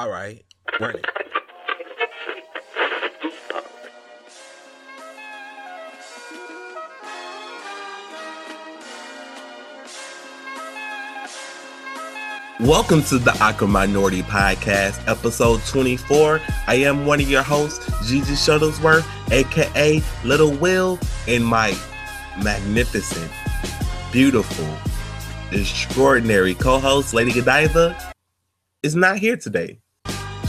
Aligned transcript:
All 0.00 0.08
right, 0.08 0.42
run 0.80 0.94
it. 0.96 1.04
Welcome 12.60 13.02
to 13.02 13.18
the 13.18 13.36
Awkward 13.42 13.68
Minority 13.68 14.22
Podcast, 14.22 15.06
episode 15.06 15.60
24. 15.66 16.40
I 16.66 16.76
am 16.76 17.04
one 17.04 17.20
of 17.20 17.28
your 17.28 17.42
hosts, 17.42 17.84
Gigi 18.08 18.32
Shuttlesworth, 18.32 19.06
aka 19.30 20.02
Little 20.24 20.52
Will, 20.52 20.98
and 21.28 21.44
my 21.44 21.78
magnificent, 22.42 23.30
beautiful, 24.12 24.66
extraordinary 25.52 26.54
co-host, 26.54 27.12
Lady 27.12 27.32
Godiva, 27.32 28.14
is 28.82 28.96
not 28.96 29.18
here 29.18 29.36
today. 29.36 29.79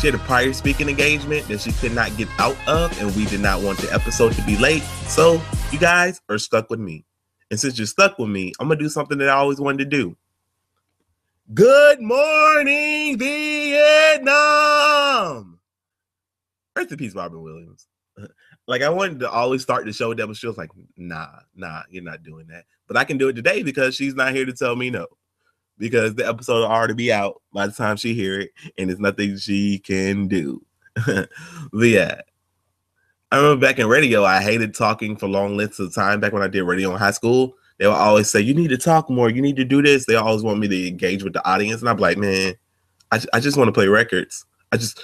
She 0.02 0.08
had 0.08 0.16
a 0.16 0.20
prior 0.24 0.52
speaking 0.52 0.90
engagement 0.90 1.48
that 1.48 1.62
she 1.62 1.72
could 1.74 1.94
not 1.94 2.18
get 2.18 2.28
out 2.40 2.58
of, 2.68 3.00
and 3.00 3.16
we 3.16 3.26
did 3.26 3.40
not 3.40 3.62
want 3.62 3.78
the 3.78 3.94
episode 3.94 4.34
to 4.34 4.42
be 4.42 4.58
late. 4.58 4.82
So 5.06 5.40
you 5.72 5.78
guys 5.78 6.20
are 6.28 6.40
stuck 6.40 6.72
with 6.72 6.80
me. 6.80 7.06
And 7.52 7.60
since 7.60 7.78
you're 7.78 7.86
stuck 7.86 8.18
with 8.18 8.30
me, 8.30 8.52
I'm 8.60 8.68
gonna 8.68 8.80
do 8.80 8.90
something 8.90 9.20
that 9.20 9.30
I 9.30 9.34
always 9.34 9.60
wanted 9.60 9.78
to 9.78 9.86
do. 9.86 10.18
Good 11.54 12.02
morning, 12.02 13.20
Vietnam. 13.20 14.40
Rest 16.76 16.92
in 16.92 16.98
peace, 16.98 17.14
Robin 17.14 17.44
Williams. 17.44 17.86
Like 18.68 18.84
I 18.84 18.90
wanted 18.90 19.20
to 19.22 19.30
always 19.30 19.64
start 19.64 19.86
the 19.86 19.94
show 19.94 20.10
with 20.10 20.20
that, 20.20 20.28
but 20.28 20.38
she 20.38 20.46
was 20.48 20.56
like, 20.58 20.70
"Nah, 20.96 21.40
nah, 21.56 21.82
you're 21.90 22.04
not 22.04 22.24
doing 22.24 22.48
that." 22.48 22.66
But 22.88 22.96
I 22.96 23.04
can 23.04 23.18
do 23.18 23.28
it 23.28 23.34
today 23.34 23.64
because 23.64 23.96
she's 23.96 24.14
not 24.16 24.34
here 24.34 24.46
to 24.46 24.54
tell 24.54 24.76
me 24.76 24.92
no. 24.92 25.08
Because 25.82 26.14
the 26.14 26.28
episode 26.28 26.60
will 26.60 26.68
already 26.68 26.94
be 26.94 27.12
out 27.12 27.42
by 27.52 27.66
the 27.66 27.74
time 27.74 27.98
she 27.98 28.14
hear 28.14 28.40
it, 28.40 28.52
and 28.78 28.90
there's 28.90 29.00
nothing 29.00 29.36
she 29.38 29.80
can 29.80 30.28
do. 30.28 30.64
but 31.06 31.28
yeah, 31.74 32.22
I 33.32 33.38
remember 33.38 33.66
back 33.66 33.80
in 33.80 33.88
radio, 33.88 34.24
I 34.24 34.44
hated 34.44 34.76
talking 34.76 35.16
for 35.16 35.28
long 35.28 35.58
lengths 35.58 35.80
of 35.80 35.96
time. 35.96 36.20
Back 36.20 36.34
when 36.34 36.44
I 36.44 36.48
did 36.48 36.64
radio 36.64 36.92
in 36.92 37.00
high 37.00 37.12
school, 37.12 37.56
they 37.80 37.88
will 37.88 37.96
always 37.96 38.30
say, 38.30 38.42
"You 38.42 38.54
need 38.54 38.68
to 38.70 38.78
talk 38.78 39.10
more. 39.10 39.30
You 39.30 39.42
need 39.42 39.56
to 39.56 39.64
do 39.64 39.82
this." 39.82 40.06
They 40.06 40.16
always 40.16 40.44
want 40.44 40.60
me 40.60 40.68
to 40.68 40.88
engage 40.88 41.24
with 41.24 41.34
the 41.34 41.44
audience, 41.50 41.82
and 41.82 41.90
I'm 41.90 41.98
like, 41.98 42.18
"Man, 42.18 42.54
I, 43.12 43.20
I 43.34 43.40
just 43.40 43.58
want 43.58 43.70
to 43.70 43.72
play 43.72 43.88
records. 43.88 44.46
I 44.72 44.78
just, 44.78 45.02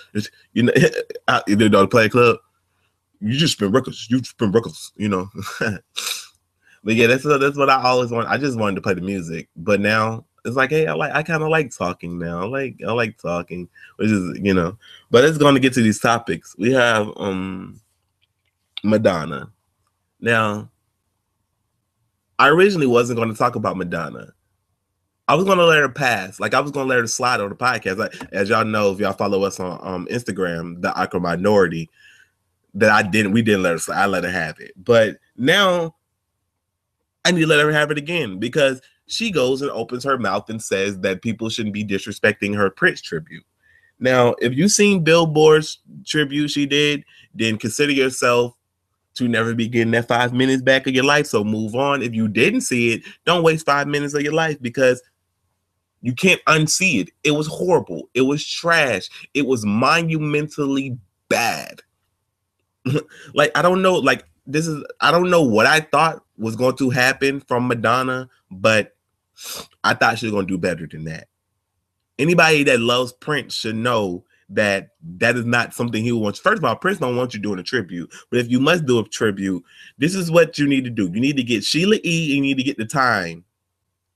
you 0.53 0.63
know, 0.63 0.73
I, 1.27 1.41
you 1.47 1.55
know, 1.55 1.69
to 1.69 1.87
play 1.87 2.05
a 2.05 2.09
club. 2.09 2.37
You 3.19 3.35
just 3.35 3.53
spin 3.53 3.71
records. 3.71 4.07
You 4.11 4.23
spin 4.23 4.51
records. 4.51 4.91
You 4.95 5.09
know." 5.09 5.29
but 5.59 6.95
yeah, 6.95 7.07
that's 7.07 7.23
that's 7.23 7.57
what 7.57 7.69
I 7.69 7.81
always 7.81 8.11
want. 8.11 8.27
I 8.27 8.37
just 8.37 8.59
wanted 8.59 8.75
to 8.75 8.81
play 8.81 8.93
the 8.93 9.01
music, 9.01 9.47
but 9.55 9.79
now 9.79 10.25
it's 10.45 10.55
like, 10.55 10.69
hey, 10.69 10.87
I 10.87 10.93
like, 10.93 11.13
I 11.13 11.23
kind 11.23 11.43
of 11.43 11.49
like 11.49 11.75
talking 11.75 12.17
now. 12.17 12.41
I 12.41 12.45
like, 12.45 12.79
I 12.87 12.91
like 12.91 13.17
talking, 13.17 13.67
which 13.97 14.09
is, 14.09 14.39
you 14.41 14.53
know. 14.53 14.77
But 15.11 15.25
it's 15.25 15.37
going 15.37 15.55
to 15.55 15.59
get 15.59 15.73
to 15.73 15.81
these 15.81 15.99
topics. 15.99 16.55
We 16.57 16.71
have 16.73 17.11
um 17.17 17.79
Madonna. 18.83 19.51
Now, 20.19 20.69
I 22.39 22.49
originally 22.49 22.87
wasn't 22.87 23.17
going 23.17 23.29
to 23.29 23.37
talk 23.37 23.55
about 23.55 23.77
Madonna. 23.77 24.33
I 25.27 25.35
was 25.35 25.43
going 25.43 25.57
to 25.57 25.65
let 25.65 25.81
her 25.81 25.89
pass. 25.89 26.39
Like 26.39 26.53
I 26.53 26.61
was 26.61 26.71
going 26.71 26.87
to 26.87 26.89
let 26.89 26.99
her 26.99 27.07
slide 27.07 27.41
on 27.41 27.49
the 27.49 27.55
podcast. 27.55 27.97
Like, 27.97 28.15
as 28.31 28.49
y'all 28.49 28.63
know, 28.63 28.91
if 28.91 28.99
y'all 28.99 29.13
follow 29.13 29.43
us 29.43 29.59
on 29.59 29.79
um, 29.81 30.07
Instagram, 30.09 30.81
the 30.81 30.93
Awkward 30.95 31.23
Minority, 31.23 31.89
that 32.75 32.91
I 32.91 33.01
didn't, 33.03 33.33
we 33.33 33.41
didn't 33.41 33.63
let 33.63 33.73
her 33.73 33.79
slide. 33.79 34.03
I 34.03 34.05
let 34.05 34.23
her 34.23 34.31
have 34.31 34.59
it. 34.59 34.71
But 34.77 35.17
now 35.35 35.95
I 37.25 37.31
need 37.31 37.41
to 37.41 37.47
let 37.47 37.59
her 37.59 37.71
have 37.71 37.91
it 37.91 37.97
again 37.97 38.39
because 38.39 38.81
she 39.07 39.31
goes 39.31 39.61
and 39.61 39.71
opens 39.71 40.03
her 40.03 40.17
mouth 40.17 40.49
and 40.49 40.61
says 40.61 40.99
that 40.99 41.21
people 41.21 41.49
shouldn't 41.49 41.73
be 41.73 41.85
disrespecting 41.85 42.55
her 42.55 42.69
Prince 42.69 43.01
tribute. 43.01 43.43
Now, 43.99 44.35
if 44.39 44.53
you've 44.53 44.71
seen 44.71 45.03
Billboard's 45.03 45.79
tribute 46.05 46.49
she 46.49 46.65
did, 46.65 47.03
then 47.33 47.57
consider 47.57 47.91
yourself 47.91 48.53
to 49.15 49.27
never 49.27 49.55
be 49.55 49.67
getting 49.67 49.91
that 49.91 50.07
five 50.07 50.33
minutes 50.33 50.61
back 50.61 50.85
of 50.85 50.93
your 50.93 51.03
life. 51.03 51.25
So 51.25 51.43
move 51.43 51.73
on. 51.75 52.03
If 52.03 52.13
you 52.13 52.27
didn't 52.27 52.61
see 52.61 52.93
it, 52.93 53.03
don't 53.25 53.43
waste 53.43 53.65
five 53.65 53.87
minutes 53.87 54.13
of 54.13 54.21
your 54.21 54.33
life 54.33 54.61
because 54.61 55.01
you 56.01 56.13
can't 56.13 56.41
unsee 56.45 57.01
it. 57.01 57.09
It 57.23 57.31
was 57.31 57.47
horrible. 57.47 58.09
It 58.13 58.21
was 58.21 58.47
trash. 58.47 59.09
It 59.33 59.47
was 59.47 59.65
monumentally 59.65 60.97
bad. 61.29 61.81
like, 63.33 63.51
I 63.57 63.63
don't 63.63 63.81
know, 63.81 63.95
like, 63.95 64.25
this 64.45 64.67
is, 64.67 64.83
I 65.01 65.11
don't 65.11 65.31
know 65.31 65.41
what 65.41 65.65
I 65.65 65.79
thought 65.79 66.23
was 66.37 66.55
going 66.55 66.77
to 66.77 66.91
happen 66.91 67.39
from 67.41 67.67
Madonna, 67.67 68.29
but 68.51 68.96
I 69.83 69.93
thought 69.93 70.19
she 70.19 70.29
was 70.29 70.43
to 70.43 70.47
do 70.47 70.57
better 70.57 70.87
than 70.87 71.05
that. 71.05 71.27
Anybody 72.19 72.63
that 72.63 72.79
loves 72.79 73.13
Prince 73.13 73.53
should 73.53 73.75
know 73.75 74.23
that 74.49 74.89
that 75.17 75.35
is 75.35 75.45
not 75.45 75.73
something 75.73 76.03
he 76.03 76.11
wants. 76.11 76.39
First 76.39 76.59
of 76.59 76.65
all, 76.65 76.75
Prince 76.75 76.99
don't 76.99 77.17
want 77.17 77.33
you 77.33 77.39
doing 77.39 77.59
a 77.59 77.63
tribute, 77.63 78.11
but 78.29 78.39
if 78.39 78.49
you 78.49 78.59
must 78.59 78.85
do 78.85 78.99
a 78.99 79.03
tribute, 79.03 79.63
this 79.97 80.15
is 80.15 80.31
what 80.31 80.57
you 80.57 80.67
need 80.67 80.85
to 80.85 80.89
do. 80.89 81.11
You 81.13 81.19
need 81.19 81.37
to 81.37 81.43
get 81.43 81.63
Sheila 81.63 81.97
E. 82.03 82.33
You 82.33 82.41
need 82.41 82.57
to 82.57 82.63
get 82.63 82.77
the 82.77 82.85
time, 82.85 83.43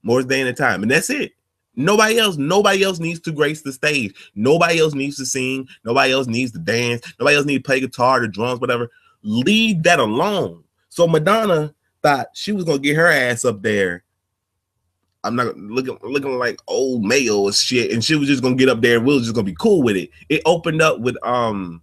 more 0.03 0.23
than 0.23 0.45
the 0.45 0.53
time, 0.53 0.81
and 0.81 0.91
that's 0.91 1.09
it. 1.09 1.33
Nobody 1.75 2.17
else, 2.17 2.37
nobody 2.37 2.83
else 2.83 2.99
needs 2.99 3.19
to 3.21 3.31
grace 3.31 3.61
the 3.61 3.71
stage. 3.71 4.31
Nobody 4.35 4.79
else 4.79 4.93
needs 4.93 5.15
to 5.17 5.25
sing. 5.25 5.67
Nobody 5.85 6.11
else 6.11 6.27
needs 6.27 6.51
to 6.51 6.59
dance. 6.59 7.01
Nobody 7.19 7.37
else 7.37 7.45
needs 7.45 7.63
to 7.63 7.67
play 7.67 7.79
guitar, 7.79 8.19
the 8.19 8.27
drums, 8.27 8.59
whatever. 8.59 8.89
Leave 9.23 9.83
that 9.83 9.99
alone. 9.99 10.63
So 10.89 11.07
Madonna 11.07 11.73
thought 12.03 12.27
she 12.33 12.51
was 12.51 12.65
gonna 12.65 12.79
get 12.79 12.97
her 12.97 13.07
ass 13.07 13.45
up 13.45 13.61
there 13.61 14.03
I'm 15.23 15.35
not 15.35 15.55
looking 15.57 15.97
looking 16.01 16.37
like 16.39 16.59
old 16.67 17.03
male 17.03 17.37
or 17.37 17.53
shit, 17.53 17.91
and 17.91 18.03
she 18.03 18.15
was 18.15 18.27
just 18.27 18.41
gonna 18.41 18.55
get 18.55 18.69
up 18.69 18.81
there 18.81 18.97
and 18.97 19.05
we 19.05 19.13
was 19.13 19.23
just 19.23 19.35
gonna 19.35 19.45
be 19.45 19.55
cool 19.59 19.83
with 19.83 19.95
it. 19.95 20.09
It 20.29 20.41
opened 20.45 20.81
up 20.81 20.99
with 20.99 21.15
um 21.23 21.81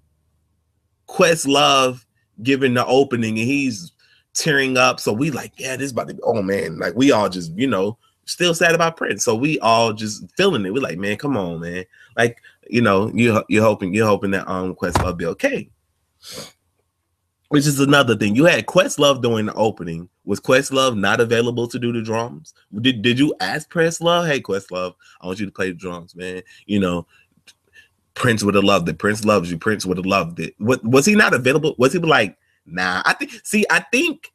Questlove 1.08 2.04
giving 2.42 2.74
the 2.74 2.84
opening, 2.86 3.38
and 3.38 3.48
he's 3.48 3.92
tearing 4.34 4.76
up. 4.76 5.00
So 5.00 5.12
we 5.12 5.30
like, 5.30 5.52
yeah, 5.56 5.76
this 5.76 5.92
about 5.92 6.08
to 6.08 6.14
be, 6.14 6.20
oh 6.22 6.42
man, 6.42 6.78
like 6.78 6.94
we 6.94 7.12
all 7.12 7.28
just, 7.28 7.52
you 7.56 7.66
know, 7.66 7.98
still 8.24 8.54
sad 8.54 8.74
about 8.74 8.96
Prince. 8.96 9.24
So 9.24 9.34
we 9.34 9.58
all 9.60 9.92
just 9.92 10.24
feeling 10.36 10.64
it. 10.66 10.72
We're 10.72 10.82
like, 10.82 10.98
man, 10.98 11.16
come 11.16 11.36
on, 11.36 11.60
man. 11.60 11.84
Like, 12.16 12.38
you 12.68 12.80
know, 12.80 13.10
you 13.14 13.42
you're 13.48 13.64
hoping 13.64 13.94
you're 13.94 14.06
hoping 14.06 14.32
that 14.32 14.48
um 14.48 14.74
Questlove 14.74 15.16
be 15.16 15.26
okay. 15.26 15.70
Which 17.50 17.66
is 17.66 17.80
another 17.80 18.14
thing. 18.14 18.36
You 18.36 18.44
had 18.44 18.66
Questlove 18.66 19.22
doing 19.22 19.46
the 19.46 19.54
opening. 19.54 20.08
Was 20.26 20.38
Questlove 20.38 20.98
not 20.98 21.18
available 21.20 21.66
to 21.68 21.78
do 21.78 21.92
the 21.92 22.02
drums? 22.02 22.52
Did 22.80 23.00
Did 23.00 23.18
you 23.18 23.34
ask 23.40 23.72
Questlove? 23.72 24.26
Hey, 24.26 24.40
Questlove, 24.40 24.94
I 25.20 25.26
want 25.26 25.40
you 25.40 25.46
to 25.46 25.52
play 25.52 25.70
the 25.70 25.74
drums, 25.74 26.14
man. 26.14 26.42
You 26.66 26.80
know, 26.80 27.06
Prince 28.14 28.42
would 28.42 28.54
have 28.54 28.64
loved 28.64 28.88
it. 28.88 28.98
Prince 28.98 29.24
loves 29.24 29.50
you. 29.50 29.56
Prince 29.56 29.86
would 29.86 29.96
have 29.96 30.04
loved 30.04 30.40
it. 30.40 30.54
What 30.58 30.84
was 30.84 31.06
he 31.06 31.14
not 31.14 31.32
available? 31.32 31.74
Was 31.78 31.94
he 31.94 31.98
like, 32.00 32.36
nah? 32.66 33.02
I 33.06 33.14
think. 33.14 33.32
See, 33.44 33.64
I 33.70 33.80
think 33.80 34.32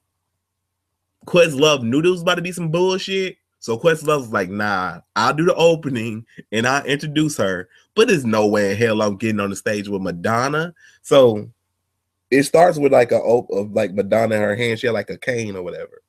Questlove 1.27 1.83
knew 1.83 2.01
there 2.01 2.11
was 2.11 2.21
about 2.21 2.35
to 2.35 2.41
be 2.41 2.51
some 2.51 2.69
bullshit. 2.69 3.37
So 3.59 3.77
Questlove 3.77 4.19
was 4.19 4.33
like, 4.33 4.49
nah, 4.49 5.01
I'll 5.15 5.33
do 5.33 5.45
the 5.45 5.55
opening 5.55 6.25
and 6.51 6.67
I'll 6.67 6.83
introduce 6.85 7.37
her. 7.37 7.69
But 7.95 8.07
there's 8.07 8.25
no 8.25 8.47
way 8.47 8.71
in 8.71 8.77
hell 8.77 9.01
I'm 9.01 9.17
getting 9.17 9.39
on 9.39 9.51
the 9.51 9.55
stage 9.55 9.87
with 9.87 10.01
Madonna. 10.01 10.73
So 11.01 11.49
it 12.33 12.43
starts 12.43 12.77
with 12.77 12.91
like 12.91 13.11
a 13.11 13.19
of 13.19 13.71
like 13.73 13.93
Madonna 13.93 14.35
in 14.35 14.41
her 14.41 14.55
hand. 14.55 14.79
She 14.79 14.87
had 14.87 14.93
like 14.93 15.09
a 15.09 15.17
cane 15.17 15.55
or 15.55 15.61
whatever. 15.61 16.01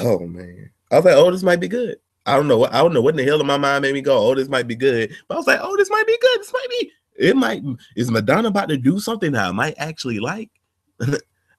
Oh 0.00 0.20
man. 0.20 0.70
I 0.90 0.96
was 0.96 1.04
like, 1.04 1.16
oh, 1.16 1.30
this 1.30 1.42
might 1.42 1.60
be 1.60 1.68
good. 1.68 1.96
I 2.26 2.36
don't 2.36 2.48
know 2.48 2.64
I 2.66 2.78
don't 2.78 2.92
know 2.92 3.00
what 3.00 3.14
in 3.14 3.16
the 3.16 3.24
hell 3.24 3.40
in 3.40 3.46
my 3.46 3.56
mind 3.56 3.82
made 3.82 3.94
me 3.94 4.02
go, 4.02 4.18
oh, 4.18 4.34
this 4.34 4.48
might 4.48 4.66
be 4.66 4.74
good. 4.74 5.14
But 5.28 5.34
I 5.34 5.38
was 5.38 5.46
like, 5.46 5.60
oh, 5.62 5.76
this 5.76 5.90
might 5.90 6.06
be 6.06 6.18
good. 6.20 6.40
This 6.40 6.52
might 6.52 6.66
be 6.70 6.92
it 7.18 7.36
might 7.36 7.62
is 7.96 8.10
Madonna 8.10 8.48
about 8.48 8.68
to 8.68 8.76
do 8.76 9.00
something 9.00 9.32
that 9.32 9.48
I 9.48 9.52
might 9.52 9.74
actually 9.78 10.20
like. 10.20 10.50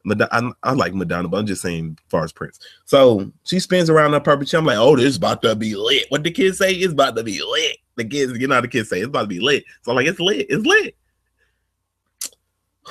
Madonna, 0.05 0.53
I, 0.63 0.69
I, 0.69 0.73
like 0.73 0.93
Madonna, 0.93 1.27
but 1.27 1.37
I'm 1.37 1.47
just 1.47 1.61
saying 1.61 1.97
as 1.99 2.09
far 2.09 2.23
as 2.23 2.31
Prince. 2.31 2.59
So 2.85 3.29
she 3.43 3.59
spins 3.59 3.89
around 3.89 4.13
her 4.13 4.21
purple 4.21 4.45
chair. 4.45 4.59
I'm 4.59 4.65
like, 4.65 4.77
oh, 4.77 4.95
this 4.95 5.05
is 5.05 5.17
about 5.17 5.41
to 5.41 5.53
be 5.53 5.75
lit. 5.75 6.05
What 6.09 6.23
the 6.23 6.31
kids 6.31 6.59
say 6.59 6.71
is 6.71 6.93
about 6.93 7.17
to 7.17 7.23
be 7.23 7.41
lit. 7.43 7.77
The 7.95 8.05
kids, 8.05 8.37
you 8.39 8.47
know, 8.47 8.61
the 8.61 8.69
kids 8.69 8.87
say 8.89 8.99
it's 8.99 9.07
about 9.07 9.23
to 9.23 9.27
be 9.27 9.41
lit. 9.41 9.65
So 9.81 9.91
I'm 9.91 9.97
like, 9.97 10.07
it's 10.07 10.19
lit, 10.19 10.45
it's 10.49 10.65
lit 10.65 10.95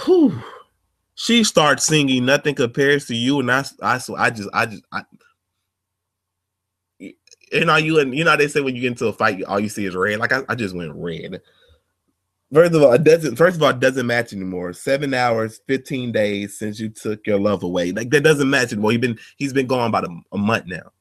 whew, 0.04 0.43
she 1.14 1.44
starts 1.44 1.87
singing 1.87 2.25
"Nothing 2.26 2.54
Compares 2.54 3.06
to 3.06 3.14
You," 3.14 3.40
and 3.40 3.50
I, 3.50 3.64
I, 3.82 4.00
I 4.16 4.31
just, 4.31 4.48
I 4.52 4.66
just, 4.66 4.84
I, 4.93 5.02
you 6.98 7.64
know, 7.64 7.76
you 7.76 7.98
and 8.00 8.14
you 8.14 8.25
know, 8.25 8.37
they 8.37 8.48
say 8.48 8.60
when 8.60 8.75
you 8.75 8.82
get 8.82 8.93
into 8.93 9.06
a 9.06 9.12
fight, 9.12 9.43
all 9.44 9.60
you 9.60 9.69
see 9.69 9.87
is 9.87 9.94
red. 9.94 10.19
Like 10.19 10.32
I, 10.32 10.43
I 10.48 10.54
just 10.54 10.75
went 10.75 10.94
red. 10.94 11.40
First 12.52 12.75
of 12.75 12.82
all, 12.82 12.93
it 12.93 13.02
doesn't. 13.02 13.37
First 13.37 13.56
of 13.56 13.62
all, 13.62 13.70
it 13.70 13.81
doesn't 13.81 14.06
match 14.06 14.32
anymore. 14.32 14.72
Seven 14.72 15.14
hours, 15.14 15.60
fifteen 15.66 16.12
days 16.12 16.58
since 16.58 16.78
you 16.78 16.88
took 16.88 17.26
your 17.26 17.40
love 17.40 17.62
away. 17.62 17.93
Like 17.93 18.10
that 18.10 18.22
doesn't 18.22 18.48
match 18.48 18.72
anymore. 18.72 18.93
He's 18.93 19.00
been 19.00 19.19
he's 19.37 19.52
been 19.52 19.66
gone 19.66 19.88
about 19.88 20.04
a, 20.04 20.20
a 20.32 20.38
month 20.38 20.66
now. 20.66 20.93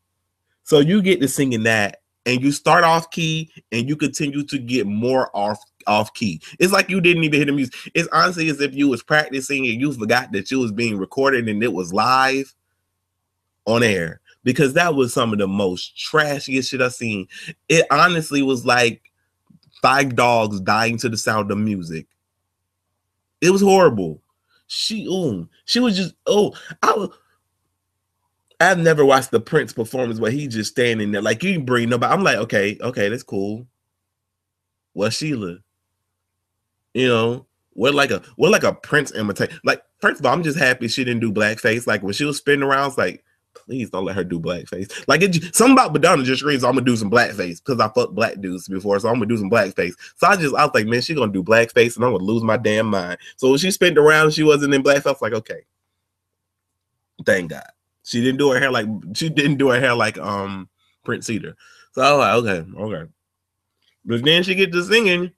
So 0.64 0.80
you 0.80 1.02
get 1.02 1.22
to 1.22 1.28
singing 1.28 1.64
that, 1.64 2.02
and 2.26 2.42
you 2.42 2.52
start 2.52 2.84
off 2.84 3.12
key, 3.12 3.52
and 3.72 3.88
you 3.88 3.96
continue 3.96 4.44
to 4.44 4.58
get 4.58 4.88
more 4.88 5.30
off 5.36 5.60
off 5.88 6.14
key. 6.14 6.42
It's 6.60 6.74
like 6.74 6.90
you 6.90 7.02
didn't 7.02 7.24
even 7.24 7.38
hear 7.38 7.46
the 7.46 7.52
music. 7.52 7.76
It's 7.94 8.10
honestly 8.12 8.50
as 8.50 8.62
if 8.62 8.74
you 8.74 8.88
was 8.88 9.04
practicing 9.04 9.66
and 9.68 9.80
you 9.80 9.92
forgot 9.94 10.32
that 10.32 10.52
you 10.52 10.60
was 10.60 10.72
being 10.72 10.98
recorded 10.98 11.48
and 11.48 11.64
it 11.64 11.74
was 11.74 11.94
live 11.94 12.54
on 13.66 13.84
air 13.84 14.22
because 14.44 14.74
that 14.74 14.96
was 14.96 15.14
some 15.14 15.34
of 15.34 15.40
the 15.40 15.48
most 15.48 15.98
trashiest 15.98 16.70
shit 16.70 16.82
I've 16.82 16.94
seen. 16.94 17.28
It 17.68 17.86
honestly 17.92 18.42
was 18.42 18.66
like 18.66 19.02
five 19.82 20.16
dogs 20.16 20.60
dying 20.62 20.98
to 21.00 21.10
the 21.10 21.18
sound 21.18 21.52
of 21.52 21.58
music. 21.58 22.08
It 23.42 23.52
was 23.52 23.62
horrible. 23.62 24.22
She 24.68 25.08
oh, 25.10 25.48
she 25.66 25.80
was 25.80 25.96
just 25.96 26.16
oh, 26.26 26.56
I 26.82 26.94
was 26.94 27.10
I've 28.60 28.80
never 28.80 29.04
watched 29.04 29.32
the 29.32 29.40
Prince 29.40 29.74
performance 29.74 30.20
where 30.20 30.32
he 30.32 30.48
just 30.48 30.72
standing 30.72 31.12
there 31.12 31.22
like 31.22 31.44
you 31.44 31.60
bring 31.60 31.90
nobody. 31.90 32.14
I'm 32.14 32.24
like, 32.24 32.38
okay, 32.38 32.78
okay, 32.82 33.10
that's 33.10 33.24
cool. 33.24 33.68
What 34.94 35.14
Sheila? 35.14 35.58
You 36.96 37.10
know, 37.10 37.46
what 37.74 37.94
like 37.94 38.10
a 38.10 38.22
what 38.38 38.52
like 38.52 38.64
a 38.64 38.74
Prince 38.74 39.14
imitate? 39.14 39.52
Like, 39.66 39.84
first 40.00 40.22
of 40.22 40.26
all, 40.26 40.32
I'm 40.34 40.44
just 40.44 40.58
happy 40.58 40.88
she 40.88 41.04
didn't 41.04 41.20
do 41.20 41.32
blackface. 41.32 41.86
Like 41.86 42.02
when 42.02 42.14
she 42.14 42.24
was 42.24 42.38
spinning 42.38 42.64
around, 42.64 42.88
it's 42.88 42.98
like, 42.98 43.22
please 43.54 43.90
don't 43.90 44.06
let 44.06 44.16
her 44.16 44.24
do 44.24 44.40
blackface. 44.40 45.06
Like 45.06 45.22
it 45.22 45.54
something 45.54 45.74
about 45.74 45.92
Madonna 45.92 46.24
just 46.24 46.40
screams, 46.40 46.64
I'm 46.64 46.72
gonna 46.72 46.86
do 46.86 46.96
some 46.96 47.12
blackface 47.12 47.58
because 47.58 47.82
I 47.82 47.90
fucked 47.90 48.16
black 48.16 48.40
dudes 48.40 48.70
before, 48.70 48.98
so 49.02 49.10
I'm 49.10 49.16
gonna 49.16 49.26
do 49.26 49.36
some 49.36 49.50
blackface. 49.52 49.92
So 50.16 50.26
I 50.26 50.38
just 50.38 50.56
I 50.56 50.64
was 50.64 50.74
like, 50.74 50.88
man, 50.88 51.02
she 51.02 51.14
gonna 51.14 51.34
do 51.34 51.44
blackface 51.44 51.98
and 51.98 52.06
I'm 52.06 52.14
gonna 52.14 52.24
lose 52.24 52.44
my 52.44 52.56
damn 52.56 52.88
mind. 52.88 53.18
So 53.36 53.50
when 53.50 53.58
she 53.58 53.72
spent 53.72 53.98
around, 53.98 54.32
she 54.32 54.44
wasn't 54.44 54.74
in 54.74 54.82
blackface. 54.82 55.08
I 55.08 55.12
was 55.12 55.22
like, 55.22 55.34
okay, 55.34 55.66
thank 57.26 57.52
God. 57.52 57.68
She 58.04 58.22
didn't 58.22 58.38
do 58.38 58.52
her 58.52 58.60
hair 58.60 58.72
like 58.72 58.88
she 59.16 59.28
didn't 59.28 59.58
do 59.58 59.68
her 59.70 59.82
hair 59.82 59.96
like 59.96 60.18
um 60.18 60.70
Prince 61.04 61.26
Cedar. 61.26 61.58
So 61.92 62.02
I 62.02 62.36
was 62.36 62.46
like, 62.46 62.58
okay, 62.58 62.82
okay. 62.82 63.12
But 64.06 64.24
then 64.24 64.44
she 64.44 64.56
get 64.56 64.72
to 64.72 64.84
singing, 64.84 65.32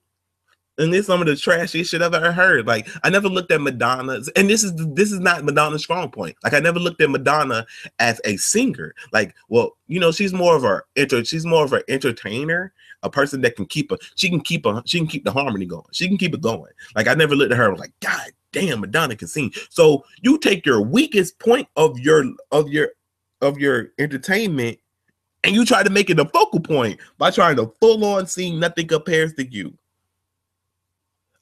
and 0.78 0.94
this 0.94 1.08
some 1.08 1.22
of 1.22 1.28
the 1.28 1.34
trashiest 1.34 1.90
shit 1.90 2.02
I've 2.02 2.14
ever 2.14 2.32
heard. 2.32 2.68
Like 2.68 2.88
I 3.04 3.10
never 3.10 3.28
looked 3.28 3.52
at 3.52 3.62
Madonna's, 3.62 4.30
and 4.30 4.50
this 4.50 4.64
is 4.64 4.74
this 4.94 5.12
is 5.12 5.20
not 5.20 5.44
Madonna's 5.44 5.84
strong 5.84 6.10
point. 6.12 6.36
Like 6.44 6.54
I 6.54 6.60
never 6.60 6.80
looked 6.80 7.02
at 7.02 7.10
Madonna 7.10 7.66
as 8.00 8.22
a 8.26 8.38
singer. 8.38 8.94
Like, 9.12 9.36
well, 9.50 9.78
you 9.88 10.00
know, 10.00 10.12
she's 10.12 10.34
more 10.34 10.56
of 10.56 10.64
a 10.64 10.82
enter, 10.96 11.24
she's 11.26 11.46
more 11.46 11.66
of 11.66 11.74
an 11.74 11.84
entertainer, 11.88 12.74
a 13.04 13.10
person 13.10 13.42
that 13.42 13.56
can 13.56 13.66
keep 13.66 13.92
a 13.92 13.98
she 14.16 14.30
can 14.30 14.42
keep 14.42 14.66
a 14.66 14.84
she 14.86 15.00
can 15.00 15.08
keep 15.08 15.24
the 15.24 15.32
harmony 15.32 15.66
going. 15.66 15.86
She 15.92 16.08
can 16.08 16.18
keep 16.18 16.34
it 16.34 16.42
going. 16.42 16.72
Like 16.96 17.08
I 17.08 17.14
never 17.14 17.36
looked 17.36 17.52
at 17.52 17.58
her 17.58 17.76
like, 17.76 17.94
God 18.02 18.32
damn, 18.52 18.82
Madonna 18.82 19.16
can 19.16 19.28
sing. 19.28 19.52
So 19.70 20.04
you 20.22 20.38
take 20.38 20.66
your 20.66 20.82
weakest 20.82 21.40
point 21.40 21.68
of 21.76 22.00
your 22.00 22.26
of 22.52 22.70
your 22.70 22.90
of 23.42 23.58
your 23.58 23.92
entertainment 24.00 24.80
and 25.44 25.56
you 25.56 25.66
try 25.66 25.84
to 25.84 25.90
make 25.90 26.10
it 26.10 26.20
a 26.20 26.26
focal 26.26 26.60
point 26.60 27.00
by 27.18 27.32
trying 27.32 27.56
to 27.58 27.72
full 27.80 28.04
on 28.04 28.28
sing 28.28 28.60
nothing 28.60 28.88
compares 28.88 29.34
to 29.36 29.46
you. 29.46 29.78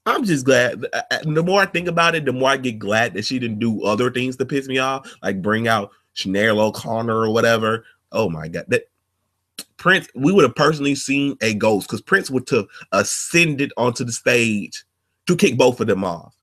I'm 0.06 0.24
just 0.24 0.46
glad. 0.46 0.86
Uh, 0.94 1.02
uh, 1.10 1.18
the 1.24 1.44
more 1.44 1.62
I 1.62 1.66
think 1.66 1.88
about 1.88 2.16
it, 2.16 2.26
the 2.26 2.34
more 2.34 2.50
I 2.50 2.58
get 2.58 2.78
glad 2.78 3.14
that 3.16 3.26
she 3.26 3.40
didn't 3.40 3.60
do 3.60 3.84
other 3.84 4.12
things 4.12 4.36
to 4.38 4.46
piss 4.46 4.68
me 4.68 4.78
off, 4.78 5.12
like 5.24 5.42
bring 5.42 5.68
out 5.68 5.92
Sinéad 6.16 6.58
O'Connor 6.58 7.16
or 7.16 7.32
whatever. 7.32 7.86
Oh 8.12 8.30
my 8.30 8.48
god, 8.48 8.66
that 8.68 8.84
Prince, 9.78 10.08
we 10.16 10.32
would 10.32 10.44
have 10.44 10.56
personally 10.56 10.96
seen 10.96 11.38
a 11.42 11.54
ghost 11.54 11.88
because 11.88 12.02
Prince 12.02 12.30
would 12.30 12.50
have 12.50 12.68
ascended 12.92 13.74
onto 13.78 14.04
the 14.04 14.12
stage 14.12 14.84
to 15.28 15.36
kick 15.36 15.58
both 15.58 15.80
of 15.80 15.88
them 15.88 16.04
off. 16.04 16.36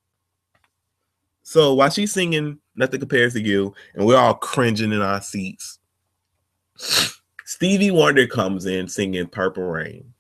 So 1.42 1.74
while 1.74 1.90
she's 1.90 2.12
singing 2.12 2.58
Nothing 2.76 3.00
Compares 3.00 3.34
to 3.34 3.40
You, 3.40 3.74
and 3.94 4.06
we're 4.06 4.16
all 4.16 4.34
cringing 4.34 4.92
in 4.92 5.02
our 5.02 5.20
seats, 5.20 5.78
Stevie 7.44 7.90
Wonder 7.90 8.26
comes 8.26 8.66
in 8.66 8.88
singing 8.88 9.26
Purple 9.26 9.64
Rain. 9.64 10.12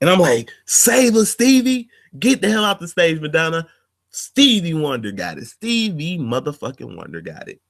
And 0.00 0.08
I'm 0.08 0.18
like, 0.18 0.50
save 0.64 1.14
us, 1.16 1.30
Stevie. 1.30 1.88
Get 2.18 2.40
the 2.40 2.48
hell 2.48 2.64
off 2.64 2.80
the 2.80 2.88
stage, 2.88 3.20
Madonna. 3.20 3.66
Stevie 4.10 4.74
Wonder 4.74 5.12
got 5.12 5.38
it. 5.38 5.46
Stevie 5.46 6.18
motherfucking 6.18 6.96
Wonder 6.96 7.20
got 7.20 7.48
it. 7.48 7.60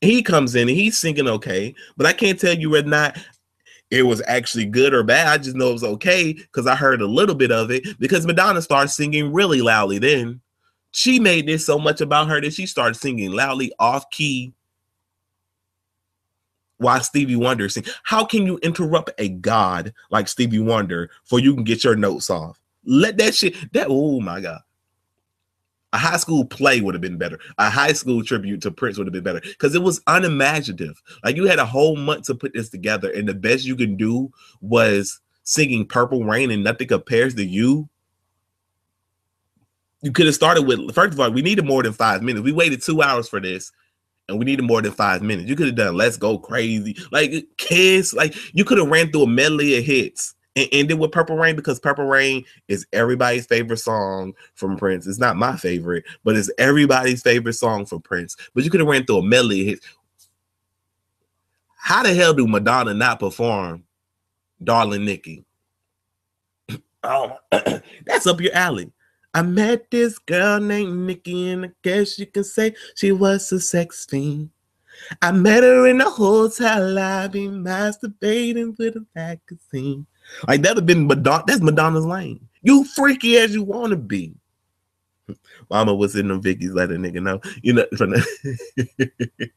He 0.00 0.22
comes 0.22 0.54
in 0.54 0.68
and 0.68 0.76
he's 0.76 0.98
singing 0.98 1.28
okay, 1.28 1.74
but 1.96 2.06
I 2.06 2.12
can't 2.12 2.38
tell 2.38 2.54
you 2.54 2.70
whether 2.70 2.88
or 2.88 2.90
not 2.90 3.18
it 3.90 4.02
was 4.02 4.20
actually 4.26 4.64
good 4.64 4.92
or 4.92 5.04
bad. 5.04 5.28
I 5.28 5.38
just 5.38 5.54
know 5.54 5.70
it 5.70 5.74
was 5.74 5.84
okay 5.84 6.32
because 6.32 6.66
I 6.66 6.74
heard 6.74 7.00
a 7.00 7.06
little 7.06 7.36
bit 7.36 7.52
of 7.52 7.70
it 7.70 7.98
because 8.00 8.26
Madonna 8.26 8.60
started 8.60 8.88
singing 8.88 9.32
really 9.32 9.62
loudly 9.62 9.98
then. 9.98 10.40
She 10.90 11.20
made 11.20 11.46
this 11.46 11.64
so 11.64 11.78
much 11.78 12.00
about 12.00 12.28
her 12.28 12.40
that 12.40 12.52
she 12.52 12.66
started 12.66 12.94
singing 12.94 13.32
loudly 13.32 13.72
off 13.78 14.10
key 14.10 14.52
while 16.82 17.00
Stevie 17.00 17.36
Wonder 17.36 17.68
sing. 17.68 17.84
How 18.02 18.24
can 18.24 18.44
you 18.44 18.58
interrupt 18.58 19.10
a 19.18 19.28
god 19.28 19.94
like 20.10 20.28
Stevie 20.28 20.58
Wonder 20.58 21.10
for 21.24 21.38
you 21.38 21.54
can 21.54 21.64
get 21.64 21.84
your 21.84 21.96
notes 21.96 22.28
off? 22.28 22.60
Let 22.84 23.16
that 23.18 23.34
shit 23.34 23.54
that 23.72 23.86
oh 23.88 24.20
my 24.20 24.40
god. 24.40 24.60
A 25.94 25.98
high 25.98 26.16
school 26.16 26.46
play 26.46 26.80
would 26.80 26.94
have 26.94 27.02
been 27.02 27.18
better. 27.18 27.38
A 27.58 27.68
high 27.68 27.92
school 27.92 28.24
tribute 28.24 28.62
to 28.62 28.70
Prince 28.70 28.96
would 28.96 29.06
have 29.06 29.12
been 29.12 29.22
better 29.22 29.40
because 29.40 29.74
it 29.74 29.82
was 29.82 30.00
unimaginative. 30.06 31.00
Like 31.22 31.36
you 31.36 31.46
had 31.46 31.58
a 31.58 31.66
whole 31.66 31.96
month 31.96 32.26
to 32.26 32.34
put 32.34 32.54
this 32.54 32.70
together, 32.70 33.10
and 33.10 33.28
the 33.28 33.34
best 33.34 33.66
you 33.66 33.76
can 33.76 33.96
do 33.96 34.32
was 34.62 35.20
singing 35.44 35.86
Purple 35.86 36.24
Rain 36.24 36.50
and 36.50 36.64
nothing 36.64 36.88
compares 36.88 37.34
to 37.34 37.44
you. 37.44 37.88
You 40.00 40.12
could 40.12 40.26
have 40.26 40.34
started 40.34 40.62
with 40.62 40.94
first 40.94 41.12
of 41.12 41.20
all, 41.20 41.30
we 41.30 41.42
needed 41.42 41.66
more 41.66 41.82
than 41.82 41.92
five 41.92 42.22
minutes. 42.22 42.42
We 42.42 42.52
waited 42.52 42.82
two 42.82 43.02
hours 43.02 43.28
for 43.28 43.38
this, 43.38 43.70
and 44.28 44.38
we 44.38 44.44
needed 44.44 44.62
more 44.62 44.82
than 44.82 44.92
five 44.92 45.22
minutes. 45.22 45.48
You 45.48 45.56
could 45.56 45.66
have 45.66 45.76
done 45.76 45.96
Let's 45.96 46.16
Go 46.16 46.38
Crazy, 46.38 46.96
like 47.10 47.32
Kiss, 47.56 48.14
like 48.14 48.34
you 48.54 48.64
could 48.64 48.78
have 48.78 48.88
ran 48.88 49.10
through 49.10 49.24
a 49.24 49.26
medley 49.26 49.76
of 49.78 49.84
hits 49.84 50.34
and 50.56 50.68
ended 50.72 50.98
with 50.98 51.12
Purple 51.12 51.36
Rain 51.36 51.56
because 51.56 51.80
Purple 51.80 52.04
Rain 52.04 52.44
is 52.68 52.86
everybody's 52.92 53.46
favorite 53.46 53.78
song 53.78 54.34
from 54.54 54.76
Prince. 54.76 55.06
It's 55.06 55.18
not 55.18 55.36
my 55.36 55.56
favorite, 55.56 56.04
but 56.24 56.36
it's 56.36 56.50
everybody's 56.58 57.22
favorite 57.22 57.54
song 57.54 57.86
from 57.86 58.02
Prince. 58.02 58.36
But 58.54 58.64
you 58.64 58.70
could 58.70 58.80
have 58.80 58.88
ran 58.88 59.04
through 59.04 59.18
a 59.18 59.22
medley. 59.22 59.78
How 61.76 62.02
the 62.02 62.14
hell 62.14 62.34
do 62.34 62.46
Madonna 62.46 62.94
not 62.94 63.20
perform 63.20 63.84
Darling 64.62 65.04
Nikki? 65.04 65.44
oh, 67.02 67.38
that's 67.50 68.26
up 68.26 68.40
your 68.40 68.54
alley. 68.54 68.92
I 69.34 69.42
met 69.42 69.90
this 69.90 70.18
girl 70.18 70.60
named 70.60 71.06
Nikki, 71.06 71.50
and 71.50 71.66
I 71.66 71.70
guess 71.82 72.18
you 72.18 72.26
can 72.26 72.44
say 72.44 72.74
she 72.94 73.12
was 73.12 73.50
a 73.52 73.60
sex 73.60 74.04
fiend. 74.04 74.50
I 75.20 75.32
met 75.32 75.62
her 75.62 75.86
in 75.86 76.00
a 76.00 76.08
hotel 76.08 76.92
lobby, 76.92 77.48
masturbating 77.48 78.76
with 78.78 78.96
a 78.96 79.06
magazine. 79.14 80.06
Like 80.46 80.62
that'd 80.62 80.78
have 80.78 80.86
been 80.86 81.06
Madonna. 81.06 81.44
That's 81.46 81.60
Madonna's 81.60 82.06
lane. 82.06 82.48
You 82.62 82.84
freaky 82.84 83.38
as 83.38 83.54
you 83.54 83.62
want 83.62 83.90
to 83.90 83.96
be. 83.96 84.34
Mama 85.70 85.94
was 85.94 86.14
in 86.14 86.28
them 86.28 86.40
Vicky's 86.40 86.72
let 86.72 86.90
a 86.90 86.94
nigga 86.94 87.22
know. 87.22 87.40
You 87.62 87.72
know 87.74 87.86
from 87.96 88.10
the, 88.10 89.10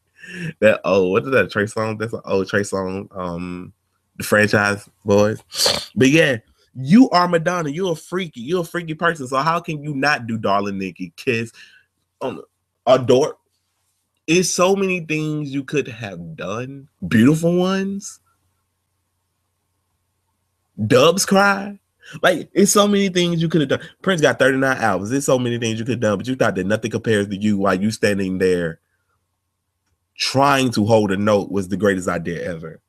that 0.60 0.80
oh 0.84 1.08
what 1.08 1.24
is 1.24 1.30
that 1.30 1.50
Trey 1.50 1.66
song? 1.66 1.98
That's 1.98 2.12
an 2.12 2.20
old 2.24 2.48
Trey 2.48 2.62
song. 2.62 3.08
Um, 3.12 3.72
the 4.16 4.24
franchise 4.24 4.88
boys. 5.04 5.42
But 5.94 6.08
yeah, 6.08 6.38
you 6.76 7.08
are 7.10 7.26
Madonna. 7.26 7.70
You're 7.70 7.92
a 7.92 7.96
freaky. 7.96 8.40
You're 8.40 8.60
a 8.60 8.64
freaky 8.64 8.94
person. 8.94 9.26
So 9.26 9.38
how 9.38 9.60
can 9.60 9.82
you 9.82 9.94
not 9.94 10.26
do 10.26 10.36
Darling 10.36 10.78
Nikki, 10.78 11.12
Kiss, 11.16 11.52
um, 12.20 12.42
Adore? 12.86 13.36
It's 14.26 14.50
so 14.50 14.76
many 14.76 15.00
things 15.00 15.54
you 15.54 15.64
could 15.64 15.88
have 15.88 16.36
done. 16.36 16.88
Beautiful 17.06 17.56
ones. 17.56 18.20
Doves 20.86 21.24
cry. 21.24 21.78
Like 22.22 22.50
it's 22.52 22.72
so 22.72 22.86
many 22.86 23.08
things 23.08 23.40
you 23.40 23.48
could 23.48 23.62
have 23.62 23.70
done. 23.70 23.88
Prince 24.02 24.20
got 24.20 24.38
39 24.38 24.76
albums. 24.76 25.10
There's 25.10 25.24
so 25.24 25.38
many 25.38 25.58
things 25.58 25.78
you 25.78 25.84
could 25.84 25.94
have 25.94 26.00
done, 26.00 26.18
but 26.18 26.28
you 26.28 26.36
thought 26.36 26.54
that 26.56 26.66
nothing 26.66 26.90
compares 26.90 27.28
to 27.28 27.36
you 27.36 27.58
while 27.58 27.80
you 27.80 27.90
standing 27.90 28.38
there 28.38 28.80
trying 30.16 30.70
to 30.72 30.84
hold 30.84 31.12
a 31.12 31.16
note 31.16 31.50
was 31.50 31.68
the 31.68 31.76
greatest 31.76 32.08
idea 32.08 32.42
ever. 32.42 32.80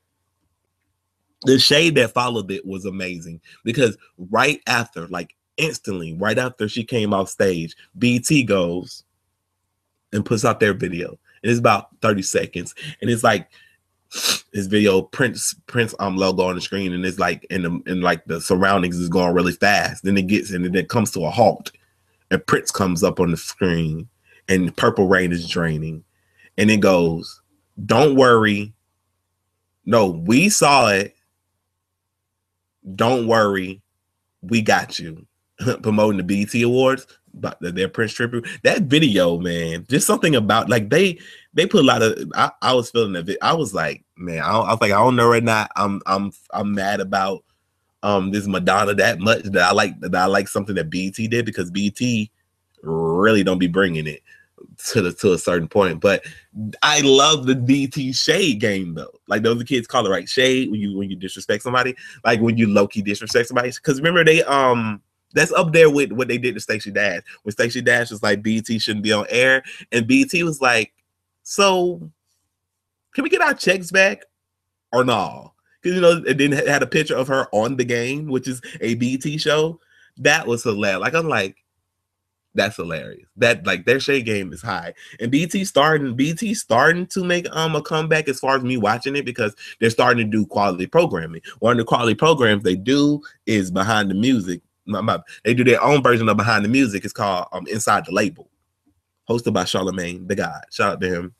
The 1.44 1.60
shade 1.60 1.96
that 1.96 2.14
followed 2.14 2.50
it 2.52 2.66
was 2.66 2.86
amazing 2.86 3.42
because 3.64 3.98
right 4.18 4.62
after, 4.68 5.08
like 5.08 5.36
instantly, 5.58 6.14
right 6.14 6.38
after 6.38 6.68
she 6.68 6.84
came 6.84 7.14
off 7.14 7.30
stage, 7.30 7.76
BET 7.98 8.28
goes 8.46 9.04
and 10.12 10.26
puts 10.26 10.44
out 10.44 10.60
their 10.60 10.74
video. 10.74 11.10
And 11.44 11.52
it's 11.52 11.60
about 11.60 11.90
30 12.02 12.24
seconds. 12.24 12.74
And 13.02 13.10
it's 13.10 13.24
like 13.24 13.48
his 14.54 14.68
video 14.68 15.02
Prince 15.02 15.54
Prince 15.68 15.94
um 16.00 16.18
logo 16.18 16.44
on 16.44 16.56
the 16.56 16.62
screen, 16.62 16.94
and 16.94 17.06
it's 17.06 17.20
like 17.20 17.46
in 17.50 17.64
the 17.64 17.82
in 17.92 18.02
like 18.02 18.26
the 18.26 18.40
surroundings 18.40 18.98
is 18.98 19.10
going 19.10 19.34
really 19.34 19.54
fast. 19.54 20.04
Then 20.04 20.18
it 20.18 20.28
gets 20.28 20.52
and 20.52 20.66
then 20.66 20.76
it 20.76 20.90
comes 20.90 21.12
to 21.12 21.26
a 21.26 21.30
halt, 21.30 21.72
and 22.32 22.46
Prince 22.48 22.72
comes 22.72 23.04
up 23.04 23.20
on 23.20 23.32
the 23.32 23.38
screen, 23.38 24.08
and 24.48 24.76
Purple 24.78 25.08
Rain 25.08 25.32
is 25.32 25.48
draining, 25.48 26.04
and 26.58 26.72
it 26.72 26.80
goes, 26.80 27.42
"Don't 27.86 28.16
worry, 28.16 28.74
no, 29.86 30.08
we 30.08 30.50
saw 30.50 30.90
it. 30.90 31.16
Don't 32.96 33.28
worry, 33.28 33.82
we 34.42 34.62
got 34.62 35.00
you." 35.00 35.26
Promoting 35.82 36.18
the 36.18 36.24
BET 36.24 36.62
Awards, 36.62 37.08
but 37.34 37.58
their 37.60 37.90
Prince 37.90 38.14
tribute. 38.14 38.48
That 38.64 38.84
video, 38.84 39.40
man, 39.40 39.86
just 39.90 40.06
something 40.06 40.36
about 40.36 40.70
like 40.70 40.90
they 40.90 41.20
they 41.54 41.66
put 41.66 41.82
a 41.82 41.88
lot 41.88 42.02
of. 42.02 42.32
I, 42.36 42.52
I 42.62 42.74
was 42.74 42.92
feeling 42.92 43.16
it. 43.16 43.38
I 43.42 43.54
was 43.54 43.74
like, 43.74 44.04
man, 44.18 44.44
I, 44.44 44.52
I 44.52 44.72
was 44.72 44.82
like, 44.82 44.92
I 44.92 44.98
don't 44.98 45.16
know 45.16 45.28
right 45.28 45.44
now. 45.44 45.68
I'm 45.76 46.02
I'm 46.06 46.32
I'm 46.52 46.74
mad 46.74 47.00
about 47.00 47.44
um 48.04 48.32
this 48.32 48.48
Madonna 48.48 48.94
that 48.94 49.20
much 49.20 49.44
that 49.44 49.64
I 49.64 49.72
like 49.72 50.00
that 50.02 50.16
I 50.16 50.26
like 50.26 50.48
something 50.48 50.76
that 50.76 50.90
BET 50.90 51.16
did 51.16 51.46
because 51.46 51.72
BET 51.72 52.00
really 52.84 53.44
don't 53.44 53.58
be 53.58 53.68
bringing 53.68 54.08
it. 54.08 54.22
To 54.90 55.02
the 55.02 55.14
to 55.14 55.34
a 55.34 55.38
certain 55.38 55.68
point. 55.68 56.02
But 56.02 56.24
I 56.82 57.02
love 57.02 57.46
the 57.46 57.56
BET 57.56 58.16
shade 58.16 58.60
game 58.60 58.96
though. 58.96 59.14
Like 59.28 59.44
those 59.44 59.64
kids 59.64 59.88
call 59.88 60.06
it 60.06 60.10
right 60.10 60.28
shade 60.28 60.72
when 60.72 60.80
you 60.80 60.98
when 60.98 61.10
you 61.10 61.16
disrespect 61.16 61.64
somebody, 61.64 61.96
like 62.26 62.42
when 62.42 62.58
you 62.58 62.68
low 62.68 62.88
key 62.88 63.02
disrespect 63.02 63.48
somebody. 63.48 63.70
Because 63.70 63.98
remember 63.98 64.24
they 64.24 64.44
um 64.44 65.02
that's 65.34 65.52
up 65.52 65.74
there 65.74 65.90
with 65.90 66.12
what 66.12 66.28
they 66.28 66.38
did 66.38 66.56
to 66.56 66.60
Stacey 66.60 66.92
Dash. 66.92 67.22
When 67.44 67.52
Stacey 67.52 67.82
Dash 67.82 68.10
was 68.10 68.24
like 68.24 68.42
BET 68.42 68.66
shouldn't 68.66 69.04
be 69.04 69.14
on 69.14 69.26
air, 69.30 69.64
and 69.92 70.08
BET 70.08 70.32
was 70.44 70.62
like, 70.62 70.94
so 71.44 72.10
can 73.14 73.24
we 73.24 73.30
get 73.30 73.42
our 73.42 73.54
checks 73.54 73.92
back 73.92 74.24
or 74.92 75.04
no? 75.04 75.54
Because 75.82 75.96
you 75.96 76.02
know, 76.02 76.24
it 76.26 76.38
didn't 76.38 76.68
had 76.68 76.84
a 76.84 76.88
picture 76.88 77.16
of 77.16 77.28
her 77.28 77.48
on 77.52 77.76
the 77.76 77.86
game, 77.86 78.28
which 78.28 78.48
is 78.48 78.62
a 78.82 78.96
BET 78.96 79.40
show. 79.40 79.80
That 80.18 80.48
was 80.48 80.64
hilarious. 80.64 81.02
Like 81.02 81.14
I'm 81.14 81.28
like, 81.28 81.58
that's 82.56 82.76
hilarious. 82.76 83.28
That 83.38 83.66
like 83.66 83.86
their 83.86 84.00
shade 84.00 84.26
game 84.26 84.52
is 84.52 84.62
high, 84.62 84.94
and 85.20 85.32
BET 85.32 85.54
starting 85.68 86.16
BET 86.16 86.40
starting 86.56 87.06
to 87.08 87.24
make 87.24 87.48
um 87.56 87.76
a 87.76 87.82
comeback 87.82 88.28
as 88.28 88.40
far 88.40 88.58
as 88.58 88.64
me 88.64 88.78
watching 88.78 89.16
it 89.16 89.26
because 89.26 89.56
they're 89.80 89.90
starting 89.90 90.26
to 90.26 90.38
do 90.38 90.46
quality 90.46 90.88
programming. 90.88 91.42
One 91.60 91.74
of 91.74 91.78
the 91.78 91.86
quality 91.86 92.16
programs 92.16 92.64
they 92.64 92.76
do 92.76 93.22
is 93.46 93.72
behind 93.72 94.10
the 94.10 94.16
music. 94.16 94.62
They 95.44 95.54
do 95.54 95.64
their 95.64 95.84
own 95.84 96.02
version 96.02 96.30
of 96.30 96.38
behind 96.38 96.66
the 96.66 96.70
music. 96.70 97.04
It's 97.04 97.14
called 97.14 97.48
um 97.52 97.68
Inside 97.68 98.06
the 98.06 98.12
Label, 98.14 98.50
hosted 99.30 99.54
by 99.54 99.66
Charlemagne 99.66 100.28
the 100.28 100.36
God. 100.36 100.62
Shout 100.72 100.94
out 100.94 101.02
to 101.02 101.08
him 101.08 101.36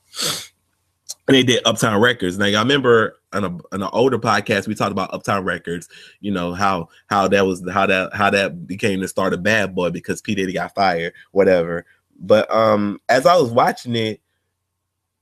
and 1.28 1.34
they 1.34 1.42
did 1.42 1.62
Uptown 1.66 2.00
Records. 2.00 2.38
Now 2.38 2.46
I 2.46 2.58
remember 2.58 3.16
on, 3.32 3.44
a, 3.44 3.48
on 3.48 3.82
an 3.82 3.90
older 3.92 4.18
podcast 4.18 4.66
we 4.66 4.74
talked 4.74 4.92
about 4.92 5.12
Uptown 5.12 5.44
Records. 5.44 5.88
You 6.20 6.32
know 6.32 6.54
how 6.54 6.88
how 7.08 7.28
that 7.28 7.46
was 7.46 7.62
how 7.70 7.86
that 7.86 8.14
how 8.14 8.30
that 8.30 8.66
became 8.66 9.00
the 9.00 9.08
start 9.08 9.34
of 9.34 9.42
Bad 9.42 9.74
Boy 9.74 9.90
because 9.90 10.22
P 10.22 10.34
Diddy 10.34 10.54
got 10.54 10.74
fired, 10.74 11.12
whatever. 11.32 11.84
But 12.18 12.50
um, 12.52 13.00
as 13.08 13.26
I 13.26 13.36
was 13.36 13.50
watching 13.50 13.94
it, 13.94 14.20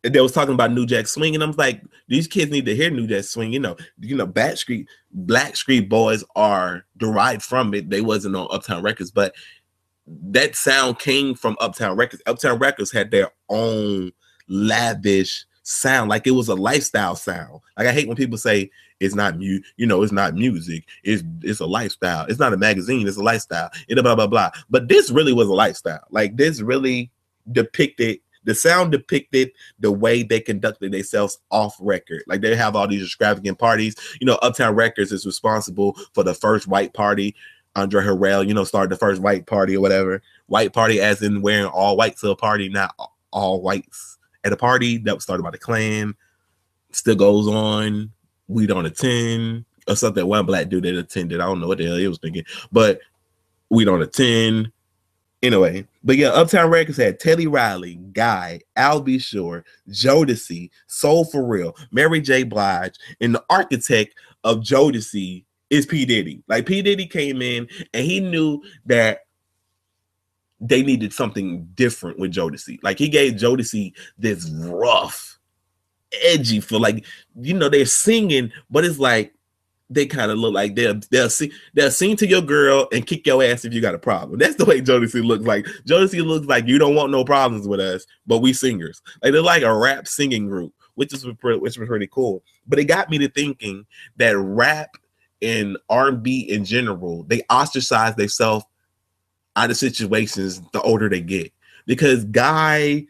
they 0.03 0.21
was 0.21 0.33
talking 0.33 0.55
about 0.55 0.73
New 0.73 0.87
Jack 0.87 1.09
Swing, 1.09 1.35
and 1.35 1.43
I'm 1.43 1.53
like, 1.53 1.83
these 2.09 2.29
kids 2.29 2.51
need 2.51 2.67
to 2.67 2.77
hear 2.77 2.91
New 2.91 3.09
Jack 3.09 3.25
Swing. 3.25 3.53
You 3.53 3.61
know, 3.61 3.77
you 3.99 4.17
know, 4.17 4.27
Backstreet 4.27 4.87
Blackstreet 5.25 5.89
Boys 5.89 6.25
are 6.37 6.85
derived 6.97 7.43
from 7.43 7.75
it. 7.75 7.91
They 7.91 8.01
wasn't 8.01 8.37
on 8.37 8.49
Uptown 8.51 8.83
Records, 8.83 9.11
but 9.11 9.35
that 10.07 10.55
sound 10.55 11.01
came 11.01 11.35
from 11.35 11.57
Uptown 11.61 11.97
Records. 11.97 12.23
Uptown 12.27 12.59
Records 12.59 12.93
had 12.93 13.11
their 13.11 13.33
own 13.49 14.13
lavish 14.49 15.46
sound 15.67 16.09
like 16.09 16.27
it 16.29 16.31
was 16.31 16.49
a 16.49 16.55
lifestyle 16.55 17.17
sound. 17.17 17.61
Like 17.77 17.89
I 17.89 17.93
hate 17.93 18.07
when 18.07 18.17
people 18.17 18.39
say 18.39 18.71
it's 19.01 19.17
not 19.17 19.37
mu, 19.37 19.59
you 19.77 19.87
know, 19.87 20.03
it's 20.03 20.13
not 20.13 20.35
music. 20.35 20.85
It's 21.03 21.25
it's 21.43 21.61
a 21.61 21.67
lifestyle. 21.67 22.25
It's 22.27 22.39
not 22.39 22.53
a 22.53 22.57
magazine. 22.57 23.07
It's 23.07 23.17
a 23.17 23.23
lifestyle. 23.23 23.71
It 23.89 24.01
blah 24.01 24.15
blah 24.15 24.29
blah. 24.29 24.51
But 24.71 24.89
this 24.89 25.11
really 25.11 25.33
was 25.33 25.49
a 25.49 25.53
lifestyle. 25.53 26.05
Like 26.11 26.37
this 26.37 26.61
really 26.61 27.11
depicted 27.51 28.21
the 28.45 28.55
sound 28.55 28.93
depicted 28.93 29.51
the 29.81 29.91
way 29.91 30.23
they 30.23 30.39
conducted 30.39 30.93
themselves 30.93 31.39
off 31.51 31.77
record. 31.81 32.23
Like 32.29 32.43
they 32.43 32.55
have 32.55 32.77
all 32.77 32.87
these 32.87 33.03
extravagant 33.03 33.59
parties. 33.59 33.97
You 34.21 34.27
know, 34.27 34.37
Uptown 34.37 34.77
Records 34.77 35.11
is 35.11 35.27
responsible 35.27 35.99
for 36.15 36.23
the 36.23 36.35
first 36.35 36.69
white 36.69 36.95
party. 36.95 37.35
Andre 37.75 38.05
Harrell, 38.05 38.47
you 38.47 38.55
know, 38.55 38.63
started 38.63 38.91
the 38.91 38.97
first 38.97 39.21
white 39.21 39.47
party 39.47 39.77
or 39.77 39.81
whatever. 39.81 40.23
White 40.47 40.73
party, 40.73 41.01
as 41.01 41.23
in 41.23 41.43
wearing 41.43 41.67
all 41.67 41.97
white 41.97 42.17
to 42.19 42.31
a 42.31 42.37
party, 42.37 42.69
not 42.69 42.95
all 43.33 43.61
whites 43.61 44.16
at 44.47 44.53
a 44.53 44.57
party 44.57 44.99
that 44.99 45.15
was 45.15 45.25
started 45.25 45.43
by 45.43 45.51
the 45.51 45.59
Klan. 45.59 46.15
Still 46.93 47.17
goes 47.17 47.49
on. 47.49 48.13
We 48.49 48.67
don't 48.67 48.87
attend 48.87 49.65
or 49.89 49.97
something. 49.97 50.25
One 50.25 50.47
black 50.47 50.69
dude 50.69 50.85
that 50.85 50.97
attended. 50.97 51.41
I 51.41 51.47
don't 51.47 51.61
know 51.61 51.67
what 51.67 51.79
the 51.79 51.87
hell 51.87 51.97
he 51.97 52.07
was 52.07 52.19
thinking, 52.19 52.45
but 52.71 53.01
we 53.69 53.85
don't 53.85 54.03
attend. 54.03 54.71
Anyway, 55.43 55.87
but 56.03 56.17
yeah, 56.17 56.29
Uptown 56.29 56.71
Records 56.71 56.97
had 56.97 57.21
Teddy 57.21 57.47
Riley, 57.47 57.97
Guy, 58.13 58.61
Al 58.77 59.01
B. 59.01 59.19
Sure, 59.19 59.65
Jodeci, 59.91 60.71
Soul 60.87 61.25
for 61.25 61.45
Real, 61.45 61.77
Mary 61.91 62.21
J. 62.21 62.45
Blige, 62.45 62.95
and 63.21 63.35
the 63.35 63.45
architect 63.51 64.15
of 64.45 64.59
Jodeci 64.59 65.45
is 65.69 65.85
P. 65.87 66.05
Diddy. 66.05 66.43
Like 66.49 66.67
P. 66.67 66.81
Diddy 66.83 67.07
came 67.07 67.43
in 67.43 67.69
and 67.93 68.05
he 68.05 68.21
knew 68.21 68.63
that 68.87 69.26
they 70.61 70.83
needed 70.83 71.13
something 71.13 71.69
different 71.75 72.19
with 72.19 72.33
Jodeci. 72.33 72.79
Like 72.83 72.99
he 72.99 73.09
gave 73.09 73.35
Jodeci 73.35 73.93
this 74.19 74.51
rough, 74.51 75.39
edgy 76.25 76.61
feel. 76.61 76.81
Like 76.81 77.05
you 77.41 77.55
know 77.55 77.69
they're 77.69 77.87
singing, 77.87 78.53
but 78.71 78.85
it's 78.85 78.99
like 78.99 79.33
they 79.89 80.07
kind 80.07 80.31
of 80.31 80.39
look 80.39 80.55
like 80.55 80.75
they'll 80.75 81.01
they'll 81.11 81.31
sing 81.31 81.51
they'll 81.75 81.91
sing 81.91 82.17
to 82.17 82.27
your 82.27 82.43
girl 82.43 82.89
and 82.93 83.07
kick 83.07 83.27
your 83.27 83.43
ass 83.43 83.65
if 83.65 83.73
you 83.73 83.81
got 83.81 83.95
a 83.95 83.99
problem. 83.99 84.39
That's 84.39 84.57
the 84.57 84.65
way 84.65 84.81
Jodeci 84.81 85.25
looks 85.25 85.45
like. 85.45 85.67
Jodeci 85.87 86.25
looks 86.25 86.47
like 86.47 86.67
you 86.67 86.79
don't 86.79 86.95
want 86.95 87.13
no 87.13 87.25
problems 87.25 87.69
with 87.69 87.81
us, 87.81 88.07
but 88.27 88.39
we 88.39 88.53
singers. 88.53 89.03
Like 89.23 89.33
they're 89.33 89.43
like 89.43 89.63
a 89.63 89.77
rap 89.77 90.09
singing 90.09 90.47
group, 90.49 90.73
which 90.95 91.13
is 91.13 91.25
which 91.25 91.79
was 91.79 91.89
pretty 91.89 92.09
cool. 92.09 92.43
But 92.67 92.79
it 92.79 92.85
got 92.85 93.11
me 93.11 93.19
to 93.19 93.29
thinking 93.29 93.87
that 94.17 94.37
rap 94.37 94.97
and 95.43 95.77
R&B 95.91 96.51
in 96.51 96.65
general, 96.65 97.25
they 97.25 97.43
ostracize 97.51 98.17
themselves 98.17 98.65
out 99.57 99.71
of 99.71 99.77
situations 99.77 100.61
the 100.73 100.81
older 100.83 101.09
they 101.09 101.21
get. 101.21 101.53
Because 101.87 102.25
Guy, 102.27 103.07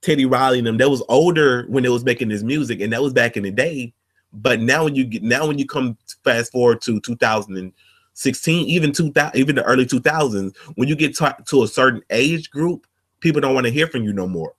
Teddy 0.00 0.26
Riley, 0.26 0.58
and 0.58 0.66
them, 0.66 0.78
that 0.78 0.90
was 0.90 1.02
older 1.08 1.66
when 1.68 1.82
they 1.82 1.88
was 1.88 2.04
making 2.04 2.28
this 2.28 2.42
music, 2.42 2.80
and 2.80 2.92
that 2.92 3.02
was 3.02 3.12
back 3.12 3.36
in 3.36 3.42
the 3.42 3.50
day. 3.50 3.92
But 4.32 4.60
now 4.60 4.84
when 4.84 4.94
you 4.94 5.04
get 5.04 5.22
now 5.22 5.46
when 5.46 5.58
you 5.58 5.66
come 5.66 5.96
fast 6.24 6.52
forward 6.52 6.80
to 6.82 7.00
2016, 7.00 8.66
even 8.66 8.92
2000, 8.92 9.38
even 9.38 9.56
the 9.56 9.64
early 9.64 9.84
2000s, 9.84 10.56
when 10.76 10.88
you 10.88 10.96
get 10.96 11.14
to, 11.16 11.36
to 11.46 11.64
a 11.64 11.68
certain 11.68 12.02
age 12.10 12.50
group, 12.50 12.86
people 13.20 13.40
don't 13.40 13.54
want 13.54 13.66
to 13.66 13.72
hear 13.72 13.86
from 13.86 14.04
you 14.04 14.12
no 14.12 14.26
more. 14.26 14.54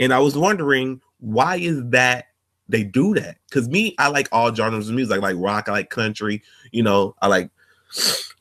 And 0.00 0.12
I 0.12 0.18
was 0.18 0.36
wondering 0.36 1.00
why 1.20 1.56
is 1.56 1.80
that 1.90 2.26
they 2.68 2.82
do 2.82 3.14
that? 3.14 3.36
Because 3.48 3.68
me, 3.68 3.94
I 3.98 4.08
like 4.08 4.28
all 4.32 4.52
genres 4.52 4.88
of 4.88 4.96
music. 4.96 5.16
I 5.16 5.20
like 5.20 5.36
rock, 5.38 5.68
I 5.68 5.72
like 5.72 5.90
country, 5.90 6.42
you 6.72 6.82
know, 6.82 7.14
I 7.22 7.28
like 7.28 7.50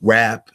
rap, 0.02 0.50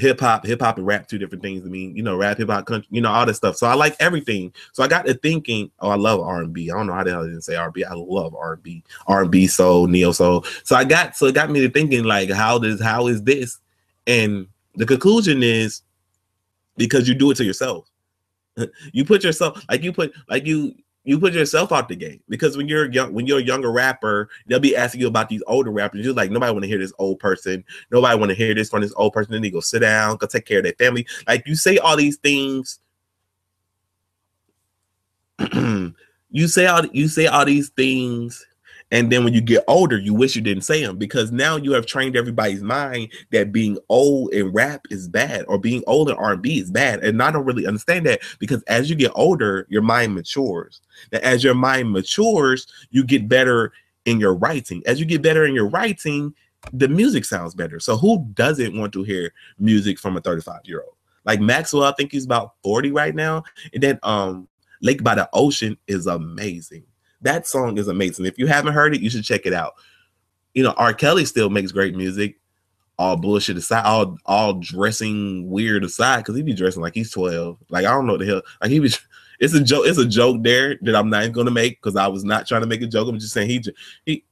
hip 0.00 0.20
hop, 0.20 0.46
hip 0.46 0.60
hop 0.60 0.78
and 0.78 0.86
rap, 0.86 1.06
two 1.06 1.18
different 1.18 1.42
things. 1.42 1.64
I 1.64 1.68
mean, 1.68 1.94
you 1.94 2.02
know, 2.02 2.16
rap, 2.16 2.38
hip 2.38 2.48
hop, 2.48 2.66
country, 2.66 2.88
you 2.90 3.00
know, 3.00 3.10
all 3.10 3.26
that 3.26 3.34
stuff. 3.34 3.56
So 3.56 3.66
I 3.66 3.74
like 3.74 3.94
everything. 4.00 4.52
So 4.72 4.82
I 4.82 4.88
got 4.88 5.06
to 5.06 5.14
thinking, 5.14 5.70
oh, 5.80 5.90
I 5.90 5.96
love 5.96 6.20
R 6.20 6.40
and 6.40 6.52
B. 6.52 6.70
I 6.70 6.74
don't 6.74 6.86
know 6.86 6.94
how 6.94 7.04
the 7.04 7.10
hell 7.10 7.22
I 7.22 7.26
didn't 7.26 7.42
say 7.42 7.56
R 7.56 7.72
and 7.74 8.00
love 8.00 8.34
R 8.34 8.54
and 8.54 8.62
B, 8.62 8.82
R 9.06 9.22
and 9.22 9.30
B 9.30 9.46
soul, 9.46 9.86
neo 9.86 10.12
soul. 10.12 10.44
So 10.64 10.74
I 10.74 10.84
got, 10.84 11.16
so 11.16 11.26
it 11.26 11.34
got 11.34 11.50
me 11.50 11.60
to 11.60 11.70
thinking, 11.70 12.04
like, 12.04 12.30
how 12.30 12.58
does, 12.58 12.82
how 12.82 13.06
is 13.06 13.22
this? 13.22 13.58
And 14.06 14.46
the 14.74 14.86
conclusion 14.86 15.42
is 15.42 15.82
because 16.76 17.06
you 17.06 17.14
do 17.14 17.30
it 17.30 17.36
to 17.36 17.44
yourself. 17.44 17.88
you 18.92 19.04
put 19.04 19.22
yourself, 19.22 19.64
like 19.68 19.82
you 19.82 19.92
put, 19.92 20.12
like 20.28 20.46
you, 20.46 20.74
you 21.04 21.18
put 21.18 21.32
yourself 21.32 21.72
out 21.72 21.88
the 21.88 21.96
game 21.96 22.20
because 22.28 22.56
when 22.56 22.68
you're 22.68 22.90
young, 22.90 23.14
when 23.14 23.26
you're 23.26 23.38
a 23.38 23.42
younger 23.42 23.72
rapper, 23.72 24.28
they'll 24.46 24.60
be 24.60 24.76
asking 24.76 25.00
you 25.00 25.06
about 25.08 25.28
these 25.28 25.42
older 25.46 25.70
rappers. 25.70 26.04
You're 26.04 26.14
like, 26.14 26.30
nobody 26.30 26.52
want 26.52 26.62
to 26.64 26.68
hear 26.68 26.78
this 26.78 26.92
old 26.98 27.18
person. 27.18 27.64
Nobody 27.90 28.18
want 28.18 28.30
to 28.30 28.36
hear 28.36 28.54
this 28.54 28.68
from 28.68 28.82
this 28.82 28.92
old 28.96 29.12
person. 29.12 29.32
Then 29.32 29.42
they 29.42 29.50
go 29.50 29.60
sit 29.60 29.80
down, 29.80 30.16
go 30.16 30.26
take 30.26 30.44
care 30.44 30.58
of 30.58 30.64
their 30.64 30.74
family. 30.74 31.06
Like 31.26 31.46
you 31.46 31.54
say 31.54 31.78
all 31.78 31.96
these 31.96 32.18
things. 32.18 32.80
you 36.30 36.48
say 36.48 36.66
all 36.66 36.84
you 36.86 37.08
say 37.08 37.26
all 37.26 37.46
these 37.46 37.70
things 37.70 38.46
and 38.90 39.10
then 39.10 39.24
when 39.24 39.32
you 39.32 39.40
get 39.40 39.64
older, 39.68 39.98
you 39.98 40.14
wish 40.14 40.34
you 40.34 40.42
didn't 40.42 40.64
say 40.64 40.84
them 40.84 40.98
because 40.98 41.30
now 41.30 41.56
you 41.56 41.72
have 41.72 41.86
trained 41.86 42.16
everybody's 42.16 42.62
mind 42.62 43.12
that 43.30 43.52
being 43.52 43.78
old 43.88 44.32
in 44.32 44.52
rap 44.52 44.86
is 44.90 45.08
bad 45.08 45.44
or 45.46 45.58
being 45.58 45.84
old 45.86 46.10
in 46.10 46.16
R&B 46.16 46.58
is 46.58 46.70
bad. 46.70 47.04
And 47.04 47.22
I 47.22 47.30
don't 47.30 47.44
really 47.44 47.66
understand 47.66 48.06
that 48.06 48.20
because 48.38 48.62
as 48.64 48.90
you 48.90 48.96
get 48.96 49.12
older, 49.14 49.66
your 49.68 49.82
mind 49.82 50.14
matures. 50.14 50.80
That 51.10 51.22
as 51.22 51.44
your 51.44 51.54
mind 51.54 51.92
matures, 51.92 52.66
you 52.90 53.04
get 53.04 53.28
better 53.28 53.72
in 54.06 54.18
your 54.18 54.34
writing. 54.34 54.82
As 54.86 54.98
you 54.98 55.06
get 55.06 55.22
better 55.22 55.44
in 55.44 55.54
your 55.54 55.68
writing, 55.68 56.34
the 56.72 56.88
music 56.88 57.24
sounds 57.24 57.54
better. 57.54 57.78
So 57.78 57.96
who 57.96 58.26
doesn't 58.34 58.76
want 58.76 58.92
to 58.94 59.04
hear 59.04 59.32
music 59.58 59.98
from 59.98 60.16
a 60.16 60.20
35 60.20 60.60
year 60.64 60.82
old? 60.82 60.94
Like 61.24 61.40
Maxwell, 61.40 61.84
I 61.84 61.92
think 61.92 62.10
he's 62.10 62.24
about 62.24 62.54
40 62.64 62.90
right 62.90 63.14
now. 63.14 63.44
And 63.72 63.82
then 63.82 63.98
um 64.02 64.48
Lake 64.82 65.04
by 65.04 65.14
the 65.14 65.28
Ocean 65.32 65.76
is 65.86 66.06
amazing. 66.06 66.84
That 67.22 67.46
song 67.46 67.78
is 67.78 67.88
amazing. 67.88 68.26
If 68.26 68.38
you 68.38 68.46
haven't 68.46 68.72
heard 68.72 68.94
it, 68.94 69.00
you 69.00 69.10
should 69.10 69.24
check 69.24 69.46
it 69.46 69.52
out. 69.52 69.74
You 70.54 70.62
know, 70.62 70.74
R. 70.76 70.94
Kelly 70.94 71.24
still 71.24 71.50
makes 71.50 71.72
great 71.72 71.94
music. 71.94 72.36
All 72.98 73.16
bullshit 73.16 73.56
aside, 73.56 73.86
all 73.86 74.18
all 74.26 74.54
dressing 74.54 75.48
weird 75.48 75.84
aside, 75.84 76.18
because 76.18 76.36
he 76.36 76.42
be 76.42 76.52
dressing 76.52 76.82
like 76.82 76.94
he's 76.94 77.10
12. 77.10 77.56
Like, 77.70 77.86
I 77.86 77.92
don't 77.92 78.06
know 78.06 78.18
the 78.18 78.26
hell. 78.26 78.42
Like 78.60 78.70
he 78.70 78.80
was 78.80 79.00
it's 79.40 79.54
a 79.54 79.62
joke, 79.62 79.86
it's 79.86 79.98
a 79.98 80.06
joke 80.06 80.42
there 80.42 80.76
that 80.82 80.94
I'm 80.94 81.08
not 81.08 81.32
gonna 81.32 81.50
make 81.50 81.80
because 81.80 81.96
I 81.96 82.08
was 82.08 82.24
not 82.24 82.46
trying 82.46 82.60
to 82.60 82.66
make 82.66 82.82
a 82.82 82.86
joke. 82.86 83.08
I'm 83.08 83.18
just 83.18 83.32
saying 83.32 83.48
he 83.48 83.62
he 84.04 84.24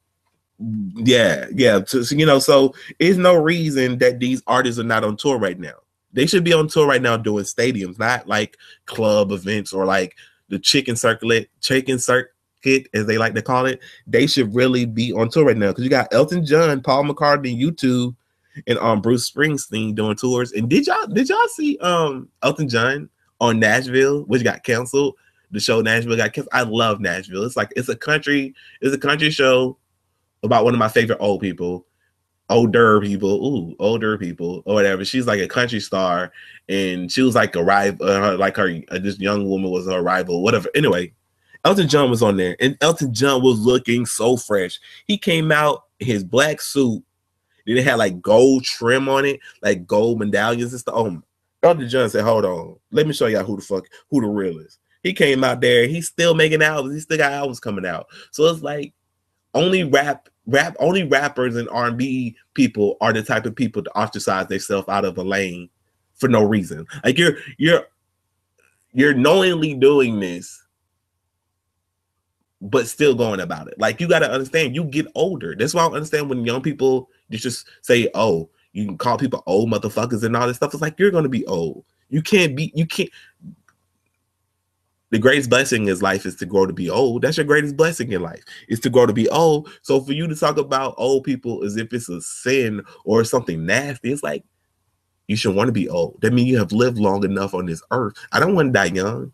yeah, 0.58 1.46
yeah. 1.54 1.80
So, 1.86 2.02
you 2.14 2.26
know, 2.26 2.40
so 2.40 2.74
it's 2.98 3.16
no 3.16 3.36
reason 3.36 3.98
that 3.98 4.18
these 4.18 4.42
artists 4.46 4.80
are 4.80 4.84
not 4.84 5.04
on 5.04 5.16
tour 5.16 5.38
right 5.38 5.58
now. 5.58 5.74
They 6.12 6.26
should 6.26 6.44
be 6.44 6.52
on 6.52 6.68
tour 6.68 6.86
right 6.86 7.02
now 7.02 7.16
doing 7.16 7.44
stadiums, 7.44 7.98
not 7.98 8.26
like 8.26 8.56
club 8.86 9.30
events 9.30 9.72
or 9.72 9.84
like 9.84 10.16
the 10.48 10.58
chicken 10.58 10.96
circuit, 10.96 11.48
chicken 11.60 11.98
circuit 11.98 12.32
hit, 12.68 12.88
as 12.94 13.06
they 13.06 13.18
like 13.18 13.34
to 13.34 13.42
call 13.42 13.66
it, 13.66 13.80
they 14.06 14.26
should 14.26 14.54
really 14.54 14.84
be 14.84 15.12
on 15.12 15.28
tour 15.28 15.46
right 15.46 15.56
now 15.56 15.68
because 15.68 15.84
you 15.84 15.90
got 15.90 16.12
Elton 16.12 16.44
John, 16.44 16.80
Paul 16.82 17.04
McCartney, 17.04 17.60
U2, 17.60 18.14
and 18.66 18.78
um 18.78 19.00
Bruce 19.00 19.30
Springsteen 19.30 19.94
doing 19.94 20.16
tours. 20.16 20.52
And 20.52 20.68
did 20.68 20.86
y'all 20.86 21.06
did 21.06 21.28
y'all 21.28 21.48
see 21.48 21.78
um 21.78 22.28
Elton 22.42 22.68
John 22.68 23.08
on 23.40 23.58
Nashville, 23.58 24.22
which 24.24 24.44
got 24.44 24.64
canceled. 24.64 25.16
The 25.50 25.60
show 25.60 25.80
Nashville 25.80 26.16
got 26.16 26.32
canceled. 26.32 26.52
I 26.52 26.62
love 26.62 27.00
Nashville. 27.00 27.44
It's 27.44 27.56
like 27.56 27.72
it's 27.76 27.88
a 27.88 27.96
country, 27.96 28.54
it's 28.80 28.94
a 28.94 28.98
country 28.98 29.30
show 29.30 29.78
about 30.42 30.64
one 30.64 30.74
of 30.74 30.78
my 30.78 30.88
favorite 30.88 31.18
old 31.20 31.40
people, 31.40 31.86
older 32.50 33.00
people, 33.00 33.46
ooh, 33.46 33.76
older 33.78 34.18
people 34.18 34.62
or 34.66 34.74
whatever. 34.74 35.04
She's 35.04 35.26
like 35.26 35.40
a 35.40 35.48
country 35.48 35.80
star, 35.80 36.32
and 36.68 37.10
she 37.10 37.22
was 37.22 37.34
like 37.34 37.56
a 37.56 37.64
rival, 37.64 38.08
uh, 38.08 38.36
like 38.36 38.56
her 38.56 38.78
uh, 38.90 38.98
this 38.98 39.18
young 39.18 39.48
woman 39.48 39.70
was 39.70 39.86
her 39.86 40.02
rival, 40.02 40.42
whatever. 40.42 40.68
Anyway, 40.74 41.12
Elton 41.64 41.88
John 41.88 42.10
was 42.10 42.22
on 42.22 42.36
there, 42.36 42.56
and 42.60 42.76
Elton 42.80 43.12
John 43.12 43.42
was 43.42 43.58
looking 43.58 44.06
so 44.06 44.36
fresh. 44.36 44.78
He 45.06 45.18
came 45.18 45.50
out 45.52 45.84
his 45.98 46.24
black 46.24 46.60
suit. 46.60 47.02
Then 47.66 47.76
it 47.76 47.84
had 47.84 47.96
like 47.96 48.22
gold 48.22 48.64
trim 48.64 49.08
on 49.08 49.24
it, 49.24 49.40
like 49.62 49.86
gold 49.86 50.18
medallions 50.18 50.72
and 50.72 50.80
stuff. 50.80 50.94
Oh, 50.96 51.22
Elton 51.62 51.88
John 51.88 52.08
said, 52.08 52.24
"Hold 52.24 52.44
on, 52.44 52.76
let 52.90 53.06
me 53.06 53.12
show 53.12 53.26
y'all 53.26 53.44
who 53.44 53.56
the 53.56 53.62
fuck 53.62 53.86
who 54.10 54.20
the 54.20 54.28
real 54.28 54.58
is." 54.58 54.78
He 55.02 55.12
came 55.12 55.44
out 55.44 55.60
there. 55.60 55.86
He's 55.86 56.08
still 56.08 56.34
making 56.34 56.62
albums. 56.62 56.94
He 56.94 57.00
still 57.00 57.18
got 57.18 57.32
albums 57.32 57.60
coming 57.60 57.86
out. 57.86 58.06
So 58.30 58.44
it's 58.46 58.62
like 58.62 58.92
only 59.54 59.84
rap 59.84 60.28
rap 60.46 60.76
only 60.80 61.04
rappers 61.04 61.56
and 61.56 61.68
R&B 61.68 62.34
people 62.54 62.96
are 63.00 63.12
the 63.12 63.22
type 63.22 63.44
of 63.46 63.54
people 63.54 63.82
to 63.82 63.96
ostracize 63.96 64.46
themselves 64.48 64.88
out 64.88 65.04
of 65.04 65.18
a 65.18 65.22
lane 65.22 65.68
for 66.14 66.28
no 66.28 66.42
reason. 66.42 66.86
Like 67.04 67.18
you're 67.18 67.36
you're 67.58 67.84
you're 68.92 69.14
knowingly 69.14 69.74
doing 69.74 70.20
this 70.20 70.66
but 72.60 72.88
still 72.88 73.14
going 73.14 73.40
about 73.40 73.68
it. 73.68 73.78
Like 73.78 74.00
you 74.00 74.08
got 74.08 74.20
to 74.20 74.30
understand, 74.30 74.74
you 74.74 74.84
get 74.84 75.06
older. 75.14 75.54
That's 75.54 75.74
why 75.74 75.84
I 75.84 75.86
understand 75.86 76.28
when 76.28 76.44
young 76.44 76.62
people 76.62 77.08
just 77.30 77.66
say, 77.82 78.10
"Oh, 78.14 78.50
you 78.72 78.86
can 78.86 78.98
call 78.98 79.18
people 79.18 79.42
old 79.46 79.70
motherfuckers 79.70 80.22
and 80.24 80.36
all 80.36 80.46
this 80.46 80.56
stuff." 80.56 80.74
It's 80.74 80.82
like 80.82 80.98
you're 80.98 81.10
going 81.10 81.24
to 81.24 81.28
be 81.28 81.46
old. 81.46 81.84
You 82.08 82.22
can't 82.22 82.56
be. 82.56 82.72
You 82.74 82.86
can't. 82.86 83.10
The 85.10 85.18
greatest 85.18 85.48
blessing 85.48 85.88
in 85.88 85.98
life 86.00 86.26
is 86.26 86.36
to 86.36 86.46
grow 86.46 86.66
to 86.66 86.72
be 86.72 86.90
old. 86.90 87.22
That's 87.22 87.38
your 87.38 87.46
greatest 87.46 87.76
blessing 87.76 88.12
in 88.12 88.20
life 88.20 88.44
is 88.68 88.80
to 88.80 88.90
grow 88.90 89.06
to 89.06 89.12
be 89.12 89.28
old. 89.30 89.70
So 89.80 90.02
for 90.02 90.12
you 90.12 90.26
to 90.26 90.36
talk 90.36 90.58
about 90.58 90.94
old 90.98 91.24
people 91.24 91.64
as 91.64 91.78
if 91.78 91.94
it's 91.94 92.10
a 92.10 92.20
sin 92.20 92.82
or 93.04 93.24
something 93.24 93.64
nasty, 93.64 94.12
it's 94.12 94.22
like 94.22 94.44
you 95.28 95.36
should 95.36 95.54
want 95.54 95.68
to 95.68 95.72
be 95.72 95.88
old. 95.88 96.20
That 96.22 96.32
means 96.32 96.48
you 96.48 96.58
have 96.58 96.72
lived 96.72 96.98
long 96.98 97.22
enough 97.22 97.54
on 97.54 97.66
this 97.66 97.82
earth. 97.90 98.14
I 98.32 98.40
don't 98.40 98.54
want 98.54 98.68
to 98.68 98.72
die 98.72 98.86
young. 98.86 99.32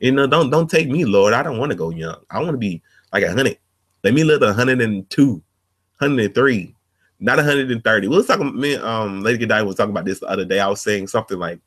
You 0.00 0.12
know, 0.12 0.26
don't 0.26 0.50
don't 0.50 0.68
take 0.68 0.88
me, 0.88 1.04
Lord. 1.04 1.34
I 1.34 1.42
don't 1.42 1.58
want 1.58 1.70
to 1.70 1.76
go 1.76 1.90
young. 1.90 2.16
I 2.30 2.38
want 2.40 2.52
to 2.52 2.58
be 2.58 2.82
like 3.12 3.22
a 3.22 3.28
hundred. 3.28 3.58
Let 4.02 4.14
me 4.14 4.24
live 4.24 4.42
a 4.42 4.52
hundred 4.52 4.80
and 4.80 5.08
two, 5.10 5.42
hundred 6.00 6.24
and 6.24 6.34
three, 6.34 6.74
not 7.20 7.38
a 7.38 7.42
hundred 7.42 7.70
and 7.70 7.84
thirty. 7.84 8.08
We 8.08 8.16
was 8.16 8.26
talking. 8.26 8.58
Me, 8.58 8.76
um, 8.76 9.22
Lady 9.22 9.38
Godiva 9.38 9.66
was 9.66 9.76
talking 9.76 9.92
about 9.92 10.06
this 10.06 10.20
the 10.20 10.26
other 10.26 10.44
day. 10.44 10.60
I 10.60 10.68
was 10.68 10.80
saying 10.80 11.08
something 11.08 11.38
like, 11.38 11.60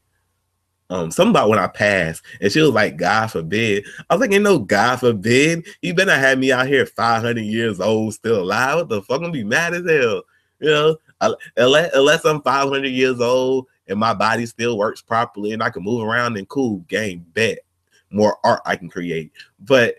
um, 0.89 1.11
something 1.11 1.31
about 1.31 1.49
when 1.49 1.59
I 1.59 1.67
pass, 1.67 2.21
and 2.39 2.51
she 2.51 2.61
was 2.61 2.71
like, 2.71 2.97
"God 2.97 3.27
forbid." 3.27 3.85
I 4.09 4.15
was 4.15 4.21
like, 4.21 4.31
"Ain't 4.31 4.43
no 4.43 4.59
God 4.59 4.99
forbid." 4.99 5.67
You 5.81 5.93
better 5.93 6.15
have 6.15 6.39
me 6.39 6.51
out 6.51 6.67
here 6.67 6.85
five 6.85 7.21
hundred 7.21 7.45
years 7.45 7.79
old, 7.79 8.13
still 8.13 8.41
alive. 8.41 8.77
What 8.77 8.89
the 8.89 9.01
fuck? 9.01 9.17
I'm 9.17 9.23
gonna 9.23 9.33
be 9.33 9.43
mad 9.43 9.73
as 9.73 9.89
hell. 9.89 10.23
You 10.59 10.69
know, 10.69 10.97
unless, 11.57 11.91
unless 11.93 12.25
I'm 12.25 12.41
500 12.41 12.87
years 12.87 13.19
old 13.19 13.67
and 13.87 13.99
my 13.99 14.13
body 14.13 14.45
still 14.45 14.77
works 14.77 15.01
properly 15.01 15.53
and 15.53 15.63
I 15.63 15.69
can 15.69 15.83
move 15.83 16.03
around 16.03 16.37
and 16.37 16.47
cool, 16.47 16.79
game 16.87 17.25
bet 17.33 17.59
more 18.09 18.37
art 18.43 18.61
I 18.65 18.75
can 18.75 18.89
create. 18.89 19.31
But 19.59 19.95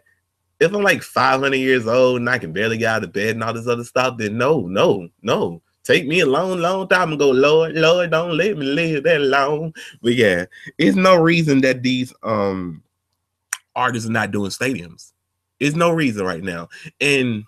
if 0.61 0.73
I'm 0.73 0.83
like 0.83 1.03
500 1.03 1.57
years 1.57 1.87
old 1.87 2.21
and 2.21 2.31
I 2.31 2.39
can 2.39 2.53
barely 2.53 2.79
get 2.79 2.95
out 2.95 3.05
of 3.05 3.13
bed 3.13 3.31
and 3.31 3.43
all 3.43 3.53
this 3.53 3.67
other 3.67 3.85
stuff, 3.85 4.17
then 4.19 4.39
no, 4.39 4.61
no, 4.61 5.09
no. 5.23 5.63
Take 5.85 6.07
me 6.07 6.21
a 6.21 6.27
long, 6.27 6.61
long 6.61 6.87
time 6.87 7.17
go 7.17 7.31
Lord, 7.31 7.75
Lord, 7.75 8.13
don't 8.13 8.37
let 8.37 8.57
me 8.57 8.67
live 8.67 9.03
that 9.03 9.21
long. 9.21 9.75
But 10.01 10.15
yeah, 10.15 10.45
it's 10.79 10.97
no 10.97 11.17
reason 11.17 11.61
that 11.63 11.83
these 11.83 12.15
um 12.23 12.85
artists 13.75 14.09
are 14.09 14.13
not 14.13 14.31
doing 14.31 14.51
stadiums. 14.51 15.13
It's 15.59 15.75
no 15.75 15.91
reason 15.91 16.25
right 16.25 16.43
now. 16.43 16.69
And 17.01 17.45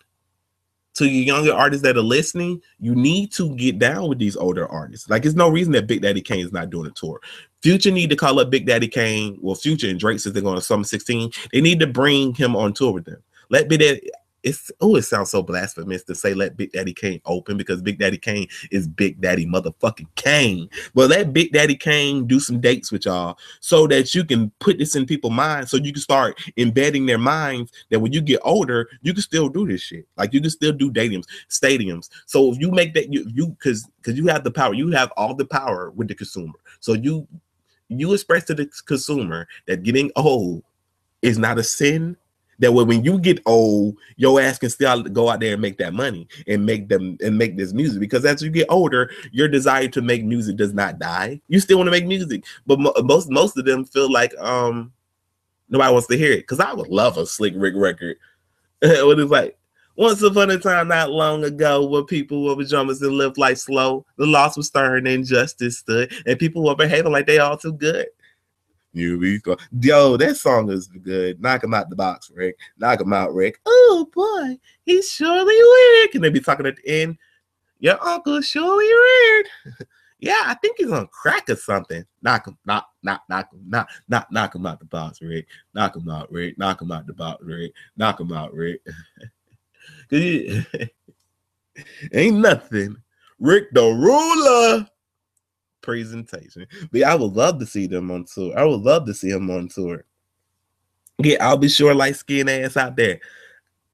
to 0.94 1.06
your 1.06 1.24
younger 1.24 1.52
artists 1.52 1.82
that 1.82 1.96
are 1.96 2.02
listening, 2.02 2.62
you 2.78 2.94
need 2.94 3.32
to 3.32 3.54
get 3.56 3.78
down 3.78 4.08
with 4.08 4.18
these 4.18 4.36
older 4.36 4.66
artists. 4.68 5.10
Like, 5.10 5.22
there's 5.22 5.34
no 5.34 5.48
reason 5.48 5.72
that 5.72 5.86
Big 5.86 6.02
Daddy 6.02 6.20
Kane 6.20 6.44
is 6.44 6.52
not 6.52 6.70
doing 6.70 6.86
a 6.86 6.90
tour. 6.90 7.20
Future 7.62 7.90
need 7.90 8.10
to 8.10 8.16
call 8.16 8.38
up 8.38 8.50
Big 8.50 8.66
Daddy 8.66 8.88
Kane. 8.88 9.38
Well, 9.40 9.54
Future 9.54 9.88
and 9.88 9.98
Drake 9.98 10.20
says 10.20 10.32
they're 10.32 10.42
going 10.42 10.54
to 10.54 10.60
Summer 10.60 10.84
16. 10.84 11.30
They 11.52 11.60
need 11.60 11.80
to 11.80 11.86
bring 11.86 12.34
him 12.34 12.54
on 12.54 12.72
tour 12.72 12.92
with 12.92 13.04
them. 13.04 13.22
Let 13.50 13.68
Big 13.68 13.80
Daddy 13.80 14.10
it's 14.44 14.70
oh, 14.82 14.94
it 14.96 15.02
sounds 15.02 15.30
so 15.30 15.42
blasphemous 15.42 16.04
to 16.04 16.14
say 16.14 16.34
let 16.34 16.56
Big 16.56 16.70
Daddy 16.72 16.92
Kane 16.92 17.20
open 17.24 17.56
because 17.56 17.80
Big 17.80 17.98
Daddy 17.98 18.18
Kane 18.18 18.46
is 18.70 18.86
Big 18.86 19.20
Daddy 19.20 19.46
motherfucking 19.46 20.06
Kane. 20.16 20.68
But 20.94 21.10
let 21.10 21.32
Big 21.32 21.52
Daddy 21.52 21.74
Kane 21.74 22.26
do 22.26 22.38
some 22.38 22.60
dates 22.60 22.92
with 22.92 23.06
y'all 23.06 23.38
so 23.60 23.86
that 23.86 24.14
you 24.14 24.22
can 24.22 24.52
put 24.60 24.78
this 24.78 24.94
in 24.94 25.06
people's 25.06 25.32
minds, 25.32 25.70
so 25.70 25.78
you 25.78 25.92
can 25.92 26.02
start 26.02 26.38
embedding 26.58 27.06
their 27.06 27.18
minds 27.18 27.72
that 27.90 28.00
when 28.00 28.12
you 28.12 28.20
get 28.20 28.40
older, 28.44 28.88
you 29.00 29.14
can 29.14 29.22
still 29.22 29.48
do 29.48 29.66
this 29.66 29.80
shit. 29.80 30.06
Like 30.18 30.34
you 30.34 30.42
can 30.42 30.50
still 30.50 30.72
do 30.72 30.92
stadiums, 30.92 31.24
stadiums. 31.48 32.10
So 32.26 32.52
if 32.52 32.60
you 32.60 32.70
make 32.70 32.92
that 32.94 33.12
you 33.12 33.26
you 33.32 33.48
because 33.48 33.88
because 33.96 34.18
you 34.18 34.26
have 34.26 34.44
the 34.44 34.50
power, 34.50 34.74
you 34.74 34.90
have 34.90 35.10
all 35.16 35.34
the 35.34 35.46
power 35.46 35.90
with 35.90 36.08
the 36.08 36.14
consumer. 36.14 36.58
So 36.80 36.92
you 36.92 37.26
you 37.88 38.12
express 38.12 38.44
to 38.44 38.54
the 38.54 38.70
consumer 38.84 39.48
that 39.66 39.82
getting 39.82 40.10
old 40.16 40.62
is 41.22 41.38
not 41.38 41.58
a 41.58 41.62
sin 41.62 42.16
that 42.58 42.72
way 42.72 42.84
when 42.84 43.04
you 43.04 43.18
get 43.18 43.40
old, 43.46 43.96
your 44.16 44.40
ass 44.40 44.58
can 44.58 44.70
still 44.70 45.02
go 45.02 45.28
out 45.28 45.40
there 45.40 45.54
and 45.54 45.62
make 45.62 45.78
that 45.78 45.94
money 45.94 46.28
and 46.46 46.64
make 46.64 46.88
them 46.88 47.16
and 47.20 47.36
make 47.36 47.56
this 47.56 47.72
music 47.72 48.00
because 48.00 48.24
as 48.24 48.42
you 48.42 48.50
get 48.50 48.66
older, 48.68 49.10
your 49.32 49.48
desire 49.48 49.88
to 49.88 50.02
make 50.02 50.24
music 50.24 50.56
does 50.56 50.74
not 50.74 50.98
die. 50.98 51.40
You 51.48 51.60
still 51.60 51.78
want 51.78 51.88
to 51.88 51.92
make 51.92 52.06
music, 52.06 52.44
but 52.66 52.78
mo- 52.78 52.94
most 53.02 53.30
most 53.30 53.56
of 53.56 53.64
them 53.64 53.84
feel 53.84 54.10
like 54.10 54.34
um 54.38 54.92
nobody 55.68 55.92
wants 55.92 56.08
to 56.08 56.16
hear 56.16 56.32
it 56.32 56.40
because 56.42 56.60
I 56.60 56.72
would 56.72 56.88
love 56.88 57.16
a 57.18 57.26
Slick 57.26 57.54
Rick 57.56 57.74
record. 57.76 58.16
what 58.80 59.18
is 59.18 59.30
like 59.30 59.56
once 59.96 60.22
upon 60.22 60.50
a 60.50 60.58
time, 60.58 60.88
not 60.88 61.10
long 61.10 61.44
ago, 61.44 61.86
where 61.86 62.02
people 62.02 62.44
were 62.44 62.56
pajamas 62.56 63.00
and 63.00 63.12
lived 63.12 63.38
life 63.38 63.58
slow, 63.58 64.04
the 64.16 64.26
loss 64.26 64.56
was 64.56 64.66
stern 64.66 65.06
and 65.06 65.24
justice 65.24 65.78
stood, 65.78 66.12
and 66.26 66.38
people 66.38 66.64
were 66.64 66.74
behaving 66.74 67.12
like 67.12 67.26
they 67.26 67.38
all 67.38 67.56
too 67.56 67.72
good. 67.72 68.06
You 68.94 69.18
be 69.18 69.40
yo, 69.80 70.16
that 70.16 70.36
song 70.36 70.70
is 70.70 70.86
good. 70.86 71.42
Knock 71.42 71.64
him 71.64 71.74
out 71.74 71.90
the 71.90 71.96
box, 71.96 72.30
Rick. 72.32 72.56
Knock 72.78 73.00
him 73.00 73.12
out, 73.12 73.34
Rick. 73.34 73.60
Oh 73.66 74.08
boy, 74.14 74.56
he's 74.84 75.10
surely 75.10 75.56
weird. 75.56 76.14
And 76.14 76.22
they 76.22 76.30
be 76.30 76.38
talking 76.38 76.64
at 76.64 76.76
the 76.76 77.02
end. 77.02 77.18
Your 77.80 78.02
uncle 78.06 78.40
surely 78.40 78.86
weird. 78.86 79.46
yeah, 80.20 80.42
I 80.46 80.54
think 80.54 80.76
he's 80.78 80.92
on 80.92 81.08
crack 81.08 81.50
or 81.50 81.56
something. 81.56 82.04
Knock 82.22 82.46
him, 82.46 82.56
knock, 82.64 82.88
knock, 83.02 83.22
knock 83.28 83.52
him, 83.52 83.62
knock, 83.66 83.90
knock, 84.08 84.28
knock 84.30 84.54
him 84.54 84.64
out 84.64 84.78
the 84.78 84.84
box, 84.84 85.20
Rick. 85.20 85.48
Knock 85.74 85.96
him 85.96 86.08
out, 86.08 86.30
Rick. 86.30 86.56
Knock 86.56 86.80
him 86.80 86.92
out 86.92 87.08
the 87.08 87.14
box, 87.14 87.42
Rick. 87.42 87.72
Knock 87.96 88.20
him 88.20 88.32
out, 88.32 88.54
Rick. 88.54 88.80
ain't 92.12 92.36
nothing. 92.36 92.96
Rick 93.40 93.74
the 93.74 93.82
ruler 93.82 94.86
presentation. 95.84 96.66
But 96.90 97.02
I 97.02 97.14
would 97.14 97.32
love 97.32 97.58
to 97.60 97.66
see 97.66 97.86
them 97.86 98.10
on 98.10 98.24
tour. 98.24 98.58
I 98.58 98.64
would 98.64 98.80
love 98.80 99.06
to 99.06 99.14
see 99.14 99.30
him 99.30 99.50
on 99.50 99.68
tour. 99.68 100.04
Yeah, 101.18 101.36
Al 101.40 101.58
B. 101.58 101.68
Sure 101.68 101.94
light 101.94 102.16
skin 102.16 102.48
ass 102.48 102.76
out 102.76 102.96
there. 102.96 103.20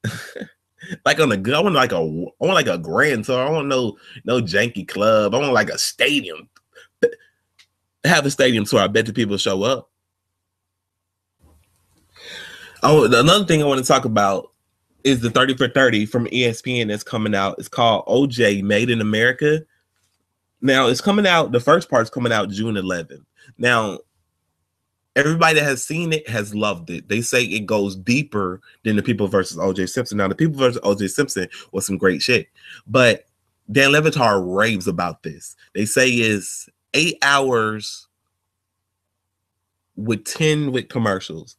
like 1.04 1.20
on 1.20 1.32
a 1.32 1.36
good, 1.36 1.54
I 1.54 1.60
want 1.60 1.74
like 1.74 1.92
a, 1.92 1.96
I 1.96 1.98
want 1.98 2.54
like 2.54 2.68
a 2.68 2.78
grand 2.78 3.24
tour. 3.24 3.46
I 3.46 3.50
want 3.50 3.68
no 3.68 3.98
no 4.24 4.40
janky 4.40 4.86
club. 4.86 5.34
I 5.34 5.38
want 5.38 5.52
like 5.52 5.68
a 5.70 5.78
stadium. 5.78 6.48
Have 8.04 8.24
a 8.24 8.30
stadium 8.30 8.64
tour. 8.64 8.80
I 8.80 8.86
bet 8.86 9.06
the 9.06 9.12
people 9.12 9.36
show 9.36 9.62
up. 9.62 9.90
Oh, 12.82 13.04
another 13.04 13.44
thing 13.44 13.62
I 13.62 13.66
want 13.66 13.80
to 13.82 13.86
talk 13.86 14.06
about 14.06 14.52
is 15.04 15.20
the 15.20 15.30
30 15.30 15.56
for 15.56 15.68
30 15.68 16.06
from 16.06 16.26
ESPN 16.28 16.88
that's 16.88 17.02
coming 17.02 17.34
out. 17.34 17.56
It's 17.58 17.68
called 17.68 18.06
OJ 18.06 18.62
Made 18.62 18.88
in 18.88 19.02
America. 19.02 19.60
Now 20.60 20.88
it's 20.88 21.00
coming 21.00 21.26
out. 21.26 21.52
The 21.52 21.60
first 21.60 21.90
part's 21.90 22.10
coming 22.10 22.32
out 22.32 22.50
June 22.50 22.74
11th. 22.74 23.24
Now, 23.58 23.98
everybody 25.16 25.58
that 25.58 25.64
has 25.64 25.82
seen 25.82 26.12
it 26.12 26.28
has 26.28 26.54
loved 26.54 26.90
it. 26.90 27.08
They 27.08 27.20
say 27.20 27.44
it 27.44 27.66
goes 27.66 27.96
deeper 27.96 28.60
than 28.84 28.96
the 28.96 29.02
People 29.02 29.28
versus 29.28 29.56
OJ 29.56 29.88
Simpson. 29.88 30.18
Now, 30.18 30.28
the 30.28 30.34
People 30.34 30.58
versus 30.58 30.80
OJ 30.82 31.10
Simpson 31.10 31.48
was 31.72 31.86
some 31.86 31.98
great 31.98 32.22
shit, 32.22 32.48
but 32.86 33.26
Dan 33.70 33.92
Le 33.92 34.02
Batard 34.02 34.56
raves 34.56 34.88
about 34.88 35.22
this. 35.22 35.56
They 35.74 35.84
say 35.84 36.08
is 36.08 36.68
eight 36.94 37.18
hours 37.22 38.08
with 39.96 40.24
10 40.24 40.72
with 40.72 40.88
commercials. 40.88 41.56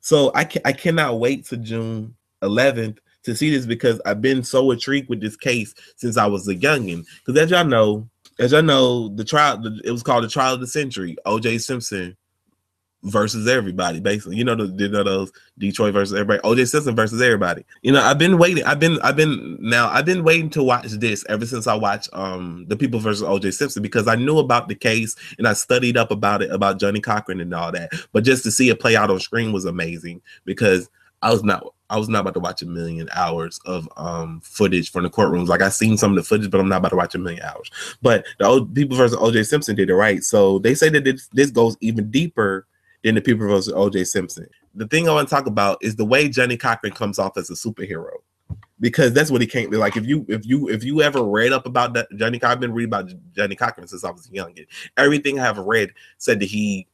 So 0.00 0.30
I 0.34 0.44
can 0.44 0.62
I 0.64 0.72
cannot 0.72 1.18
wait 1.18 1.46
to 1.46 1.56
June 1.56 2.14
11th 2.42 2.98
to 3.24 3.34
see 3.34 3.50
this 3.50 3.66
because 3.66 4.00
I've 4.06 4.22
been 4.22 4.42
so 4.44 4.70
intrigued 4.70 5.08
with 5.08 5.20
this 5.20 5.36
case 5.36 5.74
since 5.96 6.16
I 6.16 6.26
was 6.26 6.46
a 6.46 6.54
youngin. 6.54 7.04
Because 7.24 7.40
as 7.40 7.50
y'all 7.50 7.64
know, 7.64 8.08
as 8.38 8.52
I 8.52 8.60
know, 8.60 9.08
the 9.08 9.24
trial 9.24 9.62
it 9.84 9.90
was 9.90 10.02
called 10.02 10.24
the 10.24 10.28
trial 10.28 10.54
of 10.54 10.60
the 10.60 10.66
century. 10.66 11.16
OJ 11.26 11.60
Simpson 11.60 12.16
versus 13.02 13.46
everybody, 13.48 14.00
basically. 14.00 14.36
You 14.36 14.44
know, 14.44 14.54
the, 14.54 14.66
you 14.66 14.90
know 14.90 15.04
those 15.04 15.32
Detroit 15.58 15.94
versus 15.94 16.18
everybody, 16.18 16.40
OJ 16.40 16.68
Simpson 16.68 16.94
versus 16.94 17.22
everybody. 17.22 17.64
You 17.82 17.92
know, 17.92 18.02
I've 18.02 18.18
been 18.18 18.36
waiting. 18.36 18.64
I've 18.64 18.80
been, 18.80 18.98
I've 19.02 19.16
been 19.16 19.56
now. 19.60 19.88
I've 19.88 20.04
been 20.04 20.24
waiting 20.24 20.50
to 20.50 20.62
watch 20.62 20.86
this 20.86 21.24
ever 21.28 21.46
since 21.46 21.66
I 21.66 21.74
watched 21.74 22.08
um 22.12 22.66
the 22.68 22.76
People 22.76 23.00
versus 23.00 23.26
OJ 23.26 23.54
Simpson 23.54 23.82
because 23.82 24.08
I 24.08 24.16
knew 24.16 24.38
about 24.38 24.68
the 24.68 24.74
case 24.74 25.16
and 25.38 25.48
I 25.48 25.52
studied 25.52 25.96
up 25.96 26.10
about 26.10 26.42
it 26.42 26.50
about 26.50 26.78
Johnnie 26.78 27.00
Cochran 27.00 27.40
and 27.40 27.54
all 27.54 27.72
that. 27.72 27.92
But 28.12 28.24
just 28.24 28.42
to 28.44 28.50
see 28.50 28.68
it 28.68 28.80
play 28.80 28.96
out 28.96 29.10
on 29.10 29.20
screen 29.20 29.52
was 29.52 29.64
amazing 29.64 30.20
because 30.44 30.90
I 31.22 31.30
was 31.30 31.42
not 31.42 31.72
I 31.88 31.98
was 31.98 32.08
not 32.08 32.20
about 32.20 32.34
to 32.34 32.40
watch 32.40 32.62
a 32.62 32.66
million 32.66 33.08
hours 33.14 33.60
of 33.64 33.88
um 33.96 34.40
footage 34.42 34.90
from 34.90 35.04
the 35.04 35.10
courtrooms. 35.10 35.48
Like 35.48 35.62
I 35.62 35.68
seen 35.68 35.96
some 35.96 36.10
of 36.12 36.16
the 36.16 36.22
footage, 36.22 36.50
but 36.50 36.60
I'm 36.60 36.68
not 36.68 36.78
about 36.78 36.90
to 36.90 36.96
watch 36.96 37.14
a 37.14 37.18
million 37.18 37.42
hours. 37.42 37.70
But 38.02 38.26
the 38.38 38.46
old 38.46 38.74
people 38.74 38.96
versus 38.96 39.16
OJ 39.16 39.46
Simpson 39.46 39.76
did 39.76 39.90
it 39.90 39.94
right. 39.94 40.22
So 40.22 40.58
they 40.58 40.74
say 40.74 40.88
that 40.90 41.04
this, 41.04 41.28
this 41.32 41.50
goes 41.50 41.76
even 41.80 42.10
deeper 42.10 42.66
than 43.04 43.14
the 43.14 43.20
people 43.20 43.46
versus 43.46 43.72
OJ 43.72 44.06
Simpson. 44.06 44.48
The 44.74 44.88
thing 44.88 45.08
I 45.08 45.12
want 45.12 45.28
to 45.28 45.34
talk 45.34 45.46
about 45.46 45.78
is 45.80 45.96
the 45.96 46.04
way 46.04 46.28
Johnnie 46.28 46.56
Cochran 46.56 46.92
comes 46.92 47.18
off 47.18 47.36
as 47.36 47.50
a 47.50 47.54
superhero. 47.54 48.10
Because 48.78 49.14
that's 49.14 49.30
what 49.30 49.40
he 49.40 49.46
can't 49.46 49.70
be 49.70 49.78
like. 49.78 49.96
If 49.96 50.04
you 50.04 50.26
if 50.28 50.44
you 50.44 50.68
if 50.68 50.84
you 50.84 51.00
ever 51.00 51.24
read 51.24 51.52
up 51.52 51.64
about 51.64 51.94
that 51.94 52.08
Johnnie 52.16 52.38
Cochran, 52.38 52.52
I've 52.52 52.60
been 52.60 52.74
reading 52.74 52.90
about 52.90 53.10
Johnnie 53.34 53.56
Cochran 53.56 53.88
since 53.88 54.04
I 54.04 54.10
was 54.10 54.28
young. 54.30 54.54
Everything 54.98 55.40
I 55.40 55.44
have 55.44 55.56
read 55.56 55.92
said 56.18 56.40
that 56.40 56.46
he 56.46 56.86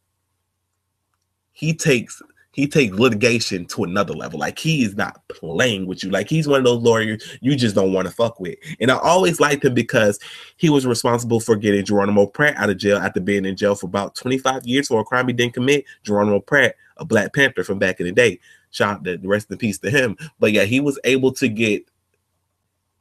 he 1.52 1.74
takes 1.74 2.22
he 2.52 2.66
takes 2.66 2.94
litigation 2.94 3.64
to 3.66 3.84
another 3.84 4.12
level. 4.12 4.38
Like 4.38 4.58
he 4.58 4.84
is 4.84 4.94
not 4.94 5.26
playing 5.28 5.86
with 5.86 6.04
you. 6.04 6.10
Like 6.10 6.28
he's 6.28 6.46
one 6.46 6.58
of 6.58 6.64
those 6.64 6.82
lawyers 6.82 7.38
you 7.40 7.56
just 7.56 7.74
don't 7.74 7.92
want 7.92 8.06
to 8.06 8.14
fuck 8.14 8.38
with. 8.38 8.58
And 8.78 8.90
I 8.90 8.98
always 8.98 9.40
liked 9.40 9.64
him 9.64 9.74
because 9.74 10.20
he 10.58 10.68
was 10.68 10.86
responsible 10.86 11.40
for 11.40 11.56
getting 11.56 11.84
Geronimo 11.84 12.26
Pratt 12.26 12.56
out 12.56 12.70
of 12.70 12.76
jail 12.76 12.98
after 12.98 13.20
being 13.20 13.46
in 13.46 13.56
jail 13.56 13.74
for 13.74 13.86
about 13.86 14.14
25 14.14 14.66
years 14.66 14.88
for 14.88 15.00
a 15.00 15.04
crime 15.04 15.26
he 15.26 15.32
didn't 15.32 15.54
commit. 15.54 15.84
Geronimo 16.02 16.40
Pratt, 16.40 16.76
a 16.98 17.04
Black 17.04 17.34
Panther 17.34 17.64
from 17.64 17.78
back 17.78 18.00
in 18.00 18.06
the 18.06 18.12
day. 18.12 18.38
Shout 18.70 19.02
the 19.02 19.18
rest 19.22 19.50
in 19.50 19.56
peace 19.56 19.78
to 19.78 19.90
him. 19.90 20.16
But 20.38 20.52
yeah, 20.52 20.64
he 20.64 20.80
was 20.80 20.98
able 21.04 21.32
to 21.32 21.48
get 21.48 21.86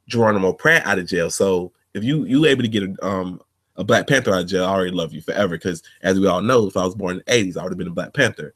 Geronimo 0.08 0.54
Pratt 0.54 0.86
out 0.86 0.98
of 0.98 1.06
jail. 1.06 1.30
So 1.30 1.72
if 1.92 2.02
you 2.02 2.24
you 2.24 2.46
able 2.46 2.62
to 2.62 2.68
get 2.68 2.84
a 2.84 3.06
um 3.06 3.40
a 3.76 3.84
Black 3.84 4.06
Panther 4.06 4.34
out 4.34 4.42
of 4.42 4.48
jail, 4.48 4.64
I 4.64 4.68
already 4.68 4.90
love 4.92 5.12
you 5.12 5.20
forever. 5.20 5.56
Because 5.56 5.82
as 6.02 6.18
we 6.18 6.26
all 6.26 6.40
know, 6.40 6.66
if 6.66 6.76
I 6.76 6.84
was 6.84 6.94
born 6.94 7.16
in 7.16 7.22
the 7.26 7.52
80s, 7.52 7.56
I 7.58 7.62
would 7.62 7.72
have 7.72 7.78
been 7.78 7.88
a 7.88 7.90
Black 7.90 8.14
Panther 8.14 8.54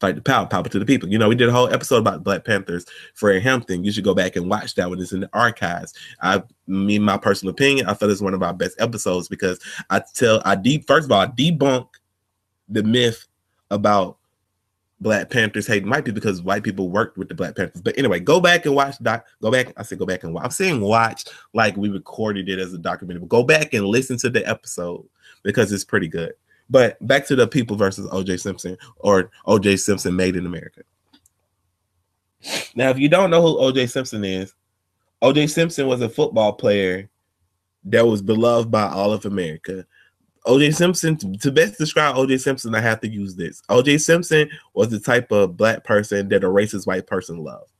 fight 0.00 0.14
the 0.14 0.20
power, 0.20 0.46
power 0.46 0.64
to 0.64 0.78
the 0.78 0.84
people. 0.84 1.08
You 1.08 1.18
know, 1.18 1.28
we 1.28 1.34
did 1.34 1.48
a 1.48 1.52
whole 1.52 1.72
episode 1.72 1.98
about 1.98 2.24
Black 2.24 2.44
Panthers, 2.44 2.84
Fred 3.14 3.42
Hampton. 3.42 3.84
You 3.84 3.92
should 3.92 4.04
go 4.04 4.14
back 4.14 4.36
and 4.36 4.48
watch 4.48 4.74
that 4.74 4.88
one. 4.88 5.00
It's 5.00 5.12
in 5.12 5.20
the 5.20 5.30
archives. 5.32 5.94
I, 6.20 6.42
mean, 6.66 7.02
my 7.02 7.16
personal 7.16 7.52
opinion, 7.52 7.86
I 7.86 7.94
feel 7.94 8.10
it's 8.10 8.20
one 8.20 8.34
of 8.34 8.42
our 8.42 8.54
best 8.54 8.80
episodes 8.80 9.28
because 9.28 9.60
I 9.90 10.02
tell, 10.14 10.42
I 10.44 10.56
deep, 10.56 10.86
first 10.86 11.06
of 11.06 11.12
all, 11.12 11.20
I 11.20 11.26
debunk 11.28 11.88
the 12.68 12.82
myth 12.82 13.26
about 13.70 14.18
Black 15.00 15.30
Panthers 15.30 15.66
hating 15.66 15.90
white 15.90 16.04
people 16.04 16.20
because 16.20 16.40
white 16.42 16.62
people 16.62 16.88
worked 16.88 17.18
with 17.18 17.28
the 17.28 17.34
Black 17.34 17.54
Panthers. 17.54 17.82
But 17.82 17.98
anyway, 17.98 18.18
go 18.20 18.40
back 18.40 18.64
and 18.64 18.74
watch 18.74 18.98
doc. 19.02 19.26
Go 19.42 19.50
back. 19.50 19.72
I 19.76 19.82
said 19.82 19.98
go 19.98 20.06
back 20.06 20.24
and 20.24 20.32
watch. 20.32 20.44
I'm 20.44 20.50
saying 20.50 20.80
watch 20.80 21.24
like 21.52 21.76
we 21.76 21.90
recorded 21.90 22.48
it 22.48 22.58
as 22.58 22.72
a 22.72 22.78
documentary. 22.78 23.20
But 23.20 23.28
go 23.28 23.42
back 23.42 23.74
and 23.74 23.84
listen 23.84 24.16
to 24.18 24.30
the 24.30 24.46
episode 24.48 25.06
because 25.42 25.70
it's 25.70 25.84
pretty 25.84 26.08
good. 26.08 26.32
But 26.68 27.04
back 27.06 27.26
to 27.26 27.36
the 27.36 27.46
people 27.46 27.76
versus 27.76 28.06
OJ 28.08 28.40
Simpson 28.40 28.76
or 28.96 29.30
OJ 29.46 29.78
Simpson 29.78 30.16
made 30.16 30.36
in 30.36 30.46
America. 30.46 30.82
Now, 32.74 32.90
if 32.90 32.98
you 32.98 33.08
don't 33.08 33.30
know 33.30 33.42
who 33.42 33.58
OJ 33.58 33.90
Simpson 33.90 34.24
is, 34.24 34.54
OJ 35.22 35.50
Simpson 35.50 35.86
was 35.86 36.02
a 36.02 36.08
football 36.08 36.52
player 36.52 37.08
that 37.84 38.06
was 38.06 38.22
beloved 38.22 38.70
by 38.70 38.88
all 38.88 39.12
of 39.12 39.24
America. 39.26 39.86
OJ 40.46 40.74
Simpson, 40.74 41.16
to 41.38 41.50
best 41.50 41.78
describe 41.78 42.14
OJ 42.14 42.40
Simpson, 42.40 42.74
I 42.74 42.80
have 42.80 43.00
to 43.00 43.08
use 43.08 43.34
this. 43.34 43.62
OJ 43.68 44.00
Simpson 44.00 44.48
was 44.74 44.90
the 44.90 45.00
type 45.00 45.32
of 45.32 45.56
black 45.56 45.84
person 45.84 46.28
that 46.28 46.44
a 46.44 46.48
racist 46.48 46.86
white 46.86 47.06
person 47.06 47.38
loved 47.38 47.70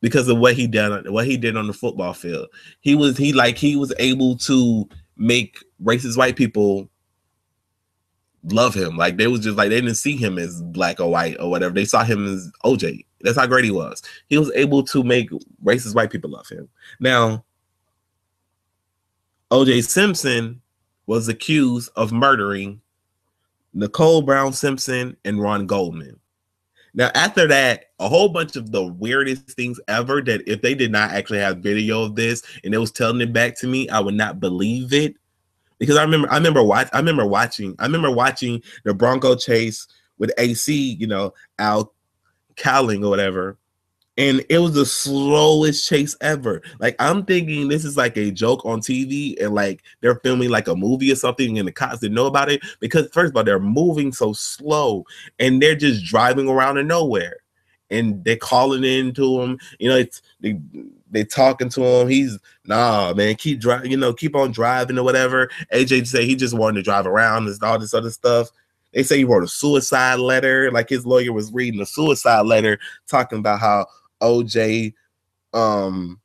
because 0.00 0.28
of 0.28 0.38
what 0.38 0.54
he 0.54 0.66
did 0.66 1.08
what 1.10 1.26
he 1.26 1.36
did 1.36 1.56
on 1.56 1.66
the 1.66 1.72
football 1.72 2.12
field. 2.12 2.48
He 2.80 2.94
was 2.94 3.16
he 3.16 3.32
like 3.32 3.56
he 3.56 3.76
was 3.76 3.92
able 3.98 4.36
to 4.38 4.88
make 5.16 5.58
racist 5.82 6.16
white 6.16 6.36
people 6.36 6.90
love 8.44 8.74
him. 8.74 8.96
Like 8.96 9.16
they 9.16 9.26
was 9.26 9.40
just 9.40 9.56
like 9.56 9.70
they 9.70 9.80
didn't 9.80 9.96
see 9.96 10.16
him 10.16 10.38
as 10.38 10.62
black 10.62 11.00
or 11.00 11.10
white 11.10 11.36
or 11.40 11.50
whatever. 11.50 11.74
They 11.74 11.84
saw 11.84 12.04
him 12.04 12.26
as 12.26 12.50
OJ. 12.64 13.04
That's 13.20 13.36
how 13.36 13.46
great 13.46 13.64
he 13.64 13.70
was. 13.70 14.02
He 14.28 14.38
was 14.38 14.52
able 14.54 14.82
to 14.84 15.02
make 15.02 15.30
racist 15.64 15.94
white 15.94 16.10
people 16.10 16.30
love 16.30 16.48
him. 16.48 16.68
Now, 17.00 17.44
OJ 19.50 19.84
Simpson 19.84 20.60
was 21.06 21.28
accused 21.28 21.90
of 21.96 22.12
murdering 22.12 22.80
Nicole 23.74 24.22
Brown 24.22 24.52
Simpson 24.52 25.16
and 25.24 25.40
Ron 25.40 25.66
Goldman. 25.66 26.20
Now, 26.94 27.10
after 27.14 27.46
that, 27.48 27.86
a 27.98 28.08
whole 28.08 28.28
bunch 28.28 28.56
of 28.56 28.72
the 28.72 28.84
weirdest 28.84 29.52
things 29.52 29.80
ever 29.88 30.20
that 30.22 30.48
if 30.48 30.62
they 30.62 30.74
did 30.74 30.90
not 30.90 31.10
actually 31.10 31.38
have 31.38 31.58
video 31.58 32.02
of 32.02 32.16
this 32.16 32.42
and 32.64 32.74
it 32.74 32.78
was 32.78 32.90
telling 32.90 33.20
it 33.20 33.32
back 33.32 33.56
to 33.58 33.66
me, 33.66 33.88
I 33.88 34.00
would 34.00 34.14
not 34.14 34.40
believe 34.40 34.92
it 34.92 35.14
because 35.78 35.96
I 35.96 36.02
remember 36.02 36.30
I 36.30 36.36
remember 36.36 36.62
watch 36.62 36.88
I 36.92 36.98
remember 36.98 37.26
watching 37.26 37.74
I 37.78 37.86
remember 37.86 38.10
watching 38.10 38.62
the 38.84 38.94
Bronco 38.94 39.34
chase 39.36 39.86
with 40.18 40.32
AC, 40.38 40.96
you 40.98 41.06
know, 41.06 41.32
Al 41.58 41.92
Cowling 42.56 43.04
or 43.04 43.10
whatever. 43.10 43.56
And 44.16 44.44
it 44.48 44.58
was 44.58 44.74
the 44.74 44.84
slowest 44.84 45.88
chase 45.88 46.16
ever. 46.20 46.60
Like 46.80 46.96
I'm 46.98 47.24
thinking 47.24 47.68
this 47.68 47.84
is 47.84 47.96
like 47.96 48.16
a 48.16 48.32
joke 48.32 48.64
on 48.64 48.80
TV 48.80 49.40
and 49.40 49.54
like 49.54 49.82
they're 50.00 50.16
filming 50.16 50.50
like 50.50 50.66
a 50.66 50.74
movie 50.74 51.12
or 51.12 51.16
something 51.16 51.56
and 51.58 51.68
the 51.68 51.72
cops 51.72 52.00
didn't 52.00 52.16
know 52.16 52.26
about 52.26 52.50
it 52.50 52.60
because 52.80 53.08
first 53.12 53.30
of 53.30 53.36
all 53.36 53.44
they're 53.44 53.60
moving 53.60 54.12
so 54.12 54.32
slow 54.32 55.04
and 55.38 55.62
they're 55.62 55.76
just 55.76 56.04
driving 56.04 56.48
around 56.48 56.78
in 56.78 56.88
nowhere 56.88 57.36
and 57.90 58.24
they're 58.24 58.36
calling 58.36 58.82
into 58.82 59.38
them. 59.40 59.58
You 59.78 59.90
know, 59.90 59.96
it's 59.96 60.20
they 60.40 60.60
they 61.10 61.24
talking 61.24 61.68
to 61.70 61.84
him. 61.84 62.08
He's 62.08 62.38
nah, 62.64 63.12
man, 63.14 63.34
keep 63.36 63.60
driving. 63.60 63.90
You 63.90 63.96
know, 63.96 64.12
keep 64.12 64.36
on 64.36 64.52
driving 64.52 64.98
or 64.98 65.04
whatever. 65.04 65.50
OJ 65.72 66.06
say 66.06 66.26
he 66.26 66.34
just 66.36 66.56
wanted 66.56 66.76
to 66.76 66.82
drive 66.82 67.06
around 67.06 67.48
and 67.48 67.62
all 67.62 67.78
this 67.78 67.94
other 67.94 68.10
stuff. 68.10 68.50
They 68.92 69.02
say 69.02 69.18
he 69.18 69.24
wrote 69.24 69.44
a 69.44 69.48
suicide 69.48 70.18
letter. 70.18 70.70
Like 70.70 70.88
his 70.88 71.06
lawyer 71.06 71.32
was 71.32 71.52
reading 71.52 71.80
a 71.80 71.86
suicide 71.86 72.46
letter 72.46 72.78
talking 73.06 73.38
about 73.38 73.60
how 73.60 73.86
OJ 74.20 74.94
um 75.54 76.20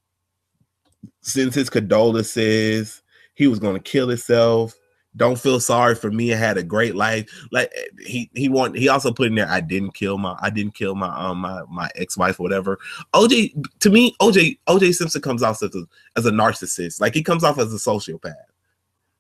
sends 1.22 1.56
his 1.56 1.70
condolences. 1.70 3.02
He 3.36 3.48
was 3.48 3.60
going 3.60 3.76
to 3.76 3.82
kill 3.82 4.10
himself 4.10 4.76
don't 5.16 5.40
feel 5.40 5.60
sorry 5.60 5.96
for 5.96 6.12
me. 6.12 6.34
I 6.34 6.38
had 6.38 6.58
a 6.58 6.64
great 6.64 6.96
life. 6.96 7.30
Like 7.52 7.72
he 8.00 8.30
he 8.34 8.50
want 8.50 8.78
he 8.78 8.90
also 8.90 9.12
put 9.12 9.28
in 9.28 9.36
there, 9.36 9.50
I 9.50 9.62
didn't 9.62 9.94
kill 9.94 10.18
my 10.18 10.38
I 10.42 10.50
didn't 10.50 10.74
kill 10.74 10.96
my 10.96 11.10
um 11.16 11.40
my 11.40 11.62
my 11.70 11.90
ex-wife 11.96 12.40
whatever. 12.40 12.80
OJ 13.14 13.80
to 13.80 13.90
me, 13.90 14.16
OJ 14.20 14.58
OJ 14.68 14.94
Simpson 14.94 15.22
comes 15.22 15.44
off 15.44 15.62
as 15.62 15.76
a 15.76 15.86
as 16.16 16.26
a 16.26 16.32
narcissist. 16.32 17.00
Like 17.00 17.14
he 17.14 17.24
comes 17.24 17.44
off 17.44 17.60
as 17.60 17.74
a 17.74 17.78
sociopath. 17.78 18.34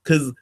Cause 0.03 0.33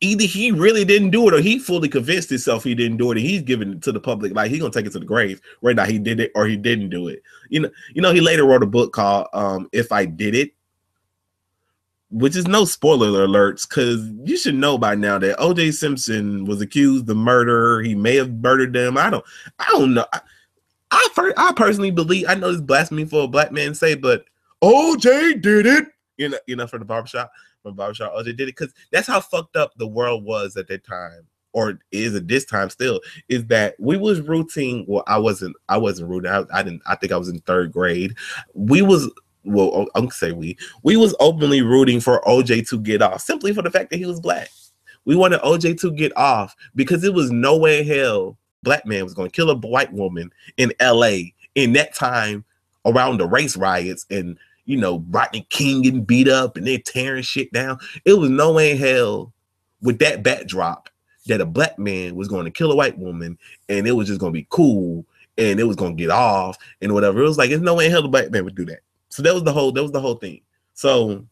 either 0.00 0.24
he 0.24 0.50
really 0.50 0.84
didn't 0.84 1.10
do 1.10 1.26
it 1.28 1.34
or 1.34 1.40
he 1.40 1.58
fully 1.58 1.88
convinced 1.88 2.28
himself 2.28 2.64
he 2.64 2.74
didn't 2.74 2.96
do 2.98 3.10
it 3.10 3.16
and 3.16 3.26
he's 3.26 3.42
giving 3.42 3.72
it 3.72 3.82
to 3.82 3.92
the 3.92 4.00
public 4.00 4.34
like 4.34 4.50
he's 4.50 4.60
gonna 4.60 4.72
take 4.72 4.86
it 4.86 4.92
to 4.92 4.98
the 4.98 5.06
grave 5.06 5.40
right 5.62 5.76
now 5.76 5.84
he 5.84 5.98
did 5.98 6.20
it 6.20 6.32
or 6.34 6.46
he 6.46 6.56
didn't 6.56 6.90
do 6.90 7.08
it 7.08 7.22
you 7.48 7.60
know 7.60 7.70
you 7.94 8.02
know 8.02 8.12
he 8.12 8.20
later 8.20 8.44
wrote 8.44 8.62
a 8.62 8.66
book 8.66 8.92
called 8.92 9.26
um 9.32 9.68
if 9.72 9.92
i 9.92 10.04
did 10.04 10.34
it 10.34 10.52
which 12.14 12.36
is 12.36 12.46
no 12.46 12.64
spoiler 12.64 13.26
alerts 13.26 13.68
because 13.68 14.08
you 14.24 14.36
should 14.36 14.54
know 14.54 14.78
by 14.78 14.94
now 14.94 15.18
that 15.18 15.36
OJ 15.38 15.72
Simpson 15.72 16.44
was 16.44 16.62
accused 16.62 17.10
of 17.10 17.16
murder. 17.16 17.82
He 17.82 17.96
may 17.96 18.14
have 18.14 18.30
murdered 18.34 18.72
them. 18.72 18.96
I 18.96 19.10
don't, 19.10 19.24
I 19.58 19.66
don't 19.72 19.94
know. 19.94 20.06
I, 20.12 20.20
I, 20.92 21.32
I 21.36 21.52
personally 21.56 21.90
believe 21.90 22.26
I 22.28 22.36
know 22.36 22.52
this 22.52 22.60
blasphemy 22.60 23.04
for 23.04 23.24
a 23.24 23.28
black 23.28 23.50
man 23.50 23.70
to 23.70 23.74
say, 23.74 23.96
but 23.96 24.26
OJ 24.62 25.42
did 25.42 25.66
it. 25.66 25.88
You 26.16 26.28
know, 26.28 26.38
you 26.46 26.54
know, 26.54 26.68
from 26.68 26.78
the 26.78 26.84
barbershop, 26.84 27.32
from 27.64 27.74
barbershop, 27.74 28.14
OJ 28.14 28.26
did 28.26 28.42
it 28.42 28.56
because 28.56 28.72
that's 28.92 29.08
how 29.08 29.20
fucked 29.20 29.56
up 29.56 29.72
the 29.76 29.88
world 29.88 30.24
was 30.24 30.56
at 30.56 30.68
that 30.68 30.86
time, 30.86 31.26
or 31.52 31.80
is 31.90 32.14
at 32.14 32.28
this 32.28 32.44
time 32.44 32.70
still. 32.70 33.00
Is 33.28 33.44
that 33.46 33.74
we 33.80 33.96
was 33.96 34.20
rooting? 34.20 34.84
Well, 34.86 35.02
I 35.08 35.18
wasn't. 35.18 35.56
I 35.68 35.78
wasn't 35.78 36.10
rooting. 36.10 36.30
I, 36.30 36.44
I 36.52 36.62
didn't. 36.62 36.82
I 36.86 36.94
think 36.94 37.12
I 37.12 37.16
was 37.16 37.28
in 37.28 37.40
third 37.40 37.72
grade. 37.72 38.14
We 38.54 38.82
was 38.82 39.10
well, 39.44 39.70
oh, 39.74 39.88
I'm 39.94 40.10
say 40.10 40.32
we 40.32 40.56
we 40.82 40.96
was 40.96 41.14
openly 41.20 41.62
rooting 41.62 42.00
for 42.00 42.20
OJ 42.22 42.68
to 42.68 42.78
get 42.78 43.02
off 43.02 43.20
simply 43.20 43.52
for 43.52 43.62
the 43.62 43.70
fact 43.70 43.90
that 43.90 43.98
he 43.98 44.06
was 44.06 44.20
black. 44.20 44.48
We 45.04 45.16
wanted 45.16 45.40
OJ 45.40 45.80
to 45.80 45.92
get 45.92 46.16
off 46.16 46.54
because 46.74 47.04
it 47.04 47.14
was 47.14 47.30
no 47.30 47.56
way 47.56 47.80
in 47.80 47.86
hell 47.86 48.38
black 48.62 48.86
man 48.86 49.04
was 49.04 49.14
going 49.14 49.30
to 49.30 49.34
kill 49.34 49.50
a 49.50 49.56
white 49.56 49.92
woman 49.92 50.32
in 50.56 50.72
LA 50.80 51.18
in 51.54 51.74
that 51.74 51.94
time 51.94 52.44
around 52.86 53.18
the 53.18 53.26
race 53.26 53.56
riots 53.56 54.06
and 54.10 54.38
you 54.64 54.76
know 54.76 55.04
Rodney 55.10 55.46
King 55.50 55.82
getting 55.82 56.04
beat 56.04 56.28
up 56.28 56.56
and 56.56 56.66
they 56.66 56.78
tearing 56.78 57.22
shit 57.22 57.52
down. 57.52 57.78
It 58.04 58.14
was 58.14 58.30
no 58.30 58.52
way 58.52 58.72
in 58.72 58.78
hell 58.78 59.32
with 59.82 59.98
that 59.98 60.22
backdrop 60.22 60.88
that 61.26 61.40
a 61.40 61.46
black 61.46 61.78
man 61.78 62.14
was 62.14 62.28
going 62.28 62.44
to 62.44 62.50
kill 62.50 62.72
a 62.72 62.76
white 62.76 62.98
woman 62.98 63.38
and 63.68 63.86
it 63.86 63.92
was 63.92 64.08
just 64.08 64.20
going 64.20 64.32
to 64.32 64.38
be 64.38 64.46
cool 64.50 65.04
and 65.38 65.58
it 65.58 65.64
was 65.64 65.76
going 65.76 65.96
to 65.96 66.02
get 66.02 66.10
off 66.10 66.56
and 66.80 66.92
whatever. 66.92 67.20
It 67.20 67.28
was 67.28 67.38
like, 67.38 67.50
there's 67.50 67.62
no 67.62 67.74
way 67.74 67.86
in 67.86 67.90
hell 67.90 68.02
the 68.02 68.08
black 68.08 68.30
man 68.30 68.44
would 68.44 68.54
do 68.54 68.66
that. 68.66 68.80
So 69.14 69.22
that 69.22 69.32
was 69.32 69.44
the 69.44 69.52
whole 69.52 69.70
that 69.70 69.80
was 69.80 69.92
the 69.92 70.00
whole 70.00 70.16
thing. 70.16 70.40
So 70.72 71.24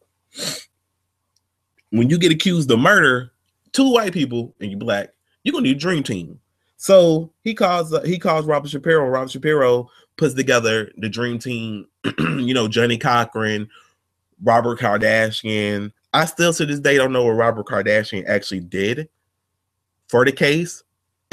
when 1.89 2.09
you 2.09 2.17
get 2.17 2.31
accused 2.31 2.71
of 2.71 2.79
murder, 2.79 3.33
two 3.73 3.91
white 3.91 4.13
people 4.13 4.55
and 4.61 4.71
you 4.71 4.77
black, 4.77 5.09
You're 5.43 5.51
gonna 5.51 5.63
need 5.63 5.75
a 5.75 5.79
dream 5.81 6.01
team. 6.01 6.39
So 6.77 7.33
he 7.43 7.53
calls 7.53 7.91
uh, 7.91 7.99
he 8.03 8.17
calls 8.17 8.45
Robert 8.45 8.69
Shapiro. 8.69 9.05
Robert 9.09 9.31
Shapiro 9.31 9.89
puts 10.15 10.33
together 10.33 10.93
the 10.95 11.09
dream 11.09 11.39
team. 11.39 11.85
you 12.19 12.53
know, 12.53 12.69
Johnnie 12.69 12.97
Cochran, 12.97 13.67
Robert 14.41 14.79
Kardashian. 14.79 15.91
I 16.13 16.23
still 16.23 16.53
to 16.53 16.65
this 16.65 16.79
day 16.79 16.95
don't 16.95 17.11
know 17.11 17.25
what 17.25 17.31
Robert 17.31 17.65
Kardashian 17.65 18.23
actually 18.29 18.61
did 18.61 19.09
for 20.07 20.23
the 20.23 20.31
case 20.31 20.83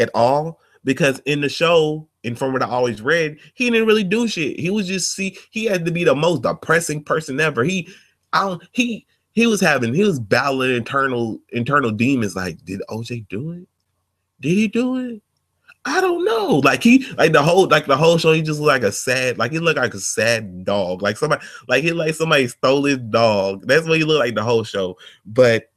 at 0.00 0.10
all 0.14 0.58
because 0.82 1.20
in 1.26 1.42
the 1.42 1.48
show, 1.48 2.08
and 2.24 2.38
from 2.38 2.52
what 2.52 2.62
I 2.62 2.66
always 2.66 3.00
read, 3.00 3.38
he 3.54 3.70
didn't 3.70 3.87
really 3.87 4.04
do 4.04 4.28
shit. 4.28 4.59
He 4.59 4.70
was 4.70 4.87
just 4.87 5.14
see 5.14 5.38
he 5.50 5.64
had 5.64 5.85
to 5.87 5.92
be 5.92 6.04
the 6.04 6.14
most 6.14 6.42
depressing 6.42 7.02
person 7.02 7.40
ever. 7.40 7.64
He, 7.64 7.88
I 8.33 8.46
don't 8.46 8.62
he 8.72 9.06
he 9.33 9.46
was 9.46 9.61
having 9.61 9.94
he 9.94 10.04
was 10.04 10.20
battling 10.20 10.74
internal 10.74 11.40
internal 11.50 11.90
demons. 11.90 12.37
Like, 12.37 12.64
did 12.64 12.83
OJ 12.90 13.28
do 13.28 13.52
it? 13.52 13.68
Did 14.40 14.50
he 14.50 14.68
do 14.68 14.96
it? 14.96 15.22
I 15.87 16.00
don't 16.00 16.24
know. 16.24 16.56
Like 16.62 16.83
he 16.83 17.06
like 17.16 17.33
the 17.33 17.42
whole 17.42 17.66
like 17.66 17.87
the 17.87 17.96
whole 17.96 18.18
show, 18.18 18.33
he 18.33 18.42
just 18.42 18.61
like 18.61 18.83
a 18.83 18.92
sad, 18.92 19.38
like 19.38 19.50
he 19.50 19.59
looked 19.59 19.78
like 19.78 19.94
a 19.94 20.00
sad 20.00 20.64
dog. 20.64 21.00
Like 21.00 21.16
somebody 21.16 21.44
like 21.68 21.83
he 21.83 21.92
like 21.92 22.14
somebody 22.14 22.48
stole 22.48 22.85
his 22.85 22.98
dog. 22.98 23.66
That's 23.66 23.88
what 23.88 23.96
he 23.96 24.04
looked 24.04 24.20
like 24.20 24.35
the 24.35 24.42
whole 24.42 24.64
show. 24.64 24.98
But 25.24 25.70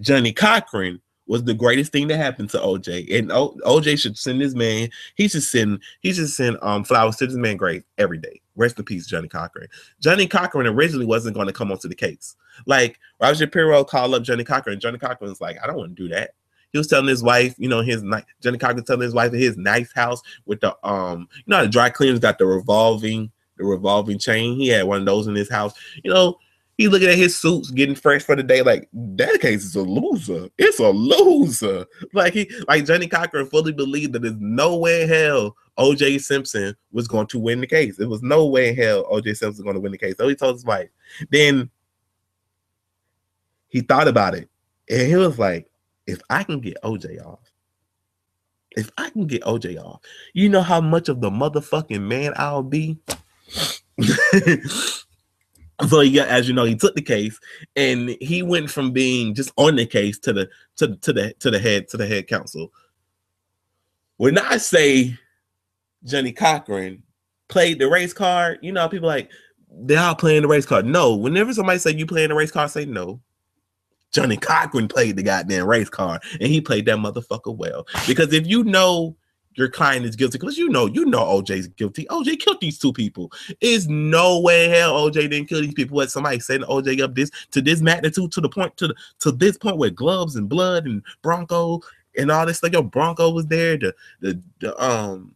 Johnnie 0.00 0.32
Cochran 0.32 1.00
was 1.26 1.44
the 1.44 1.54
greatest 1.54 1.92
thing 1.92 2.08
that 2.08 2.16
happened 2.16 2.50
to 2.50 2.58
OJ. 2.58 3.18
And 3.18 3.32
o- 3.32 3.56
OJ 3.64 3.98
should 3.98 4.18
send 4.18 4.40
this 4.40 4.54
man, 4.54 4.90
he 5.14 5.28
should 5.28 5.42
send, 5.42 5.80
he 6.00 6.12
should 6.12 6.28
send 6.28 6.58
um 6.62 6.84
flowers 6.84 7.16
to 7.16 7.26
this 7.26 7.36
man 7.36 7.56
grave 7.56 7.84
every 7.98 8.18
day. 8.18 8.40
Rest 8.56 8.78
in 8.78 8.84
peace, 8.84 9.06
Johnnie 9.06 9.28
Cochran. 9.28 9.68
Johnnie 10.00 10.26
Cochran 10.26 10.66
originally 10.66 11.06
wasn't 11.06 11.34
going 11.34 11.46
to 11.46 11.52
come 11.52 11.72
onto 11.72 11.88
the 11.88 11.94
case. 11.94 12.36
Like 12.66 12.98
Roger 13.20 13.46
Shapiro 13.46 13.84
called 13.84 14.14
up 14.14 14.22
Johnnie 14.22 14.44
Cochran. 14.44 14.80
Johnnie 14.80 14.98
Cochran 14.98 15.30
was 15.30 15.40
like, 15.40 15.56
I 15.62 15.66
don't 15.66 15.76
want 15.76 15.96
to 15.96 16.02
do 16.02 16.08
that. 16.14 16.32
He 16.72 16.78
was 16.78 16.88
telling 16.88 17.06
his 17.06 17.22
wife, 17.22 17.54
you 17.56 17.68
know, 17.68 17.82
his. 17.82 18.02
Johnnie 18.42 18.58
Cochran 18.58 18.84
telling 18.84 19.02
his 19.02 19.14
wife 19.14 19.32
his 19.32 19.56
nice 19.56 19.92
house 19.92 20.20
with 20.44 20.60
the 20.60 20.76
um, 20.86 21.28
you 21.34 21.42
know, 21.46 21.62
the 21.62 21.68
dry 21.68 21.88
cleaners 21.88 22.18
got 22.18 22.38
the 22.38 22.46
revolving, 22.46 23.30
the 23.56 23.64
revolving 23.64 24.18
chain. 24.18 24.56
He 24.56 24.68
had 24.68 24.84
one 24.84 24.98
of 24.98 25.06
those 25.06 25.26
in 25.26 25.34
his 25.36 25.50
house. 25.50 25.72
You 26.02 26.12
know, 26.12 26.38
he 26.76 26.88
looking 26.88 27.08
at 27.08 27.16
his 27.16 27.38
suits, 27.38 27.70
getting 27.70 27.94
fresh 27.94 28.22
for 28.22 28.34
the 28.34 28.42
day. 28.42 28.62
Like 28.62 28.88
that 28.92 29.40
case 29.40 29.64
is 29.64 29.76
a 29.76 29.82
loser. 29.82 30.48
It's 30.58 30.80
a 30.80 30.88
loser. 30.88 31.86
Like 32.12 32.32
he, 32.32 32.50
like 32.66 32.84
Johnnie 32.84 33.06
Cochran 33.06 33.46
fully 33.46 33.72
believed 33.72 34.12
that 34.12 34.22
there's 34.22 34.36
no 34.38 34.76
way 34.76 35.02
in 35.02 35.08
hell 35.08 35.56
OJ 35.78 36.20
Simpson 36.20 36.74
was 36.92 37.06
going 37.06 37.26
to 37.28 37.38
win 37.38 37.60
the 37.60 37.66
case. 37.66 37.96
There 37.96 38.08
was 38.08 38.22
no 38.22 38.46
way 38.46 38.70
in 38.70 38.76
hell 38.76 39.04
OJ 39.04 39.36
Simpson 39.36 39.48
was 39.48 39.60
going 39.60 39.74
to 39.74 39.80
win 39.80 39.92
the 39.92 39.98
case. 39.98 40.16
So 40.18 40.28
he 40.28 40.34
told 40.34 40.56
his 40.56 40.64
wife. 40.64 40.88
Then 41.30 41.70
he 43.68 43.80
thought 43.80 44.08
about 44.08 44.34
it, 44.34 44.48
and 44.88 45.06
he 45.08 45.16
was 45.16 45.38
like, 45.38 45.68
"If 46.06 46.20
I 46.30 46.42
can 46.42 46.60
get 46.60 46.76
OJ 46.82 47.24
off, 47.24 47.52
if 48.72 48.90
I 48.98 49.10
can 49.10 49.26
get 49.26 49.42
OJ 49.42 49.78
off, 49.78 50.00
you 50.32 50.48
know 50.48 50.62
how 50.62 50.80
much 50.80 51.08
of 51.08 51.20
the 51.20 51.30
motherfucking 51.30 52.02
man 52.02 52.32
I'll 52.36 52.62
be." 52.62 52.98
so 55.88 56.00
he 56.00 56.12
got, 56.12 56.28
as 56.28 56.46
you 56.46 56.54
know, 56.54 56.64
he 56.64 56.76
took 56.76 56.94
the 56.94 57.02
case 57.02 57.38
and 57.76 58.16
he 58.20 58.42
went 58.42 58.70
from 58.70 58.92
being 58.92 59.34
just 59.34 59.52
on 59.56 59.76
the 59.76 59.86
case 59.86 60.18
to 60.20 60.32
the 60.32 60.48
to 60.76 60.96
to 60.96 61.12
the 61.12 61.34
to 61.40 61.50
the 61.50 61.58
head 61.58 61.88
to 61.88 61.96
the 61.96 62.06
head 62.06 62.28
counsel. 62.28 62.72
When 64.16 64.38
I 64.38 64.58
say 64.58 65.18
Johnnie 66.04 66.32
Cochran 66.32 67.02
played 67.48 67.78
the 67.78 67.88
race 67.88 68.12
card, 68.12 68.58
you 68.62 68.72
know, 68.72 68.88
people 68.88 69.08
like 69.08 69.30
they're 69.68 69.98
all 69.98 70.14
playing 70.14 70.42
the 70.42 70.48
race 70.48 70.66
card. 70.66 70.86
No, 70.86 71.16
whenever 71.16 71.52
somebody 71.52 71.78
say 71.78 71.92
you 71.92 72.06
playing 72.06 72.28
the 72.28 72.34
race 72.34 72.52
card, 72.52 72.70
say 72.70 72.84
no. 72.84 73.20
Johnnie 74.12 74.36
Cochran 74.36 74.86
played 74.86 75.16
the 75.16 75.24
goddamn 75.24 75.66
race 75.66 75.88
card, 75.88 76.22
and 76.40 76.48
he 76.48 76.60
played 76.60 76.86
that 76.86 76.98
motherfucker 76.98 77.54
well. 77.54 77.84
Because 78.06 78.32
if 78.32 78.46
you 78.46 78.62
know 78.62 79.16
your 79.56 79.68
client 79.68 80.04
is 80.04 80.16
guilty 80.16 80.38
because 80.38 80.58
you 80.58 80.68
know 80.68 80.86
you 80.86 81.04
know 81.04 81.20
OJ's 81.20 81.68
guilty. 81.68 82.06
OJ 82.06 82.40
killed 82.40 82.60
these 82.60 82.78
two 82.78 82.92
people. 82.92 83.32
Is 83.60 83.88
no 83.88 84.40
way 84.40 84.68
hell 84.68 84.94
OJ 84.94 85.30
didn't 85.30 85.46
kill 85.46 85.60
these 85.60 85.74
people. 85.74 85.96
What 85.96 86.10
somebody 86.10 86.40
setting 86.40 86.66
OJ 86.66 87.00
up 87.00 87.14
this 87.14 87.30
to 87.52 87.62
this 87.62 87.80
magnitude 87.80 88.32
to 88.32 88.40
the 88.40 88.48
point 88.48 88.76
to 88.78 88.88
the 88.88 88.94
to 89.20 89.32
this 89.32 89.56
point 89.56 89.76
where 89.76 89.90
gloves 89.90 90.36
and 90.36 90.48
blood 90.48 90.86
and 90.86 91.02
Bronco 91.22 91.80
and 92.16 92.30
all 92.30 92.46
this 92.46 92.62
like 92.62 92.72
your 92.72 92.82
Bronco 92.82 93.30
was 93.30 93.46
there. 93.46 93.76
The 93.76 93.94
the 94.20 94.40
the 94.60 94.84
um 94.84 95.34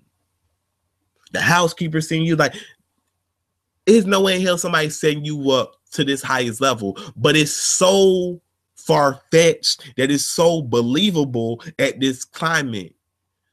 the 1.33 1.41
housekeeper 1.41 2.01
seeing 2.01 2.25
you 2.25 2.37
like. 2.37 2.55
Is 3.87 4.05
no 4.05 4.21
way 4.21 4.39
hell 4.39 4.59
somebody 4.59 4.91
setting 4.91 5.25
you 5.25 5.51
up 5.51 5.77
to 5.93 6.05
this 6.05 6.21
highest 6.21 6.61
level, 6.61 6.99
but 7.17 7.37
it's 7.37 7.53
so 7.53 8.39
far 8.75 9.21
fetched 9.31 9.95
that 9.97 10.11
it's 10.11 10.25
so 10.25 10.61
believable 10.61 11.63
at 11.79 11.99
this 11.99 12.25
climate 12.25 12.95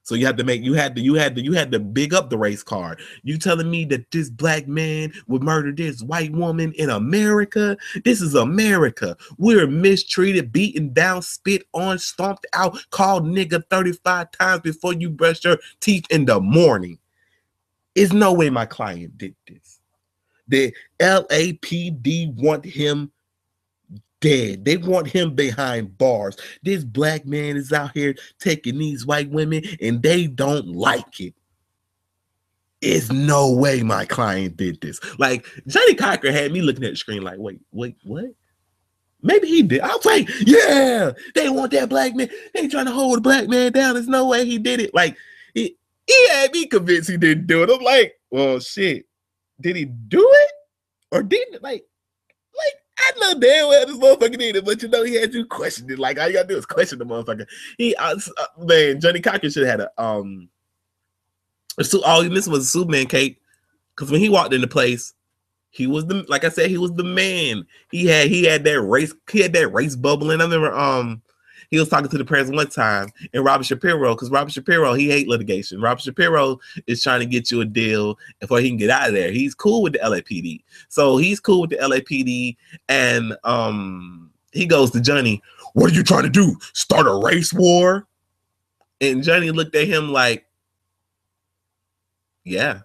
so 0.05 0.13
you 0.13 0.27
had 0.27 0.37
to 0.37 0.43
make 0.43 0.61
you 0.61 0.73
had 0.75 0.95
to 0.95 1.01
you 1.01 1.15
had 1.15 1.35
to 1.35 1.43
you 1.43 1.53
had 1.53 1.71
to 1.71 1.79
big 1.79 2.13
up 2.13 2.29
the 2.29 2.37
race 2.37 2.61
card. 2.61 3.01
You 3.23 3.39
telling 3.39 3.71
me 3.71 3.85
that 3.85 4.11
this 4.11 4.29
black 4.29 4.67
man 4.67 5.11
would 5.27 5.41
murder 5.41 5.71
this 5.71 6.03
white 6.03 6.31
woman 6.31 6.73
in 6.73 6.91
America? 6.91 7.75
This 8.03 8.21
is 8.21 8.35
America. 8.35 9.17
We're 9.39 9.65
mistreated, 9.65 10.51
beaten 10.51 10.93
down, 10.93 11.23
spit 11.23 11.63
on, 11.73 11.97
stomped 11.97 12.45
out, 12.53 12.77
called 12.91 13.25
nigga 13.25 13.63
35 13.71 14.29
times 14.29 14.61
before 14.61 14.93
you 14.93 15.09
brush 15.09 15.43
your 15.43 15.57
teeth 15.79 16.05
in 16.11 16.25
the 16.25 16.39
morning. 16.39 16.99
It's 17.95 18.13
no 18.13 18.31
way 18.31 18.51
my 18.51 18.67
client 18.67 19.17
did 19.17 19.35
this. 19.47 19.79
The 20.47 20.71
LAPD 20.99 22.35
want 22.35 22.63
him 22.63 23.11
dead. 24.25 24.65
They 24.65 24.77
want 24.77 25.07
him 25.07 25.35
behind 25.35 25.99
bars. 25.99 26.35
This 26.63 26.83
black 26.83 27.27
man 27.27 27.55
is 27.57 27.71
out 27.71 27.91
here 27.93 28.15
taking 28.39 28.79
these 28.79 29.05
white 29.05 29.29
women 29.29 29.61
and 29.79 30.01
they 30.01 30.25
don't 30.25 30.67
like 30.67 31.19
it. 31.19 31.35
It's 32.81 33.11
no 33.11 33.53
way 33.53 33.83
my 33.83 34.05
client 34.05 34.57
did 34.57 34.81
this. 34.81 34.99
Like 35.19 35.45
Johnnie 35.67 35.93
Cochran 35.93 36.33
had 36.33 36.51
me 36.51 36.61
looking 36.61 36.83
at 36.83 36.91
the 36.91 36.97
screen 36.97 37.21
like, 37.21 37.37
wait, 37.37 37.59
wait, 37.71 37.97
what? 38.03 38.25
Maybe 39.21 39.47
he 39.47 39.61
did. 39.61 39.81
I'll 39.81 40.01
say, 40.01 40.25
yeah, 40.41 41.11
they 41.35 41.49
want 41.49 41.71
that 41.73 41.89
black 41.89 42.15
man. 42.15 42.29
They 42.55 42.67
trying 42.67 42.85
to 42.85 42.91
hold 42.91 43.19
a 43.19 43.21
black 43.21 43.47
man 43.47 43.73
down. 43.73 43.93
There's 43.93 44.07
no 44.07 44.27
way 44.27 44.43
he 44.45 44.57
did 44.57 44.79
it. 44.79 44.93
Like 44.93 45.15
he, 45.53 45.77
he 46.07 46.29
had 46.29 46.51
me 46.51 46.65
convinced 46.65 47.11
he 47.11 47.17
didn't 47.17 47.45
do 47.45 47.61
it. 47.61 47.69
I'm 47.69 47.83
like, 47.83 48.15
well, 48.31 48.59
shit. 48.59 49.05
Did 49.61 49.75
he 49.75 49.85
do 49.85 50.27
it? 50.27 50.51
Or 51.11 51.21
didn't 51.21 51.61
like 51.61 51.83
like 51.83 51.85
I 52.97 53.11
know 53.19 53.39
damn 53.39 53.67
well 53.67 53.85
this 53.85 53.97
motherfucker 53.97 54.37
did 54.37 54.55
it, 54.55 54.65
but 54.65 54.81
you 54.81 54.87
know 54.87 55.03
he 55.03 55.15
had 55.15 55.33
you 55.33 55.45
question 55.45 55.89
it. 55.89 55.99
Like 55.99 56.19
all 56.19 56.27
you 56.27 56.33
gotta 56.33 56.47
do 56.47 56.57
is 56.57 56.65
question 56.65 56.99
the 56.99 57.05
motherfucker. 57.05 57.45
He 57.77 57.95
uh, 57.95 58.15
uh, 58.37 58.45
man, 58.65 59.01
Johnnie 59.01 59.21
Cochran 59.21 59.51
should 59.51 59.67
have 59.67 59.79
had 59.79 59.87
a 59.87 60.01
um. 60.01 60.49
All 62.05 62.21
he 62.21 62.29
missed 62.29 62.47
was 62.47 62.63
a 62.63 62.67
Superman 62.67 63.05
cape, 63.07 63.41
because 63.93 64.09
when 64.09 64.21
he 64.21 64.29
walked 64.29 64.53
into 64.53 64.67
place, 64.67 65.13
he 65.71 65.87
was 65.87 66.05
the 66.05 66.25
like 66.29 66.45
I 66.45 66.49
said, 66.49 66.69
he 66.69 66.77
was 66.77 66.93
the 66.93 67.03
man. 67.03 67.67
He 67.91 68.05
had 68.05 68.27
he 68.29 68.45
had 68.45 68.63
that 68.63 68.81
race, 68.81 69.13
he 69.29 69.39
had 69.41 69.51
that 69.53 69.73
race 69.73 69.95
bubbling. 69.95 70.39
I 70.39 70.45
remember 70.45 70.73
um 70.73 71.21
he 71.71 71.79
was 71.79 71.89
talking 71.89 72.09
to 72.09 72.17
the 72.17 72.25
president 72.25 72.57
one 72.57 72.69
time, 72.69 73.09
and 73.33 73.43
Robert 73.43 73.65
Shapiro, 73.65 74.13
because 74.13 74.29
Robert 74.29 74.51
Shapiro, 74.51 74.93
he 74.93 75.09
hate 75.09 75.27
litigation. 75.27 75.81
Robert 75.81 76.01
Shapiro 76.01 76.59
is 76.87 77.01
trying 77.01 77.19
to 77.19 77.25
get 77.25 77.51
you 77.51 77.61
a 77.61 77.65
deal 77.65 78.17
before 78.39 78.59
he 78.59 78.69
can 78.69 78.77
get 78.77 78.89
out 78.89 79.07
of 79.07 79.13
there. 79.13 79.31
He's 79.31 79.55
cool 79.55 79.81
with 79.81 79.93
the 79.93 79.99
LAPD, 79.99 80.63
so 80.89 81.17
he's 81.17 81.39
cool 81.39 81.61
with 81.61 81.71
the 81.71 81.77
LAPD, 81.77 82.55
and 82.89 83.35
um, 83.43 84.31
he 84.51 84.65
goes 84.65 84.91
to 84.91 85.01
Johnny, 85.01 85.41
"What 85.73 85.91
are 85.91 85.95
you 85.95 86.03
trying 86.03 86.23
to 86.23 86.29
do? 86.29 86.55
Start 86.73 87.07
a 87.07 87.13
race 87.13 87.53
war?" 87.53 88.07
And 89.01 89.23
Johnny 89.23 89.51
looked 89.51 89.75
at 89.75 89.87
him 89.87 90.11
like, 90.11 90.45
"Yeah, 92.43 92.81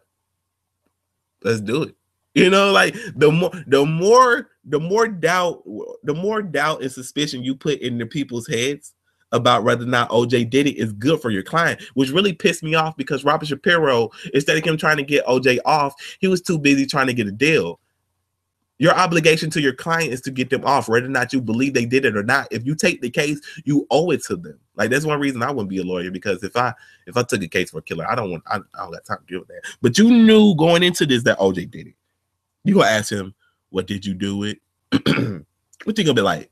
let's 1.42 1.60
do 1.60 1.84
it." 1.84 1.94
You 2.34 2.48
know, 2.48 2.70
like 2.70 2.94
the 3.16 3.30
more 3.32 3.50
the 3.66 3.84
more 3.84 4.50
the 4.64 4.78
more 4.78 5.08
doubt, 5.08 5.64
the 6.04 6.14
more 6.14 6.42
doubt 6.42 6.82
and 6.82 6.92
suspicion 6.92 7.42
you 7.42 7.56
put 7.56 7.80
into 7.80 8.06
people's 8.06 8.46
heads 8.46 8.94
about 9.32 9.64
whether 9.64 9.84
or 9.84 9.88
not 9.88 10.10
OJ 10.10 10.48
did 10.50 10.66
it 10.66 10.76
is 10.76 10.92
good 10.92 11.20
for 11.20 11.30
your 11.30 11.42
client, 11.42 11.80
which 11.94 12.10
really 12.10 12.32
pissed 12.32 12.62
me 12.62 12.74
off 12.74 12.96
because 12.96 13.24
Robert 13.24 13.46
Shapiro, 13.46 14.10
instead 14.34 14.56
of 14.56 14.64
him 14.64 14.76
trying 14.76 14.96
to 14.96 15.02
get 15.02 15.26
OJ 15.26 15.58
off, 15.64 15.94
he 16.20 16.28
was 16.28 16.40
too 16.40 16.58
busy 16.58 16.86
trying 16.86 17.06
to 17.06 17.14
get 17.14 17.26
a 17.26 17.32
deal. 17.32 17.80
Your 18.78 18.94
obligation 18.94 19.50
to 19.50 19.60
your 19.60 19.74
client 19.74 20.12
is 20.12 20.22
to 20.22 20.30
get 20.30 20.48
them 20.48 20.64
off, 20.64 20.88
whether 20.88 21.06
or 21.06 21.10
not 21.10 21.32
you 21.34 21.42
believe 21.42 21.74
they 21.74 21.84
did 21.84 22.06
it 22.06 22.16
or 22.16 22.22
not. 22.22 22.48
If 22.50 22.64
you 22.64 22.74
take 22.74 23.02
the 23.02 23.10
case, 23.10 23.38
you 23.64 23.86
owe 23.90 24.10
it 24.10 24.24
to 24.24 24.36
them. 24.36 24.58
Like 24.74 24.88
that's 24.88 25.04
one 25.04 25.20
reason 25.20 25.42
I 25.42 25.50
wouldn't 25.50 25.68
be 25.68 25.78
a 25.78 25.84
lawyer 25.84 26.10
because 26.10 26.42
if 26.42 26.56
I 26.56 26.72
if 27.06 27.16
I 27.16 27.22
took 27.22 27.42
a 27.42 27.48
case 27.48 27.70
for 27.70 27.78
a 27.78 27.82
killer, 27.82 28.10
I 28.10 28.14
don't 28.14 28.30
want 28.30 28.42
I, 28.46 28.56
I 28.56 28.84
don't 28.84 28.92
got 28.92 29.04
time 29.04 29.18
to 29.18 29.26
deal 29.26 29.40
with 29.40 29.48
that. 29.48 29.62
But 29.82 29.98
you 29.98 30.10
knew 30.10 30.54
going 30.54 30.82
into 30.82 31.04
this 31.04 31.24
that 31.24 31.38
OJ 31.38 31.70
did 31.70 31.88
it. 31.88 31.94
You 32.64 32.74
gonna 32.74 32.86
ask 32.86 33.10
him, 33.10 33.34
what 33.70 33.86
did 33.86 34.04
you 34.04 34.14
do 34.14 34.44
it? 34.44 34.58
what 35.84 35.98
you 35.98 36.04
gonna 36.04 36.14
be 36.14 36.20
like? 36.20 36.50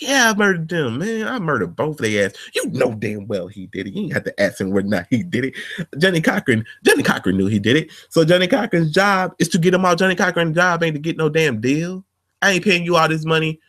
Yeah, 0.00 0.30
I 0.30 0.38
murdered 0.38 0.68
them, 0.68 0.98
man. 0.98 1.26
I 1.26 1.38
murdered 1.40 1.74
both 1.74 1.98
their 1.98 2.26
ass. 2.26 2.34
You 2.54 2.66
know 2.66 2.94
damn 2.94 3.26
well 3.26 3.48
he 3.48 3.66
did 3.66 3.88
it. 3.88 3.94
You 3.94 4.04
ain't 4.04 4.12
have 4.12 4.24
to 4.24 4.40
ask 4.40 4.60
him 4.60 4.70
whether 4.70 4.86
or 4.86 4.90
not 4.90 5.06
he 5.10 5.24
did 5.24 5.46
it. 5.46 5.54
Johnnie 5.98 6.20
Cochran, 6.20 6.64
Johnnie 6.84 7.02
Cochran 7.02 7.36
knew 7.36 7.48
he 7.48 7.58
did 7.58 7.76
it. 7.76 7.90
So 8.08 8.24
Johnnie 8.24 8.46
Cochran's 8.46 8.92
job 8.92 9.34
is 9.40 9.48
to 9.48 9.58
get 9.58 9.74
him 9.74 9.84
out. 9.84 9.98
Johnnie 9.98 10.14
Cochran's 10.14 10.54
job 10.54 10.82
ain't 10.82 10.94
to 10.94 11.00
get 11.00 11.16
no 11.16 11.28
damn 11.28 11.60
deal. 11.60 12.04
I 12.40 12.52
ain't 12.52 12.64
paying 12.64 12.84
you 12.84 12.96
all 12.96 13.08
this 13.08 13.24
money 13.24 13.60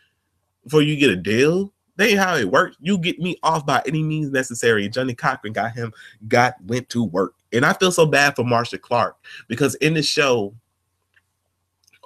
for 0.68 0.82
you 0.82 0.96
get 0.96 1.10
a 1.10 1.16
deal. 1.16 1.72
That 1.96 2.08
ain't 2.08 2.18
how 2.18 2.36
it 2.36 2.50
works. 2.50 2.76
You 2.80 2.96
get 2.98 3.18
me 3.18 3.36
off 3.42 3.66
by 3.66 3.82
any 3.86 4.02
means 4.02 4.30
necessary. 4.30 4.88
Johnnie 4.88 5.14
Cochran 5.14 5.52
got 5.52 5.72
him, 5.72 5.92
got 6.28 6.54
went 6.64 6.88
to 6.90 7.04
work. 7.04 7.34
And 7.52 7.64
I 7.64 7.72
feel 7.72 7.92
so 7.92 8.06
bad 8.06 8.36
for 8.36 8.44
Marcia 8.44 8.78
Clark 8.78 9.16
because 9.48 9.74
in 9.76 9.94
the 9.94 10.02
show, 10.02 10.54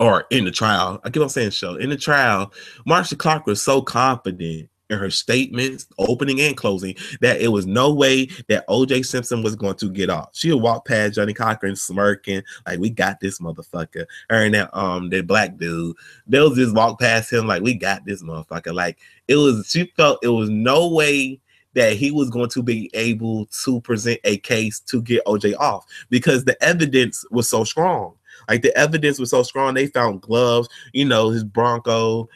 or 0.00 0.26
in 0.30 0.44
the 0.44 0.50
trial, 0.50 1.00
I 1.04 1.10
keep 1.10 1.22
on 1.22 1.28
saying 1.28 1.50
show, 1.50 1.76
in 1.76 1.90
the 1.90 1.96
trial, 1.96 2.52
Marcia 2.86 3.16
Clark 3.16 3.46
was 3.46 3.62
so 3.62 3.82
confident 3.82 4.68
in 4.90 4.98
her 4.98 5.10
statements, 5.10 5.86
opening 5.98 6.40
and 6.40 6.56
closing, 6.56 6.94
that 7.20 7.40
it 7.40 7.48
was 7.48 7.66
no 7.66 7.92
way 7.92 8.26
that 8.48 8.66
OJ 8.68 9.04
Simpson 9.04 9.42
was 9.42 9.54
going 9.54 9.76
to 9.76 9.90
get 9.90 10.08
off. 10.08 10.30
She 10.32 10.50
would 10.52 10.62
walk 10.62 10.86
past 10.86 11.14
Johnnie 11.14 11.34
Cochran 11.34 11.76
smirking, 11.76 12.42
like, 12.66 12.78
we 12.78 12.90
got 12.90 13.20
this 13.20 13.38
motherfucker. 13.38 14.06
Her 14.30 14.44
and 14.44 14.54
that 14.54 14.76
um 14.76 15.10
that 15.10 15.26
black 15.26 15.56
dude, 15.56 15.96
they'll 16.26 16.54
just 16.54 16.74
walk 16.74 17.00
past 17.00 17.32
him 17.32 17.46
like 17.46 17.62
we 17.62 17.74
got 17.74 18.04
this 18.04 18.22
motherfucker. 18.22 18.74
Like 18.74 18.98
it 19.26 19.36
was 19.36 19.68
she 19.68 19.92
felt 19.96 20.20
it 20.22 20.28
was 20.28 20.48
no 20.48 20.88
way 20.88 21.40
that 21.74 21.92
he 21.92 22.10
was 22.10 22.30
going 22.30 22.48
to 22.50 22.62
be 22.62 22.90
able 22.94 23.46
to 23.64 23.80
present 23.82 24.18
a 24.24 24.38
case 24.38 24.80
to 24.80 25.02
get 25.02 25.24
OJ 25.26 25.54
off 25.58 25.86
because 26.08 26.44
the 26.44 26.60
evidence 26.64 27.24
was 27.30 27.48
so 27.48 27.62
strong. 27.62 28.14
Like 28.48 28.62
the 28.62 28.76
evidence 28.76 29.18
was 29.18 29.30
so 29.30 29.42
strong, 29.42 29.74
they 29.74 29.86
found 29.86 30.22
gloves, 30.22 30.68
you 30.92 31.04
know, 31.04 31.30
his 31.30 31.44
Bronco, 31.44 32.28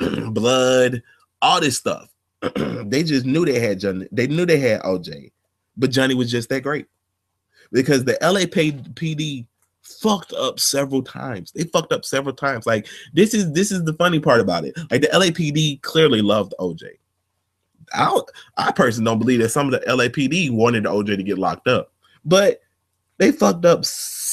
blood, 0.30 1.02
all 1.42 1.60
this 1.60 1.76
stuff. 1.76 2.08
they 2.54 3.02
just 3.02 3.26
knew 3.26 3.44
they 3.44 3.60
had 3.60 3.80
Johnnie. 3.80 4.08
They 4.12 4.26
knew 4.26 4.46
they 4.46 4.58
had 4.58 4.82
OJ, 4.82 5.30
but 5.76 5.90
Johnnie 5.90 6.14
was 6.14 6.30
just 6.30 6.48
that 6.48 6.62
great 6.62 6.86
because 7.72 8.04
the 8.04 8.14
LAPD 8.22 9.46
fucked 9.82 10.32
up 10.32 10.58
several 10.60 11.02
times. 11.02 11.52
They 11.52 11.64
fucked 11.64 11.92
up 11.92 12.04
several 12.04 12.34
times. 12.34 12.66
Like 12.66 12.86
this 13.14 13.34
is 13.34 13.52
this 13.52 13.70
is 13.70 13.84
the 13.84 13.94
funny 13.94 14.20
part 14.20 14.40
about 14.40 14.64
it. 14.64 14.76
Like 14.90 15.02
the 15.02 15.08
LAPD 15.08 15.82
clearly 15.82 16.22
loved 16.22 16.54
OJ. 16.58 16.84
I 17.92 18.20
I 18.56 18.72
personally 18.72 19.06
don't 19.06 19.18
believe 19.18 19.40
that 19.40 19.50
some 19.50 19.72
of 19.72 19.72
the 19.72 19.86
LAPD 19.86 20.50
wanted 20.50 20.84
OJ 20.84 21.16
to 21.16 21.22
get 21.22 21.38
locked 21.38 21.68
up, 21.68 21.92
but 22.24 22.60
they 23.18 23.32
fucked 23.32 23.64
up 23.64 23.84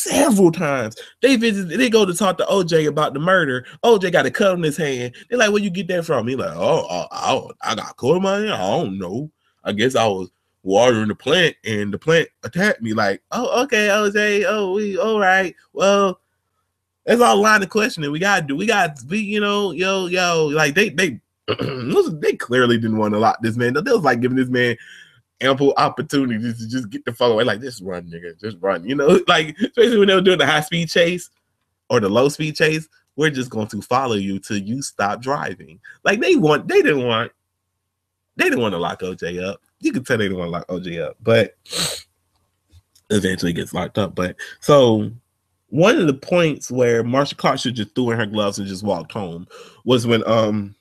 several 0.03 0.51
times. 0.51 0.95
They 1.21 1.35
visit, 1.35 1.77
they 1.77 1.89
go 1.89 2.05
to 2.05 2.13
talk 2.13 2.37
to 2.37 2.45
OJ 2.45 2.87
about 2.87 3.13
the 3.13 3.19
murder. 3.19 3.65
OJ 3.83 4.11
got 4.11 4.25
a 4.25 4.31
cut 4.31 4.51
on 4.51 4.63
his 4.63 4.77
hand. 4.77 5.15
They're 5.29 5.39
like, 5.39 5.51
"Where 5.51 5.61
you 5.61 5.69
get 5.69 5.87
that 5.87 6.05
from?" 6.05 6.27
He 6.27 6.35
like, 6.35 6.55
"Oh, 6.55 6.85
I, 6.89 7.07
I, 7.11 7.71
I 7.71 7.75
got 7.75 7.97
cut 7.97 8.15
on 8.15 8.21
my 8.23 8.37
hand. 8.37 8.51
I 8.51 8.57
don't 8.57 8.97
know. 8.97 9.31
I 9.63 9.71
guess 9.71 9.95
I 9.95 10.05
was 10.07 10.29
watering 10.63 11.07
the 11.07 11.15
plant 11.15 11.55
and 11.65 11.93
the 11.93 11.97
plant 11.97 12.29
attacked 12.43 12.81
me." 12.81 12.93
Like, 12.93 13.21
"Oh, 13.31 13.63
okay, 13.63 13.87
OJ. 13.87 14.45
Oh, 14.47 14.73
we 14.73 14.97
all 14.97 15.19
right. 15.19 15.55
Well." 15.73 16.19
That's 17.05 17.19
all 17.19 17.41
line 17.41 17.61
of 17.61 17.67
questioning 17.67 18.13
we 18.13 18.19
gotta 18.19 18.47
do. 18.47 18.55
We 18.55 18.65
got 18.65 18.95
to 18.95 19.05
be, 19.05 19.19
you 19.19 19.41
know, 19.41 19.71
yo, 19.71 20.05
yo, 20.05 20.45
like 20.53 20.73
they 20.73 20.87
they 20.87 21.19
they 21.49 22.37
clearly 22.37 22.77
didn't 22.77 22.97
want 22.97 23.13
to 23.13 23.19
lock 23.19 23.41
this 23.41 23.57
man. 23.57 23.73
They 23.73 23.91
was 23.91 24.03
like 24.03 24.21
giving 24.21 24.37
this 24.37 24.47
man 24.47 24.77
ample 25.43 25.73
opportunities 25.77 26.59
to 26.59 26.67
just 26.67 26.89
get 26.89 27.05
the 27.05 27.13
fuck 27.13 27.31
away. 27.31 27.43
Like, 27.43 27.61
just 27.61 27.81
run, 27.81 28.07
nigga, 28.07 28.39
just 28.39 28.57
run. 28.59 28.87
You 28.87 28.95
know, 28.95 29.19
like 29.27 29.55
especially 29.59 29.97
when 29.97 30.07
they 30.07 30.15
were 30.15 30.21
doing 30.21 30.39
the 30.39 30.45
high 30.45 30.61
speed 30.61 30.89
chase 30.89 31.29
or 31.89 31.99
the 31.99 32.09
low 32.09 32.29
speed 32.29 32.55
chase, 32.55 32.87
we're 33.15 33.29
just 33.29 33.49
going 33.49 33.67
to 33.67 33.81
follow 33.81 34.15
you 34.15 34.39
till 34.39 34.57
you 34.57 34.81
stop 34.81 35.21
driving. 35.21 35.79
Like 36.03 36.19
they 36.19 36.35
want, 36.35 36.67
they 36.67 36.81
didn't 36.81 37.05
want, 37.05 37.31
they 38.35 38.45
didn't 38.45 38.61
want 38.61 38.73
to 38.73 38.79
lock 38.79 39.01
OJ 39.01 39.43
up. 39.43 39.61
You 39.79 39.91
could 39.91 40.05
tell 40.05 40.17
they 40.17 40.25
didn't 40.25 40.39
want 40.39 40.47
to 40.47 40.51
lock 40.51 40.67
OJ 40.67 41.01
up, 41.01 41.17
but 41.21 41.55
eventually 43.09 43.53
gets 43.53 43.73
locked 43.73 43.97
up. 43.97 44.15
But 44.15 44.35
so 44.59 45.11
one 45.69 45.97
of 45.97 46.07
the 46.07 46.13
points 46.13 46.71
where 46.71 47.03
Marcia 47.03 47.35
Clark 47.35 47.59
should 47.59 47.75
just 47.75 47.93
threw 47.93 48.11
in 48.11 48.19
her 48.19 48.25
gloves 48.25 48.59
and 48.59 48.67
just 48.67 48.83
walked 48.83 49.11
home 49.11 49.47
was 49.85 50.07
when 50.07 50.23
um 50.27 50.75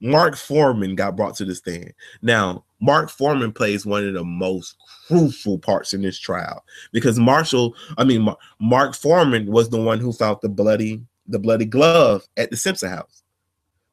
Mark 0.00 0.34
Fuhrman 0.34 0.94
got 0.94 1.16
brought 1.16 1.36
to 1.36 1.44
the 1.44 1.54
stand. 1.54 1.94
Now, 2.20 2.64
Mark 2.80 3.10
Fuhrman 3.10 3.54
plays 3.54 3.86
one 3.86 4.06
of 4.06 4.14
the 4.14 4.24
most 4.24 4.76
crucial 5.06 5.58
parts 5.58 5.94
in 5.94 6.02
this 6.02 6.18
trial 6.18 6.64
because 6.92 7.18
Marshall, 7.18 7.74
I 7.96 8.04
mean, 8.04 8.28
Mark 8.60 8.92
Fuhrman 8.92 9.46
was 9.46 9.70
the 9.70 9.80
one 9.80 9.98
who 9.98 10.12
found 10.12 10.38
the 10.42 10.48
bloody 10.48 11.02
the 11.28 11.38
bloody 11.38 11.64
glove 11.64 12.24
at 12.36 12.50
the 12.50 12.56
Simpson 12.56 12.90
house. 12.90 13.22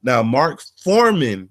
Now, 0.04 0.22
Mark 0.22 0.62
Fuhrman 0.86 1.50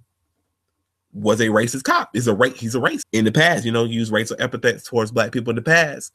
was 1.12 1.40
a 1.40 1.46
racist 1.46 1.84
cop. 1.84 2.14
Is 2.14 2.26
a 2.26 2.34
race. 2.34 2.58
He's 2.58 2.74
a 2.74 2.80
racist 2.80 3.04
in 3.12 3.24
the 3.24 3.32
past. 3.32 3.64
You 3.64 3.72
know, 3.72 3.84
use 3.84 4.10
racial 4.10 4.36
epithets 4.38 4.84
towards 4.84 5.10
black 5.10 5.32
people 5.32 5.50
in 5.50 5.56
the 5.56 5.62
past. 5.62 6.12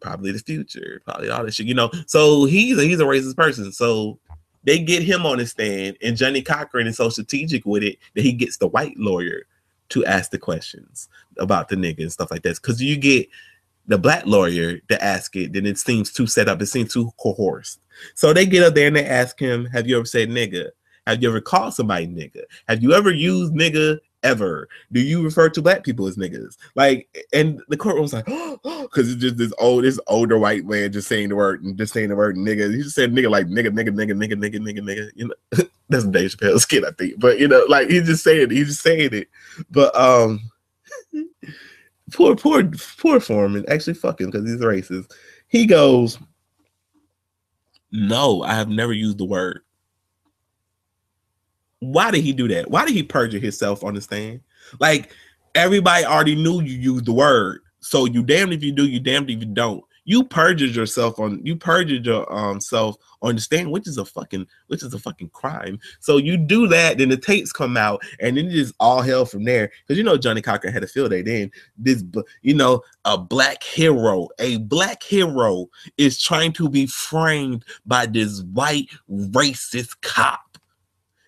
Probably 0.00 0.32
the 0.32 0.38
future. 0.38 1.00
Probably 1.04 1.30
all 1.30 1.44
this 1.44 1.54
shit. 1.54 1.66
You 1.66 1.74
know, 1.74 1.90
so 2.06 2.44
he's 2.44 2.78
a, 2.78 2.82
he's 2.82 3.00
a 3.00 3.04
racist 3.04 3.36
person. 3.36 3.72
So 3.72 4.18
they 4.64 4.78
get 4.78 5.02
him 5.02 5.26
on 5.26 5.38
the 5.38 5.46
stand, 5.46 5.96
and 6.02 6.16
Johnnie 6.16 6.42
Cochran 6.42 6.86
is 6.86 6.96
so 6.96 7.08
strategic 7.08 7.64
with 7.66 7.82
it 7.82 7.98
that 8.14 8.22
he 8.22 8.32
gets 8.32 8.58
the 8.58 8.68
white 8.68 8.96
lawyer 8.98 9.46
to 9.90 10.04
ask 10.04 10.30
the 10.30 10.38
questions 10.38 11.08
about 11.38 11.68
the 11.68 11.76
nigga 11.76 12.00
and 12.00 12.12
stuff 12.12 12.30
like 12.30 12.42
that. 12.42 12.56
Because 12.56 12.82
you 12.82 12.96
get 12.96 13.28
the 13.86 13.98
black 13.98 14.24
lawyer 14.26 14.78
to 14.88 15.04
ask 15.04 15.36
it, 15.36 15.52
then 15.52 15.66
it 15.66 15.78
seems 15.78 16.12
too 16.12 16.26
set 16.26 16.48
up. 16.48 16.60
It 16.62 16.66
seems 16.66 16.92
too 16.92 17.12
coerced. 17.18 17.80
So 18.14 18.32
they 18.32 18.46
get 18.46 18.62
up 18.62 18.74
there 18.74 18.88
and 18.88 18.96
they 18.96 19.04
ask 19.04 19.38
him, 19.38 19.66
"Have 19.66 19.86
you 19.86 19.96
ever 19.96 20.06
said 20.06 20.30
nigga? 20.30 20.70
Have 21.06 21.22
you 21.22 21.28
ever 21.28 21.40
called 21.40 21.74
somebody 21.74 22.06
nigga? 22.06 22.42
Have 22.66 22.82
you 22.82 22.94
ever 22.94 23.10
used 23.10 23.52
nigga 23.52 23.98
ever 24.24 24.68
do 24.90 25.00
you 25.00 25.22
refer 25.22 25.48
to 25.50 25.62
black 25.62 25.84
people 25.84 26.06
as 26.06 26.16
niggas? 26.16 26.56
Like, 26.74 27.08
and 27.32 27.62
the 27.68 27.76
courtroom's 27.76 28.12
like, 28.12 28.24
because 28.62 29.12
it's 29.12 29.20
just 29.20 29.36
this 29.36 29.52
old, 29.58 29.84
this 29.84 30.00
older 30.08 30.38
white 30.38 30.64
man 30.64 30.90
just 30.90 31.06
saying 31.06 31.28
the 31.28 31.36
word 31.36 31.62
and 31.62 31.78
just 31.78 31.92
saying 31.92 32.08
the 32.08 32.16
word 32.16 32.36
nigga. 32.36 32.74
He 32.74 32.82
just 32.82 32.96
said 32.96 33.12
nigga 33.12 33.30
like 33.30 33.46
nigga, 33.46 33.68
nigga, 33.68 33.90
nigga, 33.90 34.12
nigga, 34.12 34.34
nigga, 34.34 34.56
nigga, 34.56 34.78
nigga. 34.80 35.10
You 35.14 35.28
know, 35.28 35.64
that's 35.88 36.04
Dave 36.04 36.30
Chappelle's 36.30 36.64
kid, 36.64 36.84
I 36.84 36.90
think. 36.92 37.20
But 37.20 37.38
you 37.38 37.46
know, 37.46 37.64
like 37.68 37.88
he's 37.88 38.06
just 38.06 38.24
saying 38.24 38.42
it. 38.42 38.50
He's 38.50 38.68
just 38.68 38.82
saying 38.82 39.10
it. 39.12 39.28
But 39.70 39.94
um, 39.94 40.40
poor, 42.12 42.34
poor, 42.34 42.64
poor 42.64 43.20
Fuhrman 43.20 43.68
actually 43.68 43.94
fucking 43.94 44.30
because 44.30 44.48
he's 44.48 44.60
racist. 44.60 45.12
He 45.48 45.66
goes, 45.66 46.18
no, 47.92 48.42
I 48.42 48.54
have 48.54 48.68
never 48.68 48.92
used 48.92 49.18
the 49.18 49.24
word 49.24 49.63
why 51.92 52.10
did 52.10 52.22
he 52.22 52.32
do 52.32 52.48
that? 52.48 52.70
Why 52.70 52.84
did 52.84 52.94
he 52.94 53.02
perjure 53.02 53.38
himself 53.38 53.84
on 53.84 53.94
the 53.94 54.00
stand? 54.00 54.40
Like 54.80 55.12
everybody 55.54 56.04
already 56.04 56.34
knew 56.34 56.60
you 56.60 56.76
used 56.76 57.06
the 57.06 57.12
word. 57.12 57.60
So 57.80 58.06
you 58.06 58.22
damned 58.22 58.52
if 58.52 58.62
you 58.62 58.72
do, 58.72 58.86
you 58.86 59.00
damned 59.00 59.30
if 59.30 59.40
you 59.40 59.46
don't. 59.46 59.84
You 60.06 60.24
perjured 60.24 60.74
yourself 60.74 61.18
on 61.18 61.40
you 61.44 61.56
perjured 61.56 62.04
your 62.04 62.30
um 62.30 62.60
self 62.60 62.96
on 63.22 63.36
the 63.36 63.40
stand, 63.40 63.70
which 63.70 63.88
is 63.88 63.96
a 63.96 64.04
fucking 64.04 64.46
which 64.66 64.82
is 64.82 64.92
a 64.92 64.98
fucking 64.98 65.30
crime. 65.30 65.78
So 66.00 66.18
you 66.18 66.36
do 66.36 66.66
that, 66.68 66.98
then 66.98 67.08
the 67.08 67.16
tapes 67.16 67.52
come 67.52 67.78
out, 67.78 68.02
and 68.20 68.36
then 68.36 68.48
it 68.48 68.50
just 68.50 68.74
all 68.80 69.00
hell 69.00 69.24
from 69.24 69.44
there. 69.44 69.70
Because 69.80 69.96
you 69.96 70.04
know 70.04 70.18
Johnnie 70.18 70.42
Cochran 70.42 70.74
had 70.74 70.84
a 70.84 70.86
field 70.86 71.10
day. 71.10 71.22
Then 71.22 71.50
this, 71.78 72.04
you 72.42 72.54
know, 72.54 72.82
a 73.06 73.16
black 73.16 73.62
hero, 73.62 74.28
a 74.38 74.58
black 74.58 75.02
hero 75.02 75.68
is 75.96 76.20
trying 76.20 76.52
to 76.54 76.68
be 76.68 76.86
framed 76.86 77.64
by 77.86 78.04
this 78.04 78.42
white 78.42 78.90
racist 79.10 79.96
cop 80.02 80.43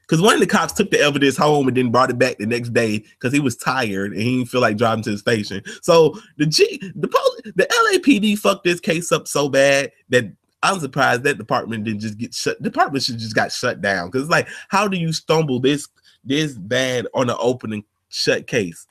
because 0.07 0.23
one 0.23 0.35
of 0.35 0.41
the 0.41 0.47
cops 0.47 0.73
took 0.73 0.91
the 0.91 1.01
evidence 1.01 1.37
home 1.37 1.67
and 1.67 1.77
then 1.77 1.91
brought 1.91 2.11
it 2.11 2.19
back 2.19 2.39
the 2.39 2.47
next 2.47 2.73
day 2.73 2.99
because 2.99 3.33
he 3.33 3.41
was 3.41 3.57
tired 3.57 4.13
and 4.13 4.21
he 4.21 4.37
didn't 4.37 4.51
feel 4.51 4.61
like 4.61 4.77
driving 4.77 5.03
to 5.03 5.11
the 5.11 5.19
station. 5.19 5.63
So 5.83 6.19
the 6.37 6.47
G, 6.47 6.79
the 6.95 7.09
the 7.57 7.67
LAPD 7.93 8.39
fucked 8.39 8.65
this 8.65 8.81
case 8.81 9.11
up 9.11 9.27
so 9.27 9.49
bad 9.49 9.91
that 10.11 10.31
I'm 10.63 10.79
surprised 10.79 11.25
that 11.25 11.39
department 11.39 11.85
didn't 11.85 12.01
just 12.01 12.19
get 12.19 12.35
shut. 12.35 12.63
Department 12.63 13.05
should 13.05 13.19
just 13.19 13.35
got 13.35 13.53
shut 13.53 13.81
down 13.81 14.11
because 14.11 14.29
like, 14.29 14.49
how 14.69 14.87
do 14.87 14.97
you 14.97 15.13
stumble 15.13 15.59
this 15.59 15.89
this 16.25 16.55
bad 16.55 17.07
on 17.15 17.29
an 17.29 17.37
open 17.41 17.73
and 17.73 17.85
shut 18.09 18.47
case? 18.47 18.87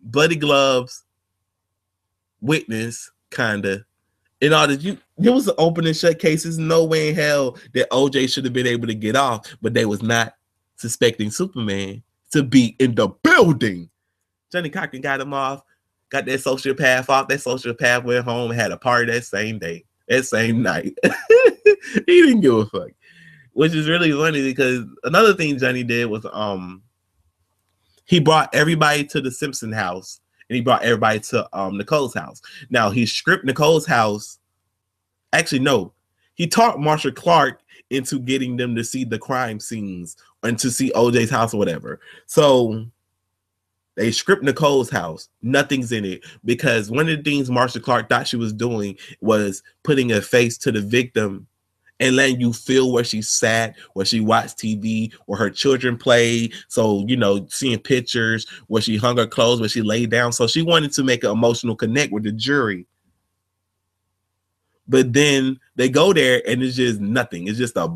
Bloody 0.00 0.36
gloves, 0.36 1.04
witness, 2.40 3.10
kinda. 3.30 3.84
In 4.40 4.54
order, 4.54 4.74
you 4.74 4.98
there 5.18 5.32
was 5.32 5.48
an 5.48 5.54
open 5.58 5.86
and 5.86 5.96
shut 5.96 6.18
cases. 6.20 6.58
No 6.58 6.84
way 6.84 7.10
in 7.10 7.14
hell 7.14 7.58
that 7.74 7.90
OJ 7.90 8.32
should 8.32 8.44
have 8.44 8.54
been 8.54 8.66
able 8.66 8.86
to 8.86 8.94
get 8.94 9.16
off, 9.16 9.46
but 9.60 9.74
they 9.74 9.84
was 9.84 10.02
not 10.02 10.34
suspecting 10.80 11.30
Superman 11.30 12.02
to 12.32 12.42
be 12.42 12.74
in 12.78 12.94
the 12.94 13.08
building. 13.08 13.90
Johnnie 14.50 14.70
Cochran 14.70 15.02
got 15.02 15.20
him 15.20 15.34
off, 15.34 15.62
got 16.08 16.24
that 16.24 16.40
sociopath 16.40 17.08
off. 17.08 17.28
That 17.28 17.40
sociopath 17.40 18.04
went 18.04 18.24
home, 18.24 18.50
had 18.50 18.72
a 18.72 18.76
party 18.76 19.12
that 19.12 19.24
same 19.24 19.58
day, 19.58 19.84
that 20.08 20.24
same 20.24 20.62
night. 20.62 20.96
he 21.04 22.00
didn't 22.06 22.40
give 22.40 22.54
a 22.54 22.66
fuck, 22.66 22.90
which 23.52 23.74
is 23.74 23.88
really 23.88 24.10
funny 24.12 24.42
because 24.42 24.84
another 25.04 25.34
thing 25.34 25.58
Johnnie 25.58 25.84
did 25.84 26.06
was 26.06 26.26
um 26.32 26.82
he 28.06 28.18
brought 28.18 28.52
everybody 28.54 29.04
to 29.04 29.20
the 29.20 29.30
Simpson 29.30 29.70
house 29.70 30.20
and 30.48 30.56
he 30.56 30.62
brought 30.62 30.82
everybody 30.82 31.20
to 31.20 31.48
um 31.56 31.76
Nicole's 31.76 32.14
house. 32.14 32.40
Now 32.70 32.90
he 32.90 33.06
stripped 33.06 33.44
Nicole's 33.44 33.86
house. 33.86 34.38
Actually, 35.32 35.60
no, 35.60 35.92
he 36.34 36.46
taught 36.46 36.80
Marcia 36.80 37.12
Clark 37.12 37.60
into 37.90 38.18
getting 38.18 38.56
them 38.56 38.74
to 38.74 38.84
see 38.84 39.04
the 39.04 39.18
crime 39.18 39.60
scenes 39.60 40.16
and 40.42 40.58
to 40.58 40.70
see 40.70 40.92
OJ's 40.92 41.30
house 41.30 41.54
or 41.54 41.58
whatever. 41.58 42.00
So 42.26 42.86
they 43.96 44.10
script 44.10 44.42
Nicole's 44.42 44.90
house. 44.90 45.28
Nothing's 45.42 45.92
in 45.92 46.04
it 46.04 46.24
because 46.44 46.90
one 46.90 47.08
of 47.08 47.16
the 47.18 47.22
things 47.22 47.50
Marcia 47.50 47.80
Clark 47.80 48.08
thought 48.08 48.28
she 48.28 48.36
was 48.36 48.52
doing 48.52 48.96
was 49.20 49.62
putting 49.82 50.12
a 50.12 50.22
face 50.22 50.56
to 50.58 50.72
the 50.72 50.80
victim 50.80 51.46
and 52.00 52.16
letting 52.16 52.40
you 52.40 52.52
feel 52.52 52.92
where 52.92 53.04
she 53.04 53.20
sat, 53.20 53.76
where 53.92 54.06
she 54.06 54.20
watched 54.20 54.56
TV, 54.56 55.12
where 55.26 55.38
her 55.38 55.50
children 55.50 55.98
played. 55.98 56.54
So, 56.68 57.04
you 57.06 57.16
know, 57.16 57.46
seeing 57.50 57.78
pictures 57.78 58.46
where 58.68 58.80
she 58.80 58.96
hung 58.96 59.18
her 59.18 59.26
clothes, 59.26 59.60
where 59.60 59.68
she 59.68 59.82
laid 59.82 60.10
down. 60.10 60.32
So 60.32 60.46
she 60.46 60.62
wanted 60.62 60.92
to 60.92 61.04
make 61.04 61.24
an 61.24 61.30
emotional 61.30 61.76
connect 61.76 62.10
with 62.10 62.22
the 62.22 62.32
jury. 62.32 62.86
But 64.88 65.12
then 65.12 65.59
they 65.80 65.88
go 65.88 66.12
there 66.12 66.42
and 66.46 66.62
it's 66.62 66.76
just 66.76 67.00
nothing. 67.00 67.48
It's 67.48 67.56
just 67.56 67.74
a 67.74 67.88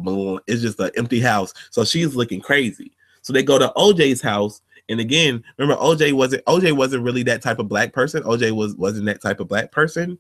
it's 0.47 0.63
just 0.63 0.81
an 0.81 0.91
empty 0.97 1.21
house. 1.21 1.53
So 1.71 1.85
she's 1.85 2.17
looking 2.17 2.41
crazy. 2.41 2.93
So 3.21 3.35
they 3.35 3.43
go 3.43 3.59
to 3.59 3.71
OJ's 3.77 4.23
house. 4.23 4.63
And 4.89 5.01
again, 5.01 5.45
remember 5.59 5.79
OJ 5.83 6.15
wasn't 6.15 6.47
OJ 6.47 6.75
wasn't 6.75 7.03
really 7.03 7.23
that 7.25 7.43
type 7.43 7.59
of 7.59 7.69
black 7.69 7.93
person. 7.93 8.23
OJ 8.23 8.53
was 8.53 8.75
wasn't 8.77 9.05
that 9.05 9.21
type 9.21 9.39
of 9.39 9.49
black 9.49 9.71
person. 9.71 10.19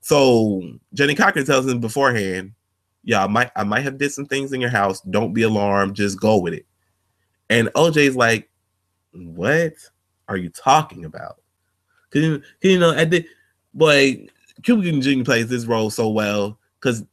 So 0.00 0.62
Johnnie 0.94 1.14
Cochran 1.14 1.44
tells 1.44 1.66
him 1.66 1.78
beforehand, 1.78 2.52
yeah, 3.04 3.22
I 3.22 3.26
might 3.26 3.50
I 3.54 3.62
might 3.62 3.82
have 3.82 3.98
did 3.98 4.12
some 4.12 4.24
things 4.24 4.54
in 4.54 4.60
your 4.62 4.70
house. 4.70 5.02
Don't 5.02 5.34
be 5.34 5.42
alarmed. 5.42 5.94
Just 5.94 6.18
go 6.18 6.38
with 6.38 6.54
it. 6.54 6.64
And 7.50 7.68
OJ's 7.74 8.16
like, 8.16 8.48
what 9.12 9.74
are 10.26 10.38
you 10.38 10.48
talking 10.48 11.04
about? 11.04 11.36
Cause 12.10 12.22
you, 12.22 12.42
you 12.62 12.78
know, 12.78 12.94
at 12.94 13.10
the 13.10 13.28
boy, 13.74 14.28
Cuba 14.62 14.82
Gooding 14.82 15.00
Jr. 15.00 15.24
plays 15.24 15.48
this 15.48 15.66
role 15.66 15.90
so 15.90 16.08
well 16.08 16.58
because 16.80 17.04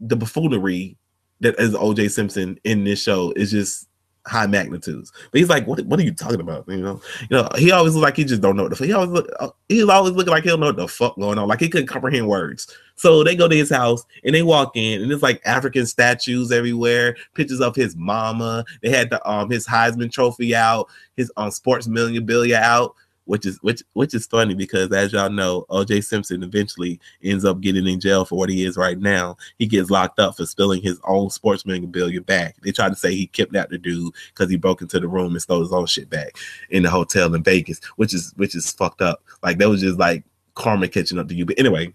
the 0.00 0.16
buffoonery 0.16 0.96
that 1.40 1.58
is 1.60 1.74
OJ 1.74 2.10
Simpson 2.10 2.58
in 2.64 2.84
this 2.84 3.02
show 3.02 3.32
is 3.36 3.50
just 3.50 3.88
high 4.26 4.46
magnitudes. 4.46 5.12
But 5.30 5.38
he's 5.38 5.48
like, 5.48 5.66
what, 5.66 5.84
what 5.86 6.00
are 6.00 6.02
you 6.02 6.12
talking 6.12 6.40
about? 6.40 6.64
You 6.68 6.78
know, 6.78 7.00
you 7.30 7.36
know, 7.36 7.48
he 7.56 7.70
always 7.70 7.94
looks 7.94 8.02
like 8.02 8.16
he 8.16 8.24
just 8.24 8.42
don't 8.42 8.56
know 8.56 8.64
what 8.64 8.70
the 8.70 8.76
fuck. 8.76 8.86
He 8.86 8.92
always 8.92 9.10
look, 9.10 9.28
uh, 9.38 9.50
he's 9.68 9.84
always 9.84 10.14
looking 10.14 10.32
like 10.32 10.42
he 10.42 10.48
don't 10.48 10.60
know 10.60 10.66
what 10.66 10.76
the 10.76 10.88
fuck 10.88 11.16
going 11.16 11.38
on. 11.38 11.48
Like 11.48 11.60
he 11.60 11.68
couldn't 11.68 11.86
comprehend 11.86 12.28
words. 12.28 12.74
So 12.96 13.22
they 13.22 13.36
go 13.36 13.46
to 13.46 13.56
his 13.56 13.70
house 13.70 14.04
and 14.24 14.34
they 14.34 14.42
walk 14.42 14.72
in 14.76 15.02
and 15.02 15.12
it's 15.12 15.22
like 15.22 15.40
African 15.44 15.86
statues 15.86 16.50
everywhere, 16.50 17.16
pictures 17.34 17.60
of 17.60 17.76
his 17.76 17.94
mama. 17.94 18.64
They 18.82 18.90
had 18.90 19.10
the 19.10 19.26
um 19.28 19.50
his 19.50 19.66
Heisman 19.66 20.10
trophy 20.10 20.54
out, 20.54 20.88
his 21.16 21.30
um 21.36 21.50
sports 21.50 21.86
memorabilia 21.86 22.58
out 22.58 22.94
which 23.26 23.44
is 23.44 23.58
which 23.62 23.82
which 23.92 24.14
is 24.14 24.26
funny 24.26 24.54
because 24.54 24.90
as 24.92 25.12
y'all 25.12 25.28
know, 25.28 25.66
OJ 25.68 26.04
Simpson 26.04 26.42
eventually 26.42 26.98
ends 27.22 27.44
up 27.44 27.60
getting 27.60 27.86
in 27.86 28.00
jail 28.00 28.24
for 28.24 28.38
what 28.38 28.48
he 28.48 28.64
is 28.64 28.76
right 28.76 28.98
now. 28.98 29.36
He 29.58 29.66
gets 29.66 29.90
locked 29.90 30.18
up 30.18 30.36
for 30.36 30.46
spilling 30.46 30.80
his 30.80 30.98
own 31.04 31.30
sports 31.30 31.66
memorabilia 31.66 32.20
back. 32.20 32.56
They 32.62 32.72
try 32.72 32.88
to 32.88 32.96
say 32.96 33.14
he 33.14 33.26
kidnapped 33.26 33.70
the 33.70 33.78
dude 33.78 34.14
because 34.28 34.50
he 34.50 34.56
broke 34.56 34.80
into 34.80 34.98
the 34.98 35.08
room 35.08 35.32
and 35.32 35.42
stole 35.42 35.60
his 35.60 35.72
own 35.72 35.86
shit 35.86 36.08
back 36.08 36.36
in 36.70 36.82
the 36.82 36.90
hotel 36.90 37.34
in 37.34 37.42
Vegas, 37.42 37.80
which 37.96 38.14
is 38.14 38.32
which 38.36 38.54
is 38.54 38.70
fucked 38.72 39.02
up. 39.02 39.22
Like 39.42 39.58
that 39.58 39.68
was 39.68 39.80
just 39.80 39.98
like 39.98 40.24
karma 40.54 40.88
catching 40.88 41.18
up 41.18 41.28
to 41.28 41.34
you. 41.34 41.44
But 41.44 41.58
anyway, 41.58 41.92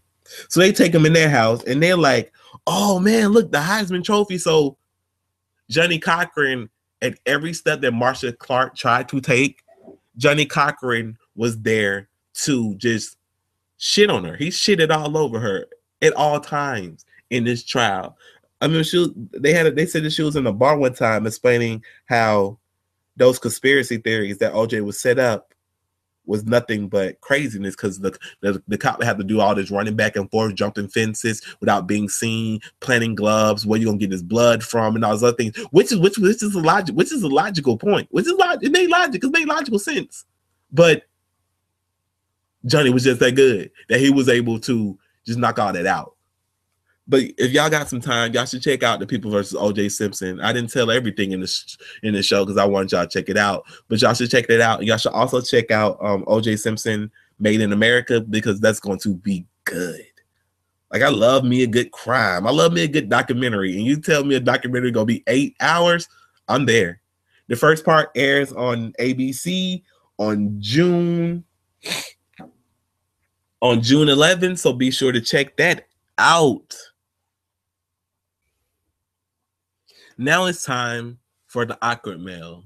so 0.50 0.60
they 0.60 0.72
take 0.72 0.94
him 0.94 1.06
in 1.06 1.14
their 1.14 1.30
house 1.30 1.64
and 1.64 1.82
they're 1.82 1.98
like, 1.98 2.32
"Oh 2.68 3.00
man, 3.00 3.30
look, 3.30 3.52
the 3.52 3.60
Heisman 3.60 4.04
Trophy." 4.04 4.38
So 4.38 4.78
Johnnie 5.70 6.00
Cochran, 6.00 6.70
at 7.02 7.18
every 7.26 7.54
step 7.54 7.82
that 7.82 7.94
Marcia 7.94 8.34
Clark 8.34 8.76
tried 8.76 9.10
to 9.10 9.22
take, 9.22 9.64
Johnnie 10.18 10.46
Cochran 10.46 11.18
was 11.36 11.60
there 11.62 12.08
to 12.34 12.76
just 12.76 13.18
shit 13.78 14.10
on 14.10 14.24
her. 14.24 14.36
He 14.36 14.50
shitted 14.50 14.96
all 14.96 15.18
over 15.18 15.40
her 15.40 15.68
at 16.02 16.14
all 16.14 16.40
times 16.40 17.06
in 17.30 17.44
this 17.44 17.64
trial. 17.64 18.18
I 18.62 18.68
mean, 18.68 18.84
she 18.84 19.12
they 19.32 19.54
had 19.54 19.76
they 19.76 19.86
said 19.86 20.04
that 20.04 20.14
she 20.14 20.22
was 20.22 20.36
in 20.36 20.46
a 20.46 20.54
bar 20.54 20.78
one 20.78 20.94
time 20.94 21.26
explaining 21.26 21.84
how 22.06 22.60
those 23.18 23.40
conspiracy 23.40 23.98
theories 23.98 24.38
that 24.38 24.54
OJ 24.54 24.84
was 24.84 25.00
set 25.00 25.20
up 25.20 25.54
was 26.26 26.46
nothing 26.46 26.88
but 26.88 27.20
craziness 27.22 27.76
because 27.76 28.00
the, 28.00 28.18
the 28.42 28.62
the 28.68 28.78
cop 28.78 29.02
had 29.02 29.18
to 29.18 29.24
do 29.24 29.40
all 29.40 29.56
this 29.56 29.72
running 29.72 29.96
back 29.96 30.16
and 30.16 30.30
forth, 30.30 30.54
jumping 30.54 30.88
fences 30.88 31.42
without 31.60 31.88
being 31.88 32.08
seen, 32.08 32.60
planting 32.80 33.16
gloves, 33.16 33.66
where 33.66 33.80
you 33.80 33.88
gonna 33.88 33.98
get 33.98 34.12
his 34.12 34.24
blood 34.24 34.64
from, 34.64 34.96
and 34.96 35.04
all 35.04 35.12
those 35.12 35.24
other 35.24 35.38
things. 35.38 35.58
Which 35.72 35.92
is 35.92 35.98
which 35.98 36.18
which 36.20 36.44
is 36.44 36.54
a 36.56 36.60
logic, 36.60 36.96
which 36.96 37.12
is 37.12 37.24
a 37.24 37.28
logical 37.28 37.78
point. 37.78 38.08
Which 38.12 38.28
is 38.28 38.34
logic. 38.34 38.64
It 38.64 38.72
made 38.72 38.90
logic. 38.90 39.24
It 39.24 39.32
made 39.32 39.48
logical 39.48 39.80
sense. 39.80 40.26
But 40.72 41.04
Johnnie 42.66 42.92
was 42.92 43.04
just 43.04 43.20
that 43.20 43.36
good 43.36 43.72
that 43.90 44.00
he 44.00 44.10
was 44.10 44.30
able 44.30 44.60
to 44.62 44.98
just 45.26 45.40
knock 45.40 45.60
all 45.60 45.74
that 45.74 45.86
out. 45.86 46.16
But 47.08 47.24
if 47.38 47.52
y'all 47.52 47.70
got 47.70 47.90
some 47.90 48.00
time, 48.00 48.32
y'all 48.34 48.46
should 48.46 48.62
check 48.62 48.84
out 48.84 49.00
the 49.00 49.08
People 49.08 49.32
versus 49.32 49.60
OJ 49.60 49.92
Simpson. 49.92 50.40
I 50.40 50.54
didn't 50.54 50.72
tell 50.72 50.92
everything 50.92 51.32
in 51.32 51.42
the 51.42 51.78
in 52.04 52.14
the 52.14 52.24
show 52.24 52.46
because 52.46 52.58
I 52.58 52.66
wanted 52.66 52.92
y'all 52.92 53.06
to 53.06 53.10
check 53.10 53.30
it 53.30 53.38
out. 53.38 53.66
But 53.88 54.02
y'all 54.02 54.14
should 54.14 54.32
check 54.32 54.46
it 54.50 54.62
out. 54.62 54.84
Y'all 54.86 54.98
should 54.98 55.12
also 55.12 55.42
check 55.42 55.72
out 55.72 55.98
um, 56.02 56.24
OJ 56.26 56.60
Simpson 56.60 57.12
Made 57.40 57.60
in 57.60 57.74
America 57.74 58.22
because 58.22 58.60
that's 58.60 58.80
going 58.80 59.00
to 59.00 59.16
be 59.16 59.46
good. 59.64 60.06
Like 60.92 61.02
I 61.02 61.10
love 61.10 61.44
me 61.44 61.64
a 61.64 61.68
good 61.68 61.92
crime. 61.92 62.46
I 62.46 62.52
love 62.52 62.72
me 62.72 62.84
a 62.84 62.88
good 62.88 63.10
documentary. 63.10 63.76
And 63.76 63.86
you 63.86 64.00
tell 64.00 64.24
me 64.24 64.36
a 64.36 64.40
documentary 64.40 64.92
gonna 64.92 65.06
be 65.06 65.24
eight 65.28 65.56
hours, 65.60 66.08
I'm 66.48 66.66
there. 66.66 67.02
The 67.48 67.56
first 67.56 67.84
part 67.84 68.12
airs 68.16 68.54
on 68.54 68.94
ABC 69.00 69.84
on 70.18 70.56
June 70.60 71.44
on 73.62 73.82
June 73.82 74.08
11th. 74.08 74.60
So 74.60 74.74
be 74.74 74.92
sure 74.92 75.12
to 75.12 75.22
check 75.22 75.56
that 75.58 75.88
out. 76.18 76.76
Now 80.18 80.46
it's 80.46 80.64
time 80.64 81.20
for 81.48 81.66
the 81.66 81.78
awkward 81.82 82.20
mail. 82.20 82.66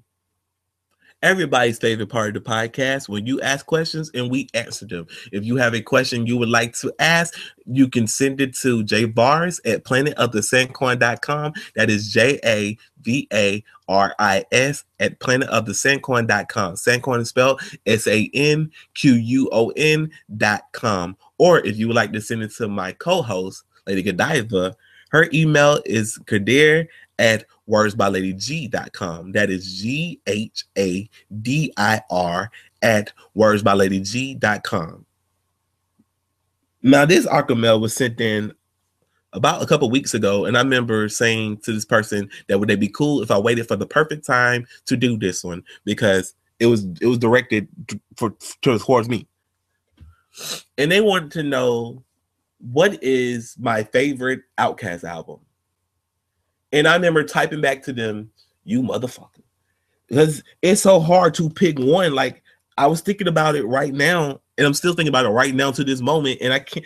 Everybody's 1.22 1.80
favorite 1.80 2.10
part 2.10 2.36
of 2.36 2.44
the 2.44 2.50
podcast 2.50 3.10
when 3.10 3.26
you 3.26 3.42
ask 3.42 3.66
questions 3.66 4.12
and 4.14 4.30
we 4.30 4.48
answer 4.54 4.86
them. 4.86 5.08
If 5.32 5.44
you 5.44 5.56
have 5.56 5.74
a 5.74 5.82
question 5.82 6.28
you 6.28 6.38
would 6.38 6.50
like 6.50 6.74
to 6.80 6.94
ask, 7.00 7.34
you 7.66 7.88
can 7.88 8.06
send 8.06 8.42
it 8.42 8.56
to 8.58 8.84
javaris 8.84 9.60
at 9.66 9.86
planetofthesanquon.com. 9.86 11.54
That 11.76 11.90
is 11.90 12.12
J 12.12 12.40
A 12.46 12.78
V 13.02 13.28
A 13.34 13.64
R 13.88 14.14
I 14.20 14.46
S 14.52 14.84
at 15.00 15.20
planetofthesanquon.com. 15.20 16.76
Sanquon 16.76 17.22
is 17.22 17.30
spelled 17.30 17.62
S 17.86 18.08
A 18.08 18.30
N 18.34 18.72
Q 18.94 19.14
U 19.14 19.50
O 19.52 19.70
N.com. 19.76 21.18
Or 21.38 21.60
if 21.60 21.78
you 21.78 21.88
would 21.88 21.96
like 21.96 22.14
to 22.14 22.22
send 22.22 22.44
it 22.44 22.52
to 22.58 22.68
my 22.68 22.92
co 22.92 23.22
host, 23.22 23.64
Lady 23.88 24.04
Godiva, 24.04 24.76
her 25.10 25.30
email 25.34 25.80
is 25.86 26.20
ghadir 26.26 26.88
at 27.20 27.46
wordsbyladyg.com. 27.70 29.32
That 29.32 29.50
is 29.50 29.82
G 29.82 30.20
H 30.28 30.66
A 30.78 31.10
D 31.42 31.74
I 31.78 32.02
R 32.10 32.52
at 32.82 33.14
wordsbyladyg.com. 33.36 35.06
Now, 36.84 37.06
this 37.06 37.26
awkward 37.26 37.58
mail 37.58 37.80
was 37.80 37.96
sent 37.96 38.22
in 38.22 38.54
about 39.34 39.62
a 39.62 39.66
couple 39.66 39.90
weeks 39.90 40.14
ago, 40.14 40.46
and 40.46 40.58
I 40.58 40.62
remember 40.62 41.10
saying 41.10 41.58
to 41.64 41.74
this 41.74 41.86
person 41.86 42.30
that 42.48 42.60
would 42.60 42.70
they 42.70 42.76
be 42.76 42.88
cool 42.88 43.22
if 43.22 43.32
I 43.32 43.38
waited 43.38 43.68
for 43.68 43.76
the 43.76 43.86
perfect 43.88 44.26
time 44.26 44.66
to 44.86 44.96
do 44.96 45.18
this 45.18 45.44
one 45.44 45.64
because 45.84 46.36
it 46.60 46.68
was 46.68 46.86
it 47.02 47.08
was 47.08 47.18
directed 47.18 47.68
for 48.16 48.34
towards 48.62 49.10
me, 49.10 49.28
and 50.78 50.92
they 50.92 51.02
wanted 51.02 51.32
to 51.32 51.44
know 51.44 52.04
what 52.60 53.04
is 53.04 53.56
my 53.60 53.84
favorite 53.84 54.42
OutKast 54.58 55.04
album. 55.04 55.40
And 56.76 56.90
I 56.90 56.94
remember 56.94 57.24
typing 57.24 57.62
back 57.62 57.84
to 57.84 57.94
them, 57.94 58.30
you 58.66 58.84
motherfucker. 58.84 59.42
Because 60.08 60.44
it's 60.62 60.82
so 60.82 61.00
hard 61.00 61.34
to 61.36 61.50
pick 61.50 61.80
one. 61.80 62.14
Like 62.14 62.44
I 62.78 62.88
was 62.88 63.00
thinking 63.00 63.30
about 63.30 63.56
it 63.56 63.64
right 63.64 63.94
now, 63.94 64.42
and 64.58 64.68
I'm 64.68 64.74
still 64.74 64.94
thinking 64.94 65.08
about 65.08 65.26
it 65.26 65.30
right 65.30 65.56
now 65.56 65.72
to 65.72 65.84
this 65.86 66.02
moment, 66.02 66.40
and 66.42 66.54
I 66.54 66.60
can't. 66.60 66.86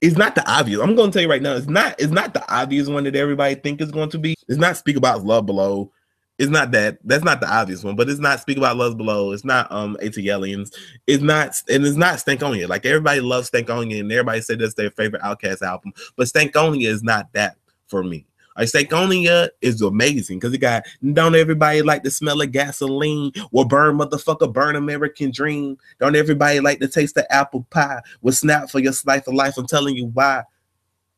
It's 0.00 0.16
not 0.16 0.36
the 0.36 0.48
obvious. 0.48 0.80
I'm 0.80 0.94
to 0.94 1.10
tell 1.10 1.22
you 1.22 1.28
right 1.28 1.42
now. 1.42 1.56
It's 1.56 1.66
not. 1.66 1.96
It's 1.98 2.12
not 2.12 2.34
the 2.34 2.54
obvious 2.54 2.86
one 2.86 3.02
that 3.04 3.16
everybody 3.16 3.56
think 3.56 3.80
is 3.80 3.90
going 3.90 4.10
to 4.10 4.18
be. 4.18 4.36
It's 4.46 4.58
not 4.58 4.76
Speakerboxxx 4.76 5.24
love 5.24 5.44
below. 5.46 5.90
It's 6.38 6.50
not 6.50 6.70
that. 6.72 6.98
That's 7.02 7.24
not 7.24 7.40
the 7.40 7.50
obvious 7.50 7.82
one. 7.82 7.96
But 7.96 8.10
it's 8.10 8.20
not 8.20 8.44
Speakerboxxx 8.46 8.76
love 8.76 8.96
below. 8.96 9.32
It's 9.32 9.44
not 9.44 9.70
um 9.72 9.96
ATLiens. 10.02 10.74
It's 11.06 11.22
not, 11.22 11.62
and 11.68 11.86
it's 11.86 11.96
not 11.96 12.16
Stankonia. 12.16 12.68
Like 12.68 12.84
everybody 12.84 13.20
loves 13.20 13.50
Stankonia, 13.50 14.00
and 14.00 14.12
everybody 14.12 14.40
said 14.42 14.58
that's 14.58 14.74
their 14.74 14.90
favorite 14.90 15.22
OutKast 15.22 15.62
album. 15.62 15.92
But 16.16 16.26
Stankonia 16.26 16.88
is 16.88 17.02
not 17.02 17.32
that 17.32 17.56
for 17.86 18.04
me. 18.04 18.26
Like 18.56 18.68
Stankonia 18.68 19.48
is 19.60 19.80
amazing 19.82 20.38
because 20.38 20.54
it 20.54 20.58
got 20.58 20.84
don't 21.12 21.34
everybody 21.34 21.82
like 21.82 22.02
the 22.02 22.10
smell 22.10 22.40
of 22.40 22.52
gasoline 22.52 23.32
or 23.52 23.66
burn 23.66 23.98
motherfucker 23.98 24.52
burn 24.52 24.76
American 24.76 25.30
dream. 25.30 25.76
Don't 26.00 26.16
everybody 26.16 26.60
like 26.60 26.78
the 26.80 26.88
taste 26.88 27.16
of 27.16 27.24
apple 27.30 27.66
pie 27.70 28.00
with 28.22 28.36
snap 28.36 28.70
for 28.70 28.78
your 28.78 28.92
slice 28.92 29.26
of 29.26 29.34
life. 29.34 29.58
I'm 29.58 29.66
telling 29.66 29.96
you 29.96 30.06
why. 30.06 30.44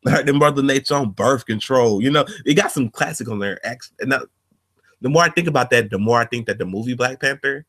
Like 0.05 0.25
the 0.25 0.31
Mother 0.31 0.63
Nature 0.63 0.95
on 0.95 1.11
birth 1.11 1.45
control. 1.45 2.01
You 2.01 2.09
know, 2.09 2.25
it 2.45 2.53
got 2.53 2.71
some 2.71 2.87
classic 2.87 3.27
on 3.27 3.39
there. 3.39 3.59
Actually, 3.65 4.07
now, 4.07 4.21
the 5.01 5.09
more 5.09 5.23
I 5.23 5.29
think 5.29 5.47
about 5.47 5.69
that, 5.71 5.89
the 5.89 5.99
more 5.99 6.19
I 6.19 6.25
think 6.25 6.47
that 6.47 6.57
the 6.57 6.65
movie 6.65 6.93
Black 6.93 7.19
Panther, 7.19 7.65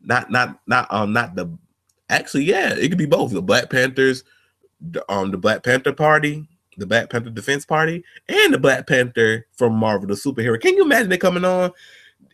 not 0.00 0.30
not 0.30 0.60
not 0.66 0.92
um 0.92 1.12
not 1.12 1.34
the 1.34 1.56
actually 2.08 2.44
yeah, 2.44 2.74
it 2.74 2.88
could 2.88 2.98
be 2.98 3.06
both 3.06 3.32
the 3.32 3.42
Black 3.42 3.70
Panthers, 3.70 4.24
the, 4.80 5.04
um 5.12 5.30
the 5.30 5.38
Black 5.38 5.62
Panther 5.62 5.92
Party 5.92 6.48
the 6.76 6.86
Black 6.86 7.10
Panther 7.10 7.30
Defense 7.30 7.64
Party 7.64 8.04
and 8.28 8.54
the 8.54 8.58
Black 8.58 8.86
Panther 8.86 9.46
from 9.52 9.74
Marvel, 9.74 10.08
the 10.08 10.14
superhero. 10.14 10.60
Can 10.60 10.74
you 10.74 10.82
imagine 10.82 11.12
it 11.12 11.20
coming 11.20 11.44
on? 11.44 11.70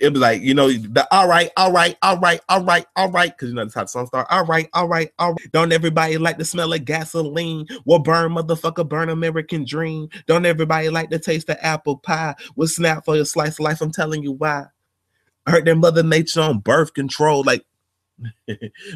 It 0.01 0.13
was 0.13 0.21
like, 0.21 0.43
you 0.43 0.55
know, 0.55 0.69
the 0.71 1.07
all 1.11 1.29
right, 1.29 1.51
all 1.57 1.73
right, 1.73 1.97
all 2.03 2.19
right, 2.19 2.41
all 2.49 2.63
right, 2.63 2.87
all 2.97 3.11
right. 3.11 3.37
Cause 3.37 3.49
you 3.49 3.55
know 3.55 3.65
that's 3.65 3.75
how 3.75 3.83
the 3.83 3.89
song 3.89 4.07
start. 4.07 4.27
All 4.31 4.45
right, 4.45 4.69
all 4.73 4.89
right, 4.89 5.11
all 5.19 5.33
right. 5.33 5.53
Don't 5.53 5.73
everybody 5.73 6.19
like 6.19 6.39
the 6.39 6.45
smell 6.45 6.73
of 6.73 6.85
gasoline? 6.85 7.67
Well, 7.85 7.99
burn, 7.99 8.33
motherfucker, 8.33 8.89
burn 8.89 9.09
American 9.09 9.65
dream. 9.65 10.09
Don't 10.27 10.47
everybody 10.47 10.89
like 10.89 11.11
the 11.11 11.19
taste 11.19 11.49
of 11.49 11.57
apple 11.61 11.97
pie? 11.97 12.35
We'll 12.57 12.69
snap 12.69 13.05
for 13.05 13.17
your 13.17 13.25
slice 13.25 13.55
of 13.55 13.61
life. 13.61 13.81
I'm 13.81 13.93
telling 13.93 14.23
you 14.23 14.33
why. 14.33 14.67
I 15.47 15.51
heard 15.51 15.65
their 15.65 15.77
mother 15.77 16.03
nature 16.03 16.43
on 16.43 16.59
birth 16.59 16.95
control, 16.95 17.43
like 17.43 17.65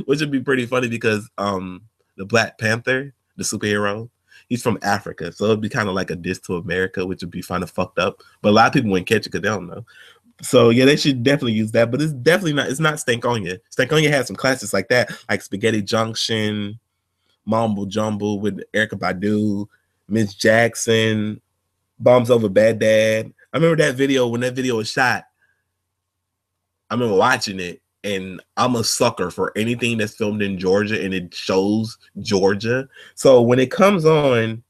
which 0.04 0.20
would 0.20 0.30
be 0.30 0.40
pretty 0.40 0.66
funny 0.66 0.88
because 0.88 1.28
um 1.38 1.82
the 2.16 2.24
Black 2.24 2.58
Panther, 2.58 3.14
the 3.36 3.44
superhero, 3.44 4.10
he's 4.48 4.62
from 4.62 4.78
Africa, 4.82 5.32
so 5.32 5.46
it'd 5.46 5.60
be 5.60 5.68
kind 5.68 5.88
of 5.88 5.94
like 5.94 6.10
a 6.10 6.16
diss 6.16 6.38
to 6.40 6.56
America, 6.56 7.06
which 7.06 7.22
would 7.22 7.30
be 7.30 7.42
kind 7.42 7.62
of 7.62 7.70
fucked 7.70 7.98
up. 7.98 8.22
But 8.42 8.50
a 8.50 8.52
lot 8.52 8.66
of 8.66 8.74
people 8.74 8.90
wouldn't 8.90 9.08
catch 9.08 9.26
it 9.26 9.32
because 9.32 9.40
they 9.40 9.48
don't 9.48 9.66
know. 9.66 9.86
So 10.42 10.70
yeah, 10.70 10.84
they 10.84 10.96
should 10.96 11.22
definitely 11.22 11.52
use 11.52 11.70
that, 11.72 11.90
but 11.90 12.02
it's 12.02 12.12
definitely 12.12 12.54
not. 12.54 12.68
It's 12.68 12.80
not 12.80 12.94
Stankonia. 12.94 13.58
Stankonia 13.74 14.10
has 14.10 14.26
some 14.26 14.36
classics 14.36 14.72
like 14.72 14.88
that, 14.88 15.10
like 15.28 15.40
Spaghetti 15.40 15.82
Junction, 15.82 16.78
Mumble 17.44 17.86
Jumble 17.86 18.40
with 18.40 18.60
Erykah 18.74 18.98
Badu, 18.98 19.66
Miss 20.08 20.34
Jackson, 20.34 21.40
Bombs 21.98 22.30
Over 22.30 22.48
Baghdad. 22.48 23.32
I 23.52 23.56
remember 23.56 23.82
that 23.82 23.94
video 23.94 24.26
when 24.26 24.40
that 24.40 24.54
video 24.54 24.76
was 24.76 24.90
shot. 24.90 25.24
I 26.90 26.94
remember 26.94 27.16
watching 27.16 27.60
it, 27.60 27.80
and 28.02 28.40
I'm 28.56 28.74
a 28.74 28.84
sucker 28.84 29.30
for 29.30 29.52
anything 29.56 29.98
that's 29.98 30.16
filmed 30.16 30.42
in 30.42 30.58
Georgia 30.58 31.02
and 31.02 31.14
it 31.14 31.32
shows 31.32 31.98
Georgia. 32.18 32.88
So 33.14 33.40
when 33.40 33.58
it 33.58 33.70
comes 33.70 34.04
on, 34.04 34.62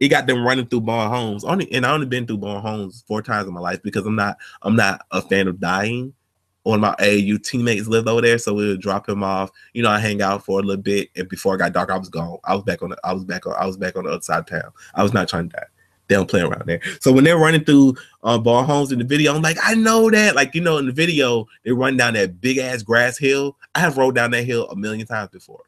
it 0.00 0.08
got 0.08 0.26
them 0.26 0.46
running 0.46 0.66
through 0.66 0.82
Bowen 0.82 1.08
Homes. 1.08 1.44
Only 1.44 1.70
and 1.72 1.84
I 1.84 1.92
only 1.92 2.06
been 2.06 2.26
through 2.26 2.38
Bowen 2.38 2.62
Homes 2.62 3.04
four 3.06 3.22
times 3.22 3.48
in 3.48 3.54
my 3.54 3.60
life 3.60 3.82
because 3.82 4.06
I'm 4.06 4.16
not 4.16 4.36
I'm 4.62 4.76
not 4.76 5.04
a 5.10 5.22
fan 5.22 5.48
of 5.48 5.60
dying. 5.60 6.14
One 6.62 6.76
of 6.76 6.80
my 6.82 6.94
AAU 7.04 7.42
teammates 7.42 7.86
lived 7.86 8.08
over 8.08 8.20
there, 8.20 8.36
so 8.36 8.52
we 8.52 8.68
would 8.68 8.80
drop 8.80 9.08
him 9.08 9.22
off. 9.22 9.50
You 9.72 9.82
know, 9.82 9.90
I 9.90 9.98
hang 9.98 10.20
out 10.20 10.44
for 10.44 10.60
a 10.60 10.62
little 10.62 10.82
bit, 10.82 11.08
and 11.16 11.28
before 11.28 11.54
it 11.54 11.58
got 11.58 11.72
dark, 11.72 11.90
I 11.90 11.96
was 11.96 12.10
gone. 12.10 12.38
I 12.44 12.54
was 12.54 12.64
back 12.64 12.82
on 12.82 12.90
the 12.90 12.98
I 13.02 13.12
was 13.12 13.24
back 13.24 13.46
on 13.46 13.54
I 13.54 13.66
was 13.66 13.76
back 13.76 13.96
on 13.96 14.04
the 14.04 14.10
other 14.10 14.22
side 14.22 14.40
of 14.40 14.46
town. 14.46 14.70
I 14.94 15.02
was 15.02 15.12
not 15.12 15.28
trying 15.28 15.48
to 15.48 15.56
die. 15.56 15.66
They 16.08 16.14
don't 16.14 16.28
play 16.28 16.40
around 16.40 16.64
there. 16.66 16.80
So 17.00 17.12
when 17.12 17.24
they're 17.24 17.36
running 17.36 17.64
through 17.64 17.94
uh, 18.22 18.38
Homes 18.38 18.92
in 18.92 18.98
the 18.98 19.04
video, 19.04 19.34
I'm 19.34 19.42
like, 19.42 19.58
I 19.62 19.74
know 19.74 20.10
that. 20.10 20.34
Like, 20.34 20.54
you 20.54 20.62
know, 20.62 20.78
in 20.78 20.86
the 20.86 20.92
video, 20.92 21.46
they 21.64 21.72
run 21.72 21.98
down 21.98 22.14
that 22.14 22.40
big 22.40 22.56
ass 22.56 22.82
grass 22.82 23.18
hill. 23.18 23.58
I 23.74 23.80
have 23.80 23.98
rode 23.98 24.14
down 24.14 24.30
that 24.30 24.44
hill 24.44 24.68
a 24.70 24.76
million 24.76 25.06
times 25.06 25.28
before. 25.28 25.64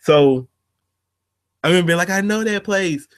So 0.00 0.46
I 1.64 1.68
remember 1.68 1.88
being 1.88 1.98
like, 1.98 2.10
I 2.10 2.20
know 2.20 2.44
that 2.44 2.62
place 2.62 3.08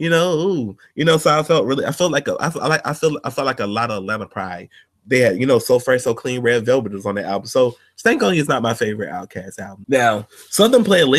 you 0.00 0.08
know, 0.08 0.32
ooh, 0.32 0.76
you 0.94 1.04
know, 1.04 1.18
so 1.18 1.38
I 1.38 1.42
felt 1.42 1.66
really, 1.66 1.84
I 1.84 1.92
felt 1.92 2.10
like 2.10 2.26
a, 2.26 2.34
I 2.40 2.48
felt 2.48 2.70
like, 2.70 2.80
I 2.86 2.94
feel, 2.94 3.20
I 3.22 3.28
felt 3.28 3.44
like 3.44 3.60
a 3.60 3.66
lot 3.66 3.90
of 3.90 3.98
Atlanta 3.98 4.26
pride. 4.26 4.70
They 5.06 5.18
had, 5.20 5.38
you 5.38 5.44
know, 5.44 5.58
so 5.58 5.78
fresh, 5.78 6.04
so 6.04 6.14
clean. 6.14 6.40
Red 6.40 6.64
Velvet 6.64 6.92
was 6.92 7.04
on 7.04 7.16
the 7.16 7.24
album, 7.24 7.46
so 7.46 7.76
Stank 7.96 8.22
Stankonia 8.22 8.40
is 8.40 8.48
not 8.48 8.62
my 8.62 8.72
favorite 8.72 9.10
Outkast 9.10 9.58
album. 9.58 9.84
Now, 9.88 10.26
Southern 10.48 10.84
will 10.84 11.10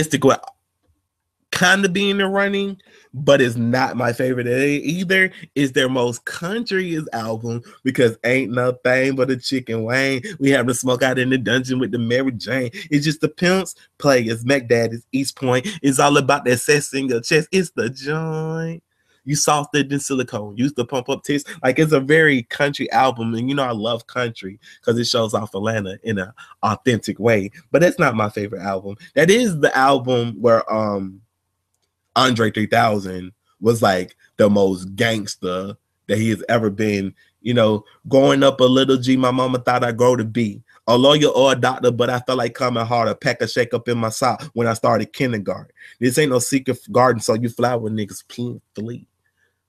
kind 1.52 1.86
of 1.86 1.94
be 1.94 2.10
in 2.10 2.18
the 2.18 2.28
running, 2.28 2.82
but 3.14 3.42
it's 3.42 3.56
not 3.56 3.98
my 3.98 4.14
favorite 4.14 4.48
either. 4.48 5.32
Is 5.56 5.74
their 5.74 5.90
most 5.90 6.26
countryest 6.26 7.08
album 7.14 7.62
because 7.84 8.18
ain't 8.24 8.52
nothing 8.52 9.16
but 9.16 9.30
a 9.30 9.38
chicken 9.38 9.84
wing. 9.84 10.24
We 10.40 10.50
have 10.52 10.68
to 10.68 10.74
smoke 10.74 11.04
out 11.04 11.20
in 11.20 11.30
the 11.30 11.38
dungeon 11.38 11.80
with 11.80 11.92
the 11.92 12.00
Mary 12.00 12.32
Jane. 12.32 12.72
It's 12.90 13.06
just 13.06 13.22
the 13.22 13.30
pimps 13.30 13.76
play. 13.98 14.22
Mac 14.44 14.68
Daddy's 14.68 15.06
East 15.12 15.36
Point. 15.36 15.68
It's 15.82 16.00
all 16.00 16.18
about 16.18 16.46
that 16.46 16.90
in 16.94 17.08
your 17.08 17.22
chest. 17.22 17.50
It's 17.52 17.72
the 17.72 17.90
joint. 17.90 18.84
You 19.24 19.36
softer 19.36 19.84
than 19.84 20.00
silicone. 20.00 20.58
Used 20.58 20.76
to 20.78 20.86
pump 20.86 21.10
up 21.10 21.24
tits. 21.24 21.44
Like 21.64 21.78
it's 21.78 21.92
a 21.92 22.00
very 22.00 22.44
country 22.44 22.92
album, 22.92 23.34
and 23.36 23.48
you 23.50 23.56
know 23.56 23.64
I 23.64 23.72
love 23.72 24.08
country 24.08 24.60
because 24.80 24.98
it 24.98 25.06
shows 25.06 25.34
off 25.34 25.54
Atlanta 25.54 26.00
in 26.04 26.18
an 26.18 26.32
authentic 26.64 27.20
way. 27.20 27.52
But 27.72 27.82
that's 27.82 28.00
not 28.00 28.16
my 28.16 28.30
favorite 28.30 28.64
album. 28.64 28.96
That 29.16 29.30
is 29.30 29.60
the 29.60 29.76
album 29.78 30.42
where 30.42 30.72
um 30.74 31.22
Andre 32.16 32.52
3000 32.52 33.32
was 33.60 33.82
like 33.82 34.16
the 34.38 34.50
most 34.50 34.96
gangster 34.96 35.76
that 36.08 36.18
he 36.18 36.30
has 36.30 36.44
ever 36.50 36.70
been. 36.70 37.14
You 37.42 37.54
know, 37.54 37.86
growing 38.08 38.44
up 38.44 38.60
a 38.60 38.66
little 38.66 38.98
G, 38.98 39.18
my 39.18 39.32
mama 39.32 39.60
thought 39.60 39.84
I'd 39.84 39.98
grow 39.98 40.16
to 40.16 40.24
be 40.24 40.62
a 40.88 40.98
lawyer 40.98 41.28
or 41.28 41.54
a 41.54 41.56
doctor, 41.56 41.92
but 41.92 42.10
I 42.10 42.20
felt 42.20 42.38
like 42.38 42.54
coming 42.54 42.86
hard, 42.86 43.08
a 43.08 43.16
pack 43.16 43.42
of 43.42 43.50
shake 43.50 43.74
up 43.74 43.88
in 43.88 43.98
my 43.98 44.10
sock 44.10 44.44
when 44.54 44.68
I 44.68 44.74
started 44.74 45.14
kindergarten. 45.14 45.72
This 46.00 46.18
ain't 46.18 46.32
no 46.32 46.40
secret 46.40 46.80
garden, 46.92 47.22
so 47.22 47.34
you 47.34 47.50
fly 47.50 47.76
with 47.76 47.94
niggas 47.94 48.24
flee. 48.76 49.08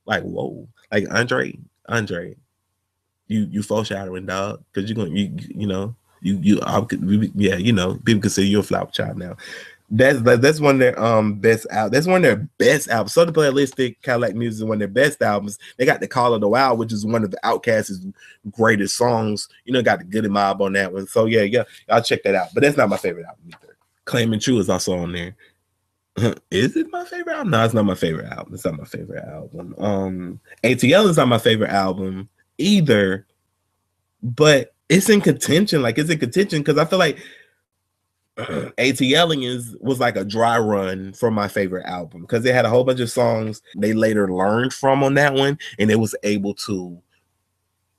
Like, 0.05 0.23
whoa. 0.23 0.69
Like 0.91 1.07
Andre, 1.11 1.59
Andre, 1.89 2.35
you 3.29 3.47
you 3.51 3.63
foreshadowing, 3.63 4.27
dog, 4.27 4.65
because 4.73 4.91
you're 4.91 4.97
gonna 4.97 5.17
you 5.17 5.33
you 5.37 5.67
know, 5.67 5.95
you 6.21 6.39
you 6.43 6.61
I, 6.63 6.85
yeah, 7.35 7.57
you 7.57 7.73
know, 7.73 7.99
people 8.05 8.23
consider 8.23 8.47
you're 8.47 8.61
a 8.61 8.65
flower 8.65 8.91
child 8.91 9.17
now. 9.17 9.37
That's 9.95 10.23
that's 10.23 10.59
one 10.59 10.77
of 10.77 10.79
their 10.79 10.99
um 10.99 11.35
best 11.35 11.67
out. 11.71 11.93
That's 11.93 12.07
one 12.07 12.17
of 12.17 12.23
their 12.23 12.49
best 12.57 12.89
albums. 12.89 13.13
Southern 13.13 13.35
Playalistic 13.35 13.97
Cadillac 14.01 14.35
Music 14.35 14.63
is 14.63 14.65
one 14.65 14.77
of 14.77 14.79
their 14.79 14.89
best 14.89 15.21
albums. 15.21 15.59
They 15.77 15.85
got 15.85 16.01
the 16.01 16.09
Call 16.09 16.33
of 16.33 16.41
the 16.41 16.49
Wild, 16.49 16.79
which 16.79 16.95
is 16.95 17.05
one 17.05 17.25
of 17.25 17.31
the 17.31 17.39
OutKast's 17.45 18.07
greatest 18.51 18.97
songs. 18.97 19.51
You 19.67 19.75
know, 19.75 19.83
got 19.83 19.99
the 19.99 20.07
Goodie 20.07 20.31
Mob 20.31 20.63
on 20.63 20.73
that 20.73 20.95
one. 20.95 21.07
So 21.07 21.27
yeah, 21.27 21.43
yeah, 21.43 21.65
I'll 21.91 22.03
check 22.03 22.23
that 22.23 22.35
out. 22.35 22.49
But 22.55 22.63
that's 22.63 22.79
not 22.79 22.89
my 22.89 22.97
favorite 22.97 23.27
album 23.27 23.45
either. 23.49 23.77
Claiming 24.07 24.41
True 24.41 24.59
is 24.61 24.71
also 24.71 24.97
on 24.97 25.13
there. 25.13 25.37
is 26.51 26.75
it 26.75 26.91
my 26.91 27.05
favorite 27.05 27.35
album? 27.35 27.51
No, 27.51 27.63
it's 27.63 27.75
not 27.75 27.85
my 27.85 27.95
favorite 27.95 28.33
album. 28.33 28.55
It's 28.55 28.65
not 28.65 28.79
my 28.79 28.85
favorite 28.85 29.25
album. 29.27 29.75
Um, 29.77 30.41
ATL 30.65 31.11
is 31.11 31.19
not 31.19 31.29
my 31.29 31.39
favorite 31.39 31.71
album 31.71 32.31
either, 32.57 33.27
but 34.23 34.75
it's 34.89 35.11
in 35.11 35.21
contention. 35.21 35.83
Like 35.83 35.99
it's 35.99 36.09
in 36.09 36.19
contention 36.19 36.61
because 36.61 36.79
I 36.79 36.87
feel 36.87 36.99
like 36.99 37.19
ATLiens 38.39 39.45
is 39.45 39.77
was 39.81 40.01
like 40.01 40.17
a 40.17 40.25
dry 40.25 40.59
run 40.59 41.13
for 41.13 41.31
my 41.31 41.49
favorite 41.49 41.85
album 41.87 42.23
because 42.23 42.43
they 42.43 42.53
had 42.53 42.65
a 42.65 42.71
whole 42.71 42.85
bunch 42.85 43.01
of 43.01 43.11
songs 43.11 43.61
they 43.77 43.93
later 43.93 44.33
learned 44.33 44.73
from 44.73 45.03
on 45.03 45.15
that 45.15 45.35
one, 45.35 45.59
and 45.79 45.91
it 45.91 45.97
was 45.97 46.15
able 46.23 46.55
to 46.55 47.01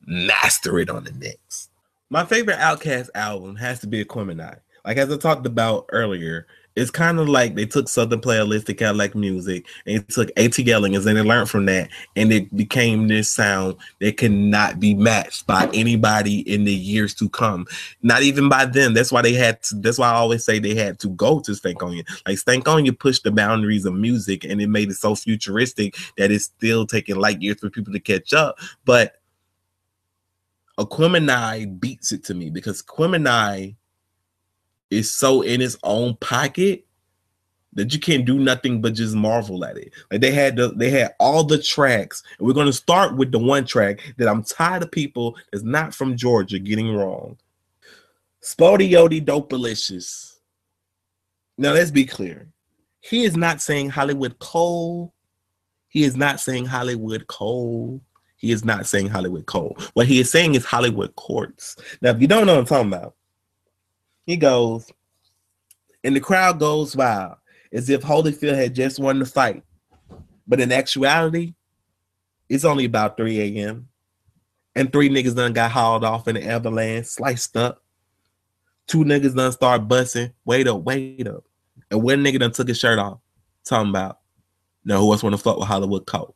master 0.05 0.79
it 0.79 0.89
on 0.89 1.03
the 1.03 1.11
next. 1.11 1.69
My 2.09 2.25
favorite 2.25 2.57
Outkast 2.57 3.09
album 3.15 3.55
has 3.55 3.79
to 3.81 3.87
be 3.87 4.03
Aquemini. 4.03 4.57
Like 4.85 4.97
as 4.97 5.11
I 5.11 5.17
talked 5.17 5.45
about 5.45 5.85
earlier, 5.89 6.47
it's 6.75 6.91
kind 6.91 7.19
of 7.19 7.29
like 7.29 7.55
they 7.55 7.65
took 7.65 7.87
Southern 7.87 8.19
Playalistic 8.19 8.79
Cadillac 8.79 9.13
music 9.15 9.65
and 9.85 9.99
they 9.99 10.13
took 10.13 10.33
ATLiens 10.35 10.95
and 10.95 11.05
then 11.05 11.15
they 11.15 11.21
learned 11.21 11.49
from 11.49 11.65
that 11.65 11.89
and 12.15 12.33
it 12.33 12.55
became 12.55 13.07
this 13.07 13.29
sound 13.29 13.75
that 13.99 14.17
cannot 14.17 14.79
be 14.79 14.93
matched 14.93 15.45
by 15.45 15.69
anybody 15.73 16.39
in 16.51 16.63
the 16.63 16.73
years 16.73 17.13
to 17.15 17.29
come. 17.29 17.67
Not 18.01 18.23
even 18.23 18.49
by 18.49 18.65
them. 18.65 18.93
That's 18.93 19.11
why 19.11 19.21
they 19.21 19.33
had 19.33 19.61
to, 19.63 19.75
that's 19.75 19.99
why 19.99 20.09
I 20.09 20.15
always 20.15 20.43
say 20.43 20.57
they 20.57 20.75
had 20.75 20.99
to 20.99 21.09
go 21.09 21.39
to 21.41 21.51
Stankonia. 21.51 22.05
Like 22.25 22.37
Stankonia 22.37 22.97
pushed 22.97 23.23
the 23.23 23.31
boundaries 23.31 23.85
of 23.85 23.93
music 23.93 24.43
and 24.43 24.59
it 24.59 24.67
made 24.67 24.89
it 24.89 24.95
so 24.95 25.13
futuristic 25.15 25.95
that 26.17 26.31
it's 26.31 26.45
still 26.45 26.87
taking 26.87 27.17
light 27.17 27.41
years 27.41 27.59
for 27.59 27.69
people 27.69 27.93
to 27.93 27.99
catch 27.99 28.33
up. 28.33 28.57
But 28.83 29.19
Aquemini 30.79 31.79
beats 31.79 32.11
it 32.11 32.23
to 32.25 32.33
me 32.33 32.49
because 32.49 32.81
Aquemini 32.81 33.75
is 34.93 35.11
so 35.11 35.41
in 35.41 35.61
its 35.61 35.77
own 35.83 36.15
pocket 36.17 36.85
that 37.73 37.91
you 37.93 37.99
can't 37.99 38.25
do 38.25 38.37
nothing 38.37 38.81
but 38.81 38.93
just 38.93 39.15
marvel 39.15 39.65
at 39.65 39.77
it. 39.77 39.91
Like 40.11 40.21
they 40.21 40.31
had 40.31 40.55
the, 40.55 40.69
they 40.69 40.89
had 40.89 41.15
all 41.19 41.43
the 41.43 41.57
tracks, 41.57 42.23
and 42.37 42.47
we're 42.47 42.53
gonna 42.53 42.73
start 42.73 43.15
with 43.15 43.31
the 43.31 43.39
one 43.39 43.65
track 43.65 43.99
that 44.17 44.27
I'm 44.27 44.43
tired 44.43 44.83
of 44.83 44.91
people 44.91 45.35
that's 45.51 45.63
not 45.63 45.93
from 45.93 46.15
Georgia 46.15 46.59
getting 46.59 46.95
wrong. 46.95 47.37
SpottieOttieDopaliscious. 48.43 50.35
Now 51.57 51.73
let's 51.73 51.91
be 51.91 52.05
clear. 52.05 52.47
He 53.01 53.23
is 53.23 53.35
not 53.35 53.61
saying 53.61 53.89
Hollywood 53.89 54.39
Cole. 54.39 55.13
He 55.89 56.03
is 56.03 56.15
not 56.15 56.39
saying 56.39 56.65
Hollywood 56.65 57.27
Cole. 57.27 58.01
He 58.37 58.51
is 58.51 58.65
not 58.65 58.87
saying 58.87 59.07
Hollywood 59.07 59.45
Cole. 59.45 59.77
What 59.93 60.07
he 60.07 60.19
is 60.19 60.29
saying 60.29 60.55
is 60.55 60.65
Hollywood 60.65 61.15
Courts. 61.15 61.77
Now, 62.01 62.09
if 62.11 62.21
you 62.21 62.27
don't 62.27 62.45
know 62.45 62.55
what 62.55 62.59
I'm 62.59 62.65
talking 62.65 62.93
about, 62.93 63.15
he 64.25 64.37
goes, 64.37 64.91
and 66.03 66.15
the 66.15 66.19
crowd 66.19 66.59
goes 66.59 66.95
wild, 66.95 67.35
as 67.71 67.89
if 67.89 68.01
Holyfield 68.01 68.55
had 68.55 68.75
just 68.75 68.99
won 68.99 69.19
the 69.19 69.25
fight. 69.25 69.63
But 70.47 70.59
in 70.59 70.71
actuality, 70.71 71.53
it's 72.49 72.65
only 72.65 72.85
about 72.85 73.17
3 73.17 73.39
a.m. 73.39 73.87
And 74.75 74.91
three 74.91 75.09
niggas 75.09 75.35
done 75.35 75.53
got 75.53 75.71
hauled 75.71 76.03
off 76.03 76.27
in 76.27 76.35
the 76.35 76.45
avalanche, 76.45 77.05
sliced 77.05 77.55
up. 77.55 77.81
Two 78.87 79.05
niggas 79.05 79.35
done 79.35 79.51
start 79.51 79.87
busting. 79.87 80.33
Wait 80.45 80.67
up, 80.67 80.81
wait 80.81 81.27
up. 81.27 81.43
And 81.89 82.03
one 82.03 82.23
nigga 82.23 82.39
done 82.39 82.51
took 82.51 82.67
his 82.67 82.79
shirt 82.79 82.99
off. 82.99 83.19
Talking 83.63 83.91
about, 83.91 84.19
no, 84.83 84.99
who 84.99 85.11
else 85.11 85.23
want 85.23 85.35
to 85.35 85.41
fuck 85.41 85.57
with 85.57 85.67
Hollywood 85.67 86.05
Cole? 86.05 86.35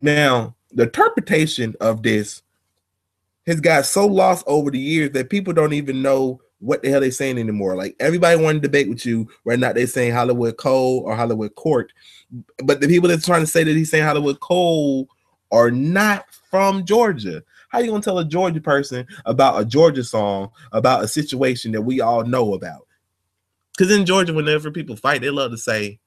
Now, 0.00 0.54
the 0.72 0.84
interpretation 0.84 1.74
of 1.80 2.02
this 2.02 2.42
has 3.46 3.60
got 3.60 3.86
so 3.86 4.06
lost 4.06 4.44
over 4.46 4.70
the 4.70 4.78
years 4.78 5.10
that 5.10 5.30
people 5.30 5.52
don't 5.52 5.72
even 5.72 6.00
know 6.00 6.40
what 6.58 6.82
the 6.82 6.90
hell 6.90 7.00
they 7.00 7.10
saying 7.10 7.38
anymore. 7.38 7.76
Like 7.76 7.96
everybody 8.00 8.40
want 8.40 8.56
to 8.56 8.60
debate 8.60 8.88
with 8.88 9.04
you 9.04 9.28
right 9.44 9.58
now. 9.58 9.72
They're 9.72 9.86
saying 9.86 10.12
Hollywood 10.12 10.56
Cole 10.56 11.02
or 11.04 11.14
Hollywood 11.14 11.54
Court, 11.54 11.92
but 12.64 12.80
the 12.80 12.88
people 12.88 13.08
that's 13.08 13.26
trying 13.26 13.42
to 13.42 13.46
say 13.46 13.64
that 13.64 13.76
he's 13.76 13.90
saying 13.90 14.04
Hollywood 14.04 14.40
Cole 14.40 15.08
are 15.52 15.70
not 15.70 16.26
from 16.50 16.84
Georgia. 16.84 17.42
How 17.68 17.80
you 17.80 17.90
gonna 17.90 18.02
tell 18.02 18.18
a 18.18 18.24
Georgia 18.24 18.60
person 18.60 19.06
about 19.24 19.60
a 19.60 19.64
Georgia 19.64 20.04
song 20.04 20.50
about 20.72 21.04
a 21.04 21.08
situation 21.08 21.72
that 21.72 21.82
we 21.82 22.00
all 22.00 22.24
know 22.24 22.54
about? 22.54 22.86
Because 23.76 23.92
in 23.92 24.06
Georgia, 24.06 24.32
whenever 24.32 24.70
people 24.70 24.96
fight, 24.96 25.20
they 25.20 25.30
love 25.30 25.50
to 25.50 25.58
say, 25.58 25.98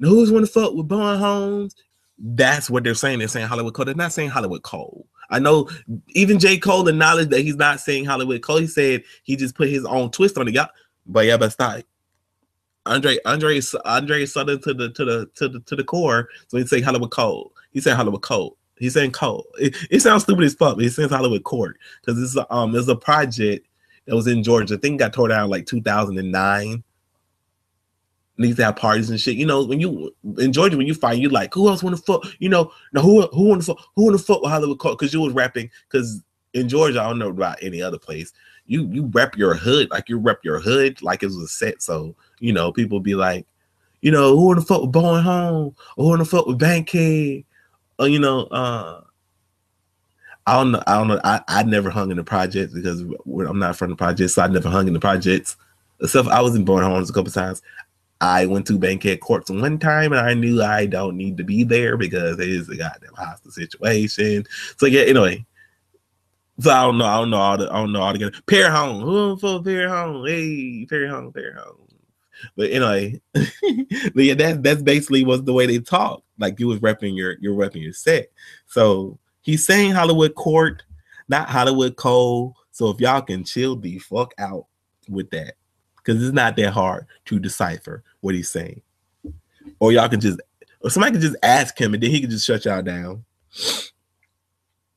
"Who's 0.00 0.32
want 0.32 0.46
to 0.46 0.52
fuck 0.52 0.74
with 0.74 0.88
Bowen 0.88 1.18
Homes?" 1.18 1.74
That's 2.18 2.68
what 2.68 2.82
they're 2.82 2.94
saying. 2.94 3.20
They're 3.20 3.28
saying 3.28 3.46
Hollywood 3.46 3.74
Cole. 3.74 3.84
They're 3.84 3.94
not 3.94 4.12
saying 4.12 4.30
Hollywood 4.30 4.62
Cole. 4.62 5.06
I 5.30 5.38
know 5.38 5.68
even 6.08 6.38
J. 6.38 6.58
Cole 6.58 6.88
acknowledged 6.88 7.30
that 7.30 7.40
he's 7.40 7.56
not 7.56 7.80
saying 7.80 8.06
Hollywood 8.06 8.42
Cole. 8.42 8.58
He 8.58 8.66
said 8.66 9.02
he 9.22 9.36
just 9.36 9.54
put 9.54 9.68
his 9.68 9.84
own 9.84 10.10
twist 10.10 10.38
on 10.38 10.48
it. 10.48 10.54
Yeah, 10.54 10.66
but 11.06 11.26
yeah, 11.26 11.36
but 11.36 11.52
stop. 11.52 11.82
Andre 12.86 13.18
Andre 13.26 13.60
Andre 13.84 14.26
Southern 14.26 14.60
to 14.62 14.74
the 14.74 14.90
to 14.90 15.04
the 15.04 15.30
to 15.34 15.48
the 15.48 15.60
to 15.60 15.76
the 15.76 15.84
core. 15.84 16.28
So 16.48 16.56
he's 16.56 16.70
saying 16.70 16.84
Hollywood 16.84 17.10
Cole. 17.10 17.52
He 17.72 17.80
said 17.80 17.96
Hollywood 17.96 18.22
Cole. 18.22 18.56
He's 18.78 18.94
saying 18.94 19.12
Cole. 19.12 19.46
It, 19.58 19.76
it 19.90 20.00
sounds 20.00 20.22
stupid 20.22 20.44
as 20.44 20.54
fuck, 20.54 20.76
but 20.76 20.84
he 20.84 20.90
says 20.90 21.10
Hollywood 21.10 21.44
Court 21.44 21.76
because 22.00 22.20
it's 22.22 22.36
um 22.50 22.72
there's 22.72 22.88
a 22.88 22.96
project 22.96 23.66
that 24.06 24.16
was 24.16 24.26
in 24.26 24.42
Georgia. 24.42 24.74
I 24.74 24.78
think 24.78 25.00
got 25.00 25.12
tore 25.12 25.28
down 25.28 25.50
like 25.50 25.66
2009. 25.66 26.82
Needs 28.40 28.56
to 28.56 28.64
have 28.64 28.76
parties 28.76 29.10
and 29.10 29.20
shit. 29.20 29.36
You 29.36 29.46
know, 29.46 29.64
when 29.64 29.80
you 29.80 30.14
in 30.38 30.52
Georgia, 30.52 30.76
when 30.76 30.86
you 30.86 30.94
find 30.94 31.20
you 31.20 31.28
like, 31.28 31.52
who 31.52 31.68
else 31.68 31.82
want 31.82 31.96
to 31.96 32.02
fuck? 32.02 32.24
You 32.38 32.48
know, 32.48 32.70
now 32.92 33.02
who 33.02 33.22
who 33.28 33.48
want 33.48 33.62
to 33.62 33.66
fuck? 33.66 33.84
Who 33.96 34.04
want 34.04 34.16
to 34.16 34.24
fuck 34.24 34.42
with 34.42 34.50
Hollywood 34.50 34.78
Court? 34.78 34.96
Because 34.96 35.12
you 35.12 35.20
was 35.20 35.32
rapping. 35.32 35.70
Because 35.90 36.22
in 36.54 36.68
Georgia, 36.68 37.00
I 37.00 37.08
don't 37.08 37.18
know 37.18 37.30
about 37.30 37.62
any 37.62 37.82
other 37.82 37.98
place. 37.98 38.32
You 38.66 38.88
you 38.92 39.06
rep 39.06 39.36
your 39.36 39.54
hood 39.54 39.90
like 39.90 40.08
you 40.08 40.18
rep 40.18 40.44
your 40.44 40.60
hood 40.60 41.02
like 41.02 41.22
it 41.24 41.26
was 41.26 41.36
a 41.36 41.48
set. 41.48 41.82
So 41.82 42.14
you 42.38 42.52
know, 42.52 42.70
people 42.70 43.00
be 43.00 43.16
like, 43.16 43.44
you 44.02 44.12
know, 44.12 44.36
who 44.36 44.46
want 44.46 44.60
to 44.60 44.64
fuck 44.64 44.82
with 44.82 44.92
Bowen 44.92 45.24
Home? 45.24 45.74
Or 45.96 46.04
who 46.04 46.08
want 46.10 46.20
to 46.20 46.24
fuck 46.24 46.46
with 46.46 46.58
Bankhead? 46.58 47.44
Or 47.98 48.06
you 48.06 48.20
know, 48.20 48.44
uh 48.52 49.00
I 50.48 50.54
don't 50.54 50.72
know. 50.72 50.82
I 50.86 50.94
don't 50.94 51.08
know. 51.08 51.20
I, 51.24 51.40
I 51.46 51.62
never 51.64 51.90
hung 51.90 52.10
in 52.10 52.16
the 52.16 52.24
projects 52.24 52.72
because 52.72 53.02
I'm 53.02 53.58
not 53.58 53.76
from 53.76 53.90
the 53.90 53.96
projects, 53.96 54.32
so 54.32 54.42
I 54.42 54.46
never 54.46 54.70
hung 54.70 54.88
in 54.88 54.94
the 54.94 55.00
projects. 55.00 55.56
Except 56.00 56.26
I 56.28 56.40
was 56.40 56.54
in 56.54 56.64
Bowen 56.64 56.84
Homes 56.84 57.10
a 57.10 57.12
couple 57.12 57.30
times. 57.30 57.60
I 58.20 58.46
went 58.46 58.66
to 58.66 58.78
Bankhead 58.78 59.20
Courts 59.20 59.50
one 59.50 59.78
time 59.78 60.12
and 60.12 60.20
I 60.20 60.34
knew 60.34 60.62
I 60.62 60.86
don't 60.86 61.16
need 61.16 61.36
to 61.36 61.44
be 61.44 61.62
there 61.62 61.96
because 61.96 62.38
it 62.40 62.48
is 62.48 62.68
a 62.68 62.76
goddamn 62.76 63.14
hostile 63.14 63.52
situation. 63.52 64.44
So 64.76 64.86
yeah, 64.86 65.02
anyway. 65.02 65.44
So 66.60 66.72
I 66.72 66.82
don't 66.82 66.98
know. 66.98 67.06
I 67.06 67.18
don't 67.18 67.30
know 67.30 67.36
all 67.36 67.56
the 67.56 67.70
I 67.70 67.76
don't 67.76 67.92
know 67.92 68.02
all 68.02 68.12
together. 68.12 68.32
Perry 68.46 68.70
Home. 68.70 69.02
Who 69.02 69.36
for 69.36 69.62
Perry 69.62 69.88
Home? 69.88 70.26
Hey, 70.26 70.86
Perry 70.86 71.08
Home, 71.08 71.32
Perry 71.32 71.54
Home. 71.54 71.86
But 72.56 72.70
anyway, 72.70 73.20
but 73.32 73.44
yeah, 74.16 74.34
that 74.34 74.62
that's 74.62 74.82
basically 74.82 75.24
was 75.24 75.44
the 75.44 75.52
way 75.52 75.66
they 75.66 75.78
talk. 75.78 76.22
Like 76.38 76.58
you 76.58 76.66
was 76.66 76.80
repping 76.80 77.16
your 77.16 77.36
you're 77.40 77.54
repping 77.54 77.82
your 77.82 77.92
set. 77.92 78.30
So 78.66 79.18
he's 79.42 79.64
saying 79.64 79.92
Hollywood 79.92 80.34
Court, 80.34 80.82
not 81.28 81.48
Hollywood 81.48 81.96
Cole. 81.96 82.56
So 82.72 82.90
if 82.90 83.00
y'all 83.00 83.22
can 83.22 83.44
chill 83.44 83.76
the 83.76 83.98
fuck 83.98 84.34
out 84.38 84.66
with 85.08 85.30
that, 85.30 85.54
because 85.98 86.22
it's 86.22 86.34
not 86.34 86.56
that 86.56 86.70
hard 86.70 87.06
to 87.26 87.38
decipher 87.38 88.02
what 88.20 88.34
he's 88.34 88.50
saying. 88.50 88.80
Or 89.80 89.92
y'all 89.92 90.08
can 90.08 90.20
just 90.20 90.40
or 90.80 90.90
somebody 90.90 91.12
can 91.12 91.20
just 91.20 91.36
ask 91.42 91.78
him 91.78 91.94
and 91.94 92.02
then 92.02 92.10
he 92.10 92.20
can 92.20 92.30
just 92.30 92.46
shut 92.46 92.64
y'all 92.64 92.82
down. 92.82 93.24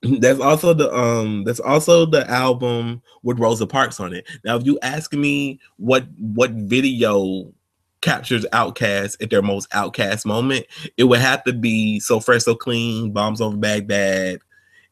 That's 0.20 0.40
also 0.40 0.74
the 0.74 0.92
um 0.96 1.44
that's 1.44 1.60
also 1.60 2.08
the 2.08 2.28
album 2.28 3.04
with 3.22 3.38
Rosa 3.38 3.68
Parks 3.68 4.00
on 4.00 4.14
it. 4.14 4.26
Now, 4.44 4.56
if 4.56 4.66
you 4.66 4.80
ask 4.82 5.14
me 5.14 5.60
what 5.78 6.06
what 6.18 6.50
video 6.52 7.54
captures 8.02 8.46
OutKast 8.52 9.22
at 9.22 9.30
their 9.30 9.44
most 9.44 9.70
OutKast 9.70 10.26
moment, 10.26 10.66
it 10.98 11.04
would 11.04 11.20
have 11.20 11.44
to 11.44 11.54
be 11.54 12.00
So 12.00 12.20
Fresh 12.20 12.46
So 12.46 12.56
Clean, 12.56 13.12
Bombs 13.12 13.42
Over 13.42 13.58
Baghdad, 13.58 14.40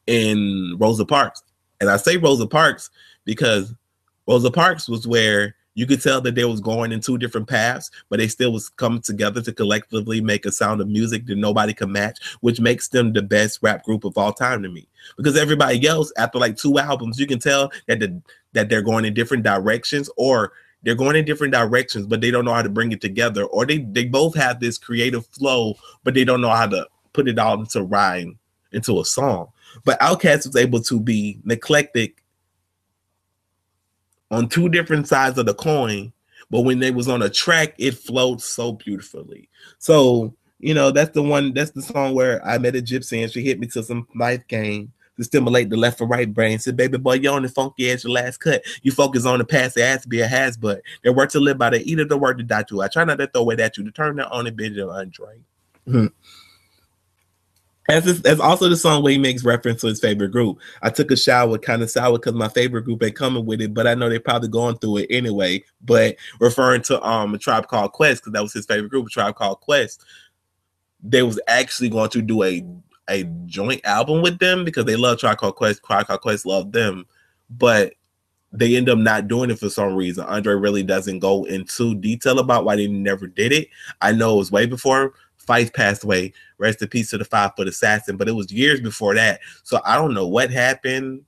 and 0.07 0.79
Rosa 0.79 1.05
Parks. 1.05 1.41
And 1.81 1.89
I 1.89 1.97
say 1.97 2.17
Rosa 2.17 2.45
Parks 2.45 2.91
because 3.25 3.73
Rosa 4.27 4.51
Parks 4.51 4.87
was 4.87 5.07
where 5.07 5.55
you 5.79 5.87
could 5.87 6.01
tell 6.01 6.19
that 6.19 6.35
they 6.35 6.43
was 6.43 6.59
going 6.59 6.91
in 6.91 6.99
two 6.99 7.17
different 7.17 7.47
paths, 7.47 7.89
but 8.09 8.19
they 8.19 8.27
still 8.27 8.51
was 8.51 8.67
coming 8.67 9.01
together 9.01 9.41
to 9.41 9.53
collectively 9.53 10.19
make 10.19 10.45
a 10.45 10.51
sound 10.51 10.81
of 10.81 10.89
music 10.89 11.25
that 11.27 11.37
nobody 11.37 11.73
can 11.73 11.89
match, 11.89 12.19
which 12.41 12.59
makes 12.59 12.89
them 12.89 13.13
the 13.13 13.21
best 13.21 13.59
rap 13.61 13.85
group 13.85 14.03
of 14.03 14.17
all 14.17 14.33
time 14.33 14.61
to 14.61 14.67
me. 14.67 14.85
Because 15.15 15.37
everybody 15.37 15.87
else, 15.87 16.11
after 16.17 16.37
like 16.37 16.57
two 16.57 16.79
albums, 16.79 17.17
you 17.17 17.25
can 17.25 17.39
tell 17.39 17.71
that 17.87 18.01
the 18.01 18.21
that 18.51 18.67
they're 18.67 18.81
going 18.81 19.05
in 19.05 19.13
different 19.13 19.43
directions, 19.43 20.09
or 20.17 20.51
they're 20.83 20.95
going 20.95 21.15
in 21.15 21.23
different 21.23 21.53
directions, 21.53 22.07
but 22.07 22.19
they 22.19 22.29
don't 22.29 22.43
know 22.43 22.53
how 22.53 22.61
to 22.61 22.67
bring 22.67 22.91
it 22.91 22.99
together, 22.99 23.45
or 23.45 23.65
they 23.65 23.77
they 23.77 24.03
both 24.03 24.35
have 24.35 24.59
this 24.59 24.77
creative 24.77 25.25
flow, 25.27 25.75
but 26.03 26.13
they 26.13 26.25
don't 26.25 26.41
know 26.41 26.49
how 26.49 26.67
to 26.67 26.85
put 27.13 27.29
it 27.29 27.39
all 27.39 27.57
into 27.57 27.83
rhyme 27.83 28.37
into 28.73 28.99
a 28.99 29.05
song. 29.05 29.47
But 29.85 29.97
OutKast 30.01 30.45
was 30.45 30.57
able 30.57 30.81
to 30.81 30.99
be 30.99 31.39
eclectic 31.49 32.21
on 34.31 34.49
two 34.49 34.69
different 34.69 35.07
sides 35.07 35.37
of 35.37 35.45
the 35.45 35.53
coin, 35.53 36.13
but 36.49 36.61
when 36.61 36.79
they 36.79 36.91
was 36.91 37.07
on 37.07 37.21
a 37.21 37.29
track, 37.29 37.75
it 37.77 37.95
flowed 37.95 38.41
so 38.41 38.73
beautifully. 38.73 39.49
So 39.77 40.33
you 40.59 40.73
know 40.73 40.91
that's 40.91 41.11
the 41.11 41.23
one. 41.23 41.53
That's 41.53 41.71
the 41.71 41.81
song 41.81 42.13
where 42.13 42.45
I 42.45 42.57
met 42.57 42.75
a 42.75 42.81
gypsy 42.81 43.21
and 43.21 43.31
she 43.31 43.41
hit 43.41 43.59
me 43.59 43.67
to 43.67 43.83
some 43.83 44.07
life 44.15 44.47
game 44.47 44.91
to 45.19 45.23
stimulate 45.23 45.69
the 45.69 45.77
left 45.77 46.01
or 46.01 46.07
right 46.07 46.33
brain. 46.33 46.59
Said, 46.59 46.77
baby 46.77 46.97
boy, 46.97 47.15
you 47.15 47.29
on 47.29 47.43
the 47.43 47.49
funky 47.49 47.89
edge, 47.89 48.03
your 48.03 48.13
last 48.13 48.37
cut. 48.37 48.63
You 48.81 48.91
focus 48.91 49.25
on 49.25 49.39
the 49.39 49.45
past, 49.45 49.77
it 49.77 49.81
has 49.81 50.01
to 50.03 50.07
be 50.07 50.21
a 50.21 50.27
has, 50.27 50.57
but 50.57 50.81
they 51.03 51.09
work 51.09 51.29
to 51.31 51.39
live 51.39 51.57
by 51.57 51.69
the 51.71 51.83
either 51.83 52.05
the 52.05 52.17
word 52.17 52.37
to 52.37 52.43
die 52.43 52.63
to. 52.63 52.81
I 52.81 52.87
try 52.87 53.03
not 53.03 53.19
to 53.19 53.27
throw 53.27 53.49
it 53.49 53.59
at 53.59 53.77
you 53.77 53.83
to 53.83 53.91
turn 53.91 54.15
that 54.15 54.31
on 54.31 54.47
a 54.47 54.51
bitch 54.51 54.81
of 54.81 54.89
Andre. 54.89 55.39
Mm-hmm. 55.87 56.07
As 57.89 58.21
that's 58.21 58.39
also 58.39 58.69
the 58.69 58.77
song 58.77 59.01
where 59.01 59.11
he 59.11 59.17
makes 59.17 59.43
reference 59.43 59.81
to 59.81 59.87
his 59.87 59.99
favorite 59.99 60.31
group. 60.31 60.59
I 60.83 60.91
took 60.91 61.09
a 61.09 61.17
shower, 61.17 61.57
kind 61.57 61.81
of 61.81 61.89
sour, 61.89 62.19
because 62.19 62.33
my 62.33 62.47
favorite 62.47 62.83
group 62.83 63.01
ain't 63.03 63.15
coming 63.15 63.45
with 63.45 63.61
it, 63.61 63.73
but 63.73 63.87
I 63.87 63.95
know 63.95 64.09
they're 64.09 64.19
probably 64.19 64.49
going 64.49 64.77
through 64.77 64.97
it 64.97 65.07
anyway. 65.09 65.63
But 65.81 66.17
referring 66.39 66.83
to 66.83 67.01
um 67.01 67.33
a 67.33 67.39
tribe 67.39 67.67
called 67.67 67.93
Quest, 67.93 68.21
because 68.21 68.33
that 68.33 68.43
was 68.43 68.53
his 68.53 68.67
favorite 68.67 68.89
group, 68.89 69.07
a 69.07 69.09
tribe 69.09 69.35
called 69.35 69.61
Quest. 69.61 70.03
They 71.01 71.23
was 71.23 71.39
actually 71.47 71.89
going 71.89 72.09
to 72.11 72.21
do 72.21 72.43
a 72.43 72.63
a 73.09 73.23
joint 73.47 73.81
album 73.85 74.21
with 74.21 74.37
them 74.37 74.63
because 74.63 74.85
they 74.85 74.95
love 74.95 75.17
Tribe 75.17 75.39
Called 75.39 75.55
Quest. 75.55 75.83
Tribe 75.83 76.05
Called 76.05 76.21
Quest 76.21 76.45
loved 76.45 76.73
them, 76.73 77.05
but 77.49 77.93
they 78.51 78.75
end 78.75 78.89
up 78.89 78.97
not 78.97 79.27
doing 79.27 79.49
it 79.49 79.59
for 79.59 79.69
some 79.69 79.95
reason. 79.95 80.25
Andre 80.25 80.53
really 80.53 80.83
doesn't 80.83 81.19
go 81.19 81.43
into 81.45 81.95
detail 81.95 82.39
about 82.39 82.65
why 82.65 82.75
they 82.75 82.87
never 82.87 83.27
did 83.27 83.51
it. 83.51 83.69
I 84.01 84.11
know 84.11 84.35
it 84.35 84.37
was 84.37 84.51
way 84.51 84.65
before 84.65 85.13
Phife 85.49 85.73
passed 85.73 86.03
away. 86.03 86.33
Rest 86.57 86.81
in 86.81 86.87
peace 86.87 87.09
to 87.09 87.17
the 87.17 87.25
five 87.25 87.51
foot 87.55 87.67
assassin. 87.67 88.17
But 88.17 88.29
it 88.29 88.33
was 88.33 88.51
years 88.51 88.79
before 88.79 89.15
that. 89.15 89.39
So 89.63 89.81
I 89.83 89.95
don't 89.95 90.13
know 90.13 90.27
what 90.27 90.51
happened. 90.51 91.23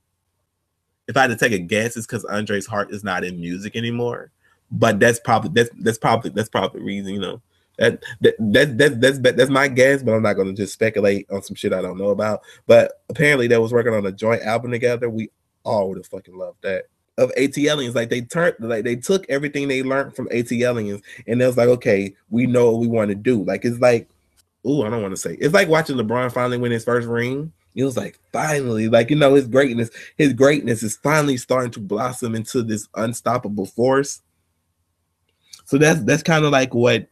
If 1.08 1.16
I 1.16 1.22
had 1.22 1.30
to 1.30 1.36
take 1.36 1.52
a 1.52 1.58
guess, 1.58 1.96
it's 1.96 2.06
because 2.06 2.24
Andre's 2.26 2.66
heart 2.66 2.92
is 2.92 3.02
not 3.02 3.24
in 3.24 3.40
music 3.40 3.74
anymore. 3.74 4.30
But 4.70 5.00
that's 5.00 5.18
probably 5.20 5.50
that's 5.52 5.70
that's 5.80 5.98
probably 5.98 6.30
that's 6.30 6.48
probably 6.48 6.80
the 6.80 6.86
reason, 6.86 7.14
you 7.14 7.20
know. 7.20 7.42
That 7.78 8.02
that, 8.20 8.34
that, 8.38 8.78
that 8.78 9.00
that's 9.00 9.18
that's 9.18 9.50
my 9.50 9.66
guess, 9.66 10.02
but 10.02 10.12
I'm 10.12 10.22
not 10.22 10.34
gonna 10.34 10.52
just 10.52 10.72
speculate 10.72 11.26
on 11.30 11.42
some 11.42 11.56
shit 11.56 11.72
I 11.72 11.82
don't 11.82 11.98
know 11.98 12.10
about. 12.10 12.42
But 12.66 13.02
apparently 13.10 13.48
they 13.48 13.58
was 13.58 13.72
working 13.72 13.92
on 13.92 14.06
a 14.06 14.12
joint 14.12 14.42
album 14.42 14.70
together. 14.70 15.10
We 15.10 15.30
all 15.64 15.88
would 15.88 15.98
have 15.98 16.06
fucking 16.06 16.36
loved 16.36 16.62
that 16.62 16.84
of 17.18 17.32
ATLiens. 17.34 17.94
Like 17.94 18.10
they 18.10 18.22
turned, 18.22 18.56
like 18.58 18.84
they 18.84 18.96
took 18.96 19.28
everything 19.28 19.68
they 19.68 19.82
learned 19.82 20.14
from 20.14 20.28
ATLiens, 20.28 21.02
and 21.26 21.42
it 21.42 21.46
was 21.46 21.56
like, 21.56 21.68
okay, 21.68 22.14
we 22.30 22.46
know 22.46 22.70
what 22.70 22.80
we 22.80 22.86
want 22.86 23.10
to 23.10 23.14
do. 23.14 23.44
Like 23.44 23.64
it's 23.64 23.78
like, 23.80 24.08
oh, 24.64 24.82
I 24.84 24.90
don't 24.90 25.02
want 25.02 25.12
to 25.12 25.20
say. 25.20 25.36
It's 25.40 25.54
like 25.54 25.68
watching 25.68 25.96
LeBron 25.96 26.32
finally 26.32 26.58
win 26.58 26.72
his 26.72 26.84
first 26.84 27.08
ring. 27.08 27.52
It 27.74 27.84
was 27.84 27.96
like 27.96 28.18
finally, 28.32 28.88
like 28.88 29.10
you 29.10 29.16
know, 29.16 29.34
his 29.34 29.46
greatness, 29.46 29.90
his 30.18 30.32
greatness 30.32 30.82
is 30.82 30.96
finally 30.96 31.36
starting 31.36 31.70
to 31.72 31.80
blossom 31.80 32.34
into 32.34 32.62
this 32.62 32.88
unstoppable 32.94 33.66
force. 33.66 34.20
So 35.64 35.78
that's 35.78 36.02
that's 36.02 36.22
kind 36.22 36.44
of 36.44 36.52
like 36.52 36.74
what 36.74 37.08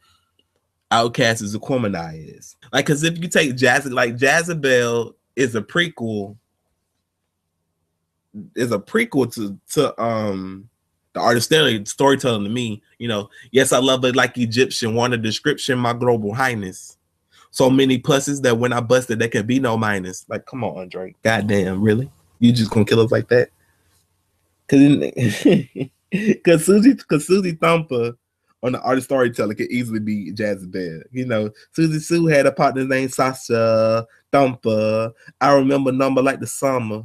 OutKast 0.90 1.42
is 1.42 1.56
Aquemini 1.56 2.36
is. 2.36 2.56
Like, 2.72 2.86
because 2.86 3.02
if 3.04 3.18
you 3.18 3.28
take 3.28 3.56
Jazz, 3.56 3.86
like 3.86 4.20
Jezebel 4.20 5.16
is 5.36 5.54
a 5.54 5.62
prequel 5.62 6.36
is 8.54 8.70
a 8.70 8.78
prequel 8.78 9.32
to 9.34 9.58
to 9.72 10.00
um 10.02 10.68
the 11.12 11.20
artist 11.20 11.52
storytelling 11.88 12.44
to 12.44 12.50
me. 12.50 12.82
You 12.98 13.08
know, 13.08 13.30
yes, 13.50 13.72
I 13.72 13.78
love 13.78 14.04
it 14.04 14.14
like 14.14 14.38
Egyptian. 14.38 14.94
Want 14.94 15.14
a 15.14 15.18
description, 15.18 15.78
my 15.78 15.92
global 15.92 16.34
highness. 16.34 16.96
So 17.50 17.68
many 17.68 17.98
pluses 17.98 18.42
that 18.42 18.58
when 18.58 18.72
I 18.72 18.80
busted, 18.80 19.18
there 19.18 19.28
can 19.28 19.46
be 19.46 19.58
no 19.58 19.76
minus. 19.76 20.24
Like, 20.28 20.46
come 20.46 20.62
on, 20.64 20.78
Andre. 20.78 21.14
Goddamn, 21.22 21.80
really? 21.82 22.10
You 22.38 22.52
just 22.52 22.70
gonna 22.70 22.84
kill 22.84 23.00
us 23.00 23.10
like 23.10 23.28
that? 23.28 23.50
Cause, 24.68 24.80
cause 26.44 26.64
Susie, 26.64 26.94
cause 26.94 27.26
Susie 27.26 27.52
Thumper 27.52 28.12
on 28.62 28.72
the 28.72 28.80
artist 28.82 29.06
storyteller 29.06 29.54
could 29.54 29.70
easily 29.70 30.00
be 30.00 30.32
Jezebel. 30.36 31.02
You 31.10 31.26
know, 31.26 31.50
Susie 31.72 31.98
Sue 31.98 32.26
had 32.26 32.46
a 32.46 32.52
partner 32.52 32.84
named 32.84 33.12
Sasha 33.12 34.06
Thumper. 34.30 35.12
I 35.40 35.52
remember 35.54 35.92
number 35.92 36.22
like 36.22 36.40
the 36.40 36.46
summer 36.46 37.02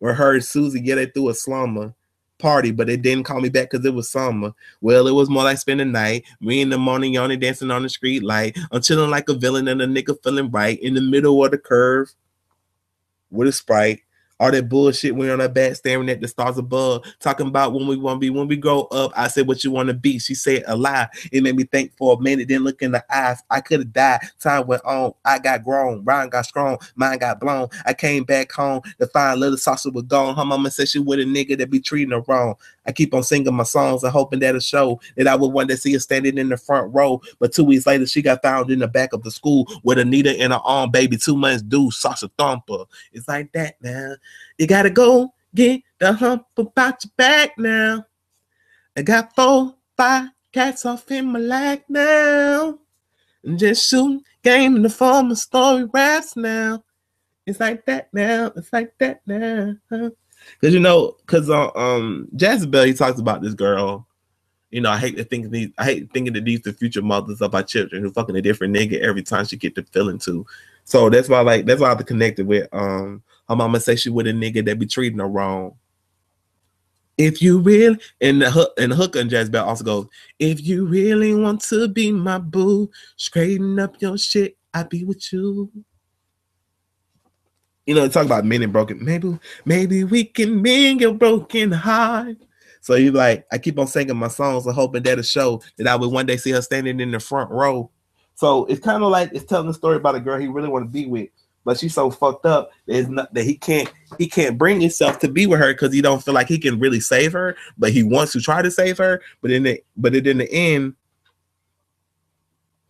or 0.00 0.14
heard 0.14 0.42
Susie 0.44 0.80
get 0.80 0.98
it 0.98 1.14
through 1.14 1.28
a 1.28 1.34
slumber 1.34 1.94
party, 2.40 2.70
but 2.70 2.88
it 2.88 3.02
didn't 3.02 3.24
call 3.24 3.40
me 3.40 3.48
back 3.48 3.70
because 3.70 3.84
it 3.84 3.94
was 3.94 4.08
summer. 4.08 4.52
Well, 4.80 5.06
it 5.06 5.14
was 5.14 5.30
more 5.30 5.44
like 5.44 5.58
spending 5.58 5.88
the 5.88 5.92
night. 5.92 6.24
Me 6.40 6.60
in 6.60 6.70
the 6.70 6.78
morning, 6.78 7.14
yawning, 7.14 7.40
dancing 7.40 7.70
on 7.70 7.82
the 7.82 7.88
street 7.88 8.22
light. 8.22 8.56
I'm 8.72 8.80
chilling 8.80 9.10
like 9.10 9.28
a 9.28 9.34
villain 9.34 9.68
and 9.68 9.82
a 9.82 9.86
nigga 9.86 10.16
feeling 10.22 10.50
right 10.50 10.80
in 10.80 10.94
the 10.94 11.00
middle 11.00 11.44
of 11.44 11.50
the 11.50 11.58
curve 11.58 12.12
with 13.30 13.48
a 13.48 13.52
sprite. 13.52 14.00
All 14.40 14.50
that 14.50 14.70
bullshit 14.70 15.14
when 15.14 15.28
on 15.28 15.38
that 15.38 15.52
bed 15.52 15.76
staring 15.76 16.08
at 16.08 16.22
the 16.22 16.26
stars 16.26 16.56
above, 16.56 17.04
talking 17.20 17.46
about 17.46 17.74
when 17.74 17.86
we 17.86 17.96
want 17.96 18.16
to 18.16 18.20
be, 18.20 18.30
when 18.30 18.48
we 18.48 18.56
grow 18.56 18.84
up. 18.84 19.12
I 19.14 19.28
said 19.28 19.46
what 19.46 19.62
you 19.62 19.70
want 19.70 19.88
to 19.88 19.94
be. 19.94 20.18
She 20.18 20.34
said 20.34 20.64
a 20.66 20.74
lie. 20.74 21.08
It 21.30 21.42
made 21.42 21.56
me 21.56 21.64
think 21.64 21.92
for 21.98 22.14
a 22.14 22.20
minute, 22.20 22.48
then 22.48 22.64
look 22.64 22.80
in 22.80 22.92
the 22.92 23.04
eyes. 23.14 23.42
I 23.50 23.60
could 23.60 23.80
have 23.80 23.92
died. 23.92 24.20
Time 24.40 24.66
went 24.66 24.82
on. 24.86 25.12
I 25.26 25.38
got 25.38 25.62
grown. 25.62 26.02
Ryan 26.04 26.30
got 26.30 26.46
strong. 26.46 26.78
Mine 26.96 27.18
got 27.18 27.38
blown. 27.38 27.68
I 27.84 27.92
came 27.92 28.24
back 28.24 28.50
home 28.50 28.80
to 28.98 29.06
find 29.08 29.38
little 29.38 29.58
saucer 29.58 29.90
was 29.90 30.04
gone. 30.04 30.34
Her 30.34 30.44
mama 30.44 30.70
said 30.70 30.88
she 30.88 30.98
with 30.98 31.20
a 31.20 31.24
nigga 31.24 31.58
that 31.58 31.70
be 31.70 31.78
treating 31.78 32.12
her 32.12 32.24
wrong. 32.26 32.54
I 32.86 32.92
keep 32.92 33.12
on 33.12 33.22
singing 33.22 33.54
my 33.54 33.64
songs 33.64 34.02
and 34.02 34.12
hoping 34.12 34.40
that 34.40 34.56
a 34.56 34.60
show 34.60 35.00
that 35.16 35.28
I 35.28 35.36
would 35.36 35.52
one 35.52 35.66
day 35.66 35.76
see 35.76 35.92
her 35.92 35.98
standing 35.98 36.38
in 36.38 36.48
the 36.48 36.56
front 36.56 36.92
row. 36.94 37.20
But 37.38 37.52
two 37.52 37.64
weeks 37.64 37.86
later, 37.86 38.06
she 38.06 38.22
got 38.22 38.42
found 38.42 38.70
in 38.70 38.78
the 38.78 38.88
back 38.88 39.12
of 39.12 39.22
the 39.22 39.30
school 39.30 39.66
with 39.82 39.98
Anita 39.98 40.42
in 40.42 40.50
her 40.50 40.60
arm, 40.64 40.90
baby. 40.90 41.16
Two 41.16 41.36
months 41.36 41.62
due, 41.62 41.90
Sasha 41.90 42.30
Thumper. 42.38 42.84
It's 43.12 43.28
like 43.28 43.52
that 43.52 43.76
now. 43.82 44.14
You 44.60 44.66
gotta 44.66 44.90
go 44.90 45.32
get 45.54 45.80
the 45.98 46.12
hump 46.12 46.44
about 46.58 47.02
your 47.02 47.12
back 47.16 47.56
now. 47.56 48.04
I 48.94 49.00
got 49.00 49.34
four, 49.34 49.74
five 49.96 50.28
cats 50.52 50.84
off 50.84 51.10
in 51.10 51.32
my 51.32 51.38
lag 51.38 51.82
now. 51.88 52.78
And 53.42 53.58
just 53.58 53.88
shooting 53.88 54.22
game 54.42 54.76
in 54.76 54.82
the 54.82 54.90
form 54.90 55.30
of 55.30 55.38
story 55.38 55.84
raps 55.84 56.36
now. 56.36 56.84
It's 57.46 57.58
like 57.58 57.86
that 57.86 58.12
now. 58.12 58.52
It's 58.54 58.70
like 58.70 58.92
that 58.98 59.22
now. 59.26 59.76
Cause 59.88 60.12
you 60.74 60.78
know, 60.78 61.16
cause 61.24 61.48
uh, 61.48 61.70
um 61.74 62.28
Jezebel, 62.36 62.84
he 62.84 62.92
talks 62.92 63.18
about 63.18 63.40
this 63.40 63.54
girl. 63.54 64.06
You 64.70 64.82
know, 64.82 64.90
I 64.90 64.98
hate 64.98 65.16
to 65.16 65.24
think 65.24 65.50
these. 65.50 65.70
I 65.78 65.86
hate 65.86 66.12
thinking 66.12 66.34
that 66.34 66.44
these 66.44 66.60
the 66.60 66.74
future 66.74 67.00
mothers 67.00 67.40
of 67.40 67.54
our 67.54 67.62
children 67.62 68.02
who 68.02 68.12
fucking 68.12 68.36
a 68.36 68.42
different 68.42 68.76
nigga 68.76 69.00
every 69.00 69.22
time 69.22 69.46
she 69.46 69.56
get 69.56 69.74
the 69.74 69.84
feeling 69.84 70.18
to. 70.18 70.44
So 70.84 71.08
that's 71.08 71.30
why, 71.30 71.40
like, 71.40 71.64
that's 71.64 71.80
why 71.80 71.86
I 71.86 71.96
have 71.96 72.46
with. 72.46 72.68
Um, 72.72 73.22
her 73.50 73.56
mama 73.56 73.80
say 73.80 73.96
she 73.96 74.08
with 74.08 74.26
a 74.26 74.30
nigga 74.30 74.64
that 74.64 74.78
be 74.78 74.86
treating 74.86 75.18
her 75.18 75.28
wrong. 75.28 75.74
If 77.18 77.42
you 77.42 77.58
really 77.58 77.98
and 78.22 78.40
the 78.40 78.50
hook 78.50 78.72
and 78.78 78.92
the 78.92 78.96
hook 78.96 79.16
and 79.16 79.30
Jezebel 79.30 79.62
also 79.62 79.84
goes, 79.84 80.06
if 80.38 80.64
you 80.66 80.86
really 80.86 81.34
want 81.34 81.60
to 81.64 81.86
be 81.88 82.10
my 82.10 82.38
boo, 82.38 82.90
straighten 83.16 83.78
up 83.78 84.00
your 84.00 84.16
shit. 84.16 84.56
I 84.72 84.84
be 84.84 85.04
with 85.04 85.32
you 85.32 85.70
you 87.90 87.96
know, 87.96 88.06
talk 88.06 88.24
about 88.24 88.44
men 88.44 88.62
and 88.62 88.72
broken. 88.72 89.04
Maybe, 89.04 89.36
maybe 89.64 90.04
we 90.04 90.22
can 90.22 90.62
mend 90.62 91.00
your 91.00 91.12
broken 91.12 91.72
heart. 91.72 92.36
So 92.82 92.94
you 92.94 93.10
like, 93.10 93.44
I 93.50 93.58
keep 93.58 93.80
on 93.80 93.88
singing 93.88 94.16
my 94.16 94.28
songs 94.28 94.64
and 94.64 94.76
hoping 94.76 95.02
that'll 95.02 95.24
show 95.24 95.60
that 95.76 95.88
I 95.88 95.96
would 95.96 96.12
one 96.12 96.24
day 96.24 96.36
see 96.36 96.52
her 96.52 96.62
standing 96.62 97.00
in 97.00 97.10
the 97.10 97.18
front 97.18 97.50
row. 97.50 97.90
So 98.36 98.64
it's 98.66 98.78
kind 98.78 99.02
of 99.02 99.10
like 99.10 99.30
it's 99.32 99.44
telling 99.44 99.66
the 99.66 99.74
story 99.74 99.96
about 99.96 100.14
a 100.14 100.20
girl 100.20 100.38
he 100.38 100.46
really 100.46 100.68
want 100.68 100.84
to 100.84 100.88
be 100.88 101.06
with, 101.06 101.30
but 101.64 101.78
she's 101.78 101.94
so 101.94 102.10
fucked 102.10 102.46
up 102.46 102.70
that, 102.86 103.28
that 103.32 103.44
he 103.44 103.54
can't 103.54 103.92
he 104.18 104.26
can't 104.26 104.58
bring 104.58 104.80
himself 104.80 105.18
to 105.20 105.28
be 105.28 105.46
with 105.46 105.60
her 105.60 105.72
because 105.72 105.92
he 105.92 106.00
don't 106.00 106.22
feel 106.22 106.34
like 106.34 106.48
he 106.48 106.58
can 106.58 106.78
really 106.78 107.00
save 107.00 107.32
her, 107.32 107.56
but 107.78 107.92
he 107.92 108.02
wants 108.02 108.32
to 108.32 108.40
try 108.40 108.62
to 108.62 108.70
save 108.70 108.98
her. 108.98 109.20
But 109.42 109.50
in 109.50 109.64
the 109.64 109.82
but 109.96 110.14
in 110.14 110.38
the 110.38 110.50
end, 110.50 110.94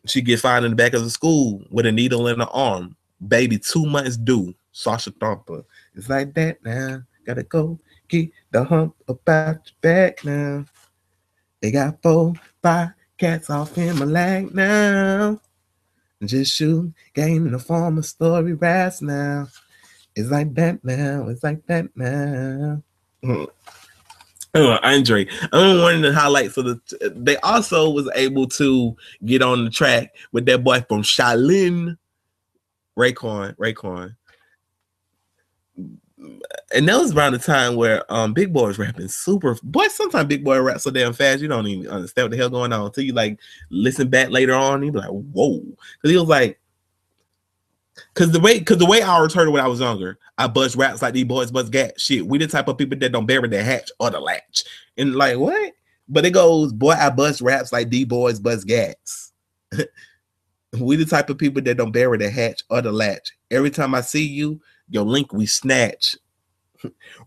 she 0.06 0.22
get 0.22 0.40
found 0.40 0.64
in 0.64 0.72
the 0.72 0.76
back 0.76 0.94
of 0.94 1.02
the 1.02 1.10
school 1.10 1.62
with 1.70 1.86
a 1.86 1.92
needle 1.92 2.28
in 2.28 2.40
her 2.40 2.46
arm. 2.46 2.96
Baby, 3.26 3.58
two 3.58 3.84
months 3.84 4.16
due. 4.16 4.54
Sasha 4.72 5.10
Thumper. 5.10 5.64
It's 5.94 6.08
like 6.08 6.32
that 6.34 6.64
now. 6.64 7.02
Gotta 7.26 7.42
go 7.42 7.78
get 8.08 8.30
the 8.50 8.64
hump 8.64 8.94
about 9.08 9.56
your 9.66 9.74
back 9.80 10.24
now. 10.24 10.64
They 11.60 11.70
got 11.70 12.00
four, 12.02 12.34
five 12.62 12.90
cats 13.18 13.50
off 13.50 13.76
in 13.76 13.98
my 13.98 14.06
leg 14.06 14.54
now. 14.54 15.40
Just 16.24 16.54
shoot 16.54 16.92
game 17.14 17.46
in 17.46 17.52
the 17.52 17.58
form 17.58 17.98
of 17.98 18.06
story 18.06 18.52
rats 18.52 19.00
now. 19.00 19.48
It's 20.14 20.30
like 20.30 20.54
that 20.54 20.84
now. 20.84 21.28
It's 21.28 21.42
like 21.42 21.66
that 21.66 21.88
now. 21.96 22.82
Oh, 24.52 24.76
Andre, 24.82 25.28
I'm 25.52 25.80
one 25.80 25.94
of 25.94 26.02
the 26.02 26.12
highlights 26.12 26.56
of 26.56 26.64
the. 26.64 27.12
They 27.14 27.36
also 27.36 27.88
was 27.88 28.10
able 28.16 28.48
to 28.48 28.96
get 29.24 29.42
on 29.42 29.64
the 29.64 29.70
track 29.70 30.12
with 30.32 30.44
that 30.46 30.64
boy 30.64 30.80
from 30.88 31.02
Shaolin, 31.02 31.96
Raekwon. 32.98 33.54
Raekwon 33.58 34.16
and 36.72 36.88
that 36.88 36.98
was 36.98 37.14
around 37.14 37.32
the 37.32 37.38
time 37.38 37.76
where 37.76 38.10
um 38.12 38.32
Big 38.32 38.52
Boi 38.52 38.68
was 38.68 38.78
rapping 38.78 39.08
super. 39.08 39.56
Boy, 39.62 39.88
sometimes 39.88 40.28
Big 40.28 40.44
Boi 40.44 40.60
rap 40.60 40.80
so 40.80 40.90
damn 40.90 41.12
fast 41.12 41.40
you 41.40 41.48
don't 41.48 41.66
even 41.66 41.90
understand 41.90 42.26
what 42.26 42.30
the 42.30 42.36
hell 42.36 42.50
going 42.50 42.72
on 42.72 42.86
until 42.86 43.04
you 43.04 43.12
like 43.12 43.38
listen 43.70 44.08
back 44.08 44.30
later 44.30 44.54
on. 44.54 44.82
You 44.82 44.92
be 44.92 44.98
like, 44.98 45.08
whoa, 45.08 45.60
because 45.60 46.10
he 46.10 46.16
was 46.16 46.28
like, 46.28 46.60
because 48.14 48.32
the 48.32 48.40
way 48.40 48.58
because 48.58 48.78
the 48.78 48.86
way 48.86 49.02
I 49.02 49.24
it 49.24 49.34
when 49.34 49.64
I 49.64 49.68
was 49.68 49.80
younger, 49.80 50.18
I 50.38 50.46
buzz 50.46 50.76
raps 50.76 51.02
like 51.02 51.14
these 51.14 51.24
boys 51.24 51.50
buzz 51.50 51.70
gat 51.70 52.00
shit. 52.00 52.26
We 52.26 52.38
the 52.38 52.46
type 52.46 52.68
of 52.68 52.78
people 52.78 52.98
that 52.98 53.12
don't 53.12 53.26
bury 53.26 53.48
their 53.48 53.64
hatch 53.64 53.90
or 53.98 54.10
the 54.10 54.20
latch, 54.20 54.64
and 54.96 55.14
like 55.14 55.38
what? 55.38 55.72
But 56.08 56.24
it 56.24 56.30
goes, 56.30 56.72
boy, 56.72 56.92
I 56.92 57.10
buzz 57.10 57.40
raps 57.40 57.72
like 57.72 57.90
these 57.90 58.06
boys 58.06 58.40
buzz 58.40 58.64
gats. 58.64 59.32
we 60.78 60.96
the 60.96 61.04
type 61.04 61.30
of 61.30 61.38
people 61.38 61.62
that 61.62 61.76
don't 61.76 61.92
bury 61.92 62.18
the 62.18 62.30
hatch 62.30 62.62
or 62.70 62.82
the 62.82 62.92
latch. 62.92 63.32
Every 63.50 63.70
time 63.70 63.94
I 63.94 64.00
see 64.00 64.24
you, 64.24 64.60
your 64.90 65.04
link 65.04 65.32
we 65.32 65.46
snatch. 65.46 66.16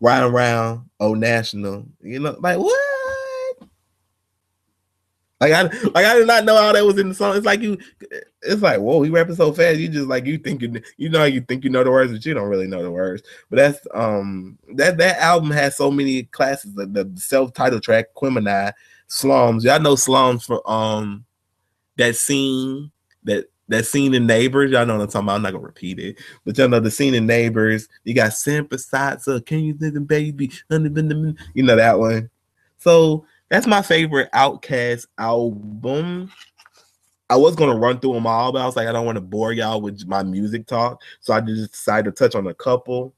Ride 0.02 0.24
around 0.24 0.90
Old 1.00 1.20
National. 1.20 1.86
You 2.02 2.20
know, 2.20 2.36
like 2.40 2.58
what? 2.58 2.94
Like 5.40 5.52
I 5.52 5.64
like 5.90 6.06
I 6.06 6.14
did 6.16 6.28
not 6.28 6.46
know 6.46 6.56
how 6.56 6.72
that 6.72 6.86
was 6.86 6.98
in 6.98 7.10
the 7.10 7.16
song. 7.16 7.36
It's 7.36 7.46
like 7.46 7.62
you 7.62 7.78
it's 8.44 8.62
like, 8.62 8.80
whoa, 8.80 9.02
he 9.02 9.10
rapping 9.10 9.36
so 9.36 9.52
fast. 9.52 9.78
You 9.78 9.90
just 9.90 10.08
like 10.08 10.26
you 10.26 10.38
thinking 10.38 10.82
you 10.96 11.10
know 11.10 11.26
you 11.26 11.42
think 11.42 11.66
you 11.66 11.70
know 11.70 11.84
the 11.84 11.92
words, 11.92 12.14
but 12.14 12.26
you 12.26 12.34
don't 12.34 12.48
really 12.48 12.68
know 12.68 12.82
the 12.82 12.92
words. 12.92 13.24
But 13.50 13.58
that's 13.58 13.88
um 13.94 14.58
that 14.76 14.98
that 14.98 15.18
album 15.20 15.52
has 15.52 15.76
so 15.76 15.92
many 15.92 16.24
classes. 16.24 16.74
The, 16.76 16.86
the 16.86 17.12
self-titled 17.16 17.84
track, 17.84 18.14
Quimini, 18.16 18.72
Slums. 19.08 19.66
Y'all 19.66 19.82
know 19.82 19.96
Slums 19.96 20.46
for 20.46 20.62
um 20.70 21.26
that 21.98 22.16
scene 22.16 22.92
that 23.24 23.46
that 23.70 23.86
scene 23.86 24.14
in 24.14 24.28
Neighbors, 24.28 24.72
y'all 24.72 24.86
know 24.86 24.98
what 24.98 25.04
I'm 25.04 25.08
talking 25.10 25.26
about. 25.26 25.36
I'm 25.36 25.42
not 25.42 25.54
gonna 25.54 25.66
repeat 25.66 26.00
it, 26.00 26.18
but 26.46 26.58
y'all 26.58 26.68
know 26.68 26.80
the 26.80 26.92
scene 26.92 27.14
in 27.14 27.26
Neighbors. 27.26 27.88
You 28.04 28.14
got 28.14 28.34
Sympathizer, 28.34 29.40
Can 29.42 29.60
You 29.60 29.78
Live 29.80 30.08
Baby? 30.08 30.52
You 30.70 31.64
know 31.64 31.76
that 31.76 31.98
one. 31.98 32.30
So 32.78 33.26
that's 33.50 33.68
my 33.68 33.82
favorite 33.82 34.32
OutKast 34.34 35.08
album. 35.18 36.32
I 37.30 37.38
was 37.38 37.56
gonna 37.56 37.78
run 37.78 38.00
through 38.00 38.14
them 38.14 38.28
all, 38.28 38.52
but 38.52 38.62
I 38.62 38.66
was 38.66 38.76
like, 38.76 38.88
I 38.88 38.92
don't 38.92 39.06
want 39.06 39.16
to 39.16 39.22
bore 39.22 39.54
y'all 39.54 39.82
with 39.82 40.06
my 40.08 40.24
music 40.24 40.68
talk, 40.68 41.02
so 41.22 41.34
I 41.34 41.42
just 41.42 41.72
decided 41.72 42.06
to 42.06 42.12
touch 42.12 42.36
on 42.36 42.48
a 42.48 42.54
couple. 42.54 43.14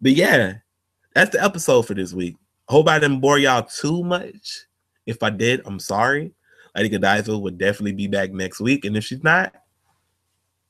But 0.00 0.12
yeah, 0.12 0.54
that's 1.14 1.30
the 1.30 1.42
episode 1.42 1.82
for 1.82 1.94
this 1.94 2.12
week. 2.12 2.36
Hope 2.68 2.88
I 2.88 2.98
didn't 2.98 3.20
bore 3.20 3.38
y'all 3.38 3.62
too 3.62 4.02
much. 4.02 4.66
If 5.06 5.22
I 5.22 5.30
did, 5.30 5.62
I'm 5.64 5.78
sorry. 5.78 6.32
Lady 6.74 6.88
Godiva 6.88 7.38
would 7.38 7.58
definitely 7.58 7.92
be 7.92 8.06
back 8.06 8.32
next 8.32 8.60
week. 8.60 8.84
And 8.84 8.96
if 8.96 9.04
she's 9.04 9.22
not, 9.22 9.54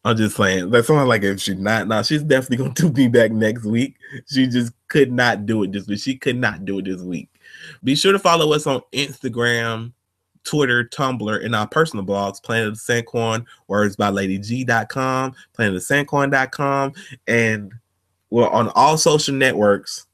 I'm 0.05 0.17
just 0.17 0.37
saying. 0.37 0.71
That's 0.71 0.89
something 0.89 1.07
like 1.07 1.23
if 1.23 1.41
she's 1.41 1.59
not, 1.59 1.87
now 1.87 2.03
she's 2.03 2.23
definitely 2.23 2.57
going 2.57 2.75
to 2.75 2.91
be 2.91 3.09
back 3.09 3.31
next 3.33 3.65
week. 3.65 3.97
She 4.27 4.47
just 4.47 4.73
could 4.89 5.13
not 5.13 5.47
do 5.47 5.63
it 5.63 5.73
this 5.73 5.87
week. 5.87 6.01
She 6.01 6.17
could 6.17 6.37
not 6.37 6.65
do 6.65 6.79
it 6.81 6.87
this 6.87 7.03
week. 7.03 7.29
Be 7.85 7.95
sure 7.95 8.13
to 8.13 8.19
follow 8.19 8.53
us 8.53 8.67
on 8.67 8.81
Instagram, 8.93 9.93
Twitter, 10.45 10.85
Tumblr, 10.85 11.45
and 11.45 11.55
our 11.55 11.69
personal 11.69 12.05
blogs, 12.05 12.43
Planet 12.43 12.69
of 12.69 12.75
the 12.75 13.03
Sanquon, 13.03 13.45
words 13.69 13.95
by 13.95 14.11
LadyG.com, 14.11 15.35
Planet 15.53 15.77
of 15.77 15.83
Sanquon.com, 15.83 16.93
and 17.29 17.73
we're 18.31 18.49
on 18.49 18.71
all 18.71 18.97
social 18.97 19.35
networks 19.35 20.07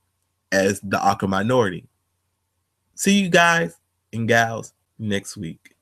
as 0.53 0.81
the 0.81 1.01
Awkward 1.01 1.29
Minority. 1.29 1.87
See 2.95 3.21
you 3.21 3.29
guys 3.29 3.77
and 4.13 4.27
gals 4.27 4.75
next 4.99 5.37
week. 5.37 5.77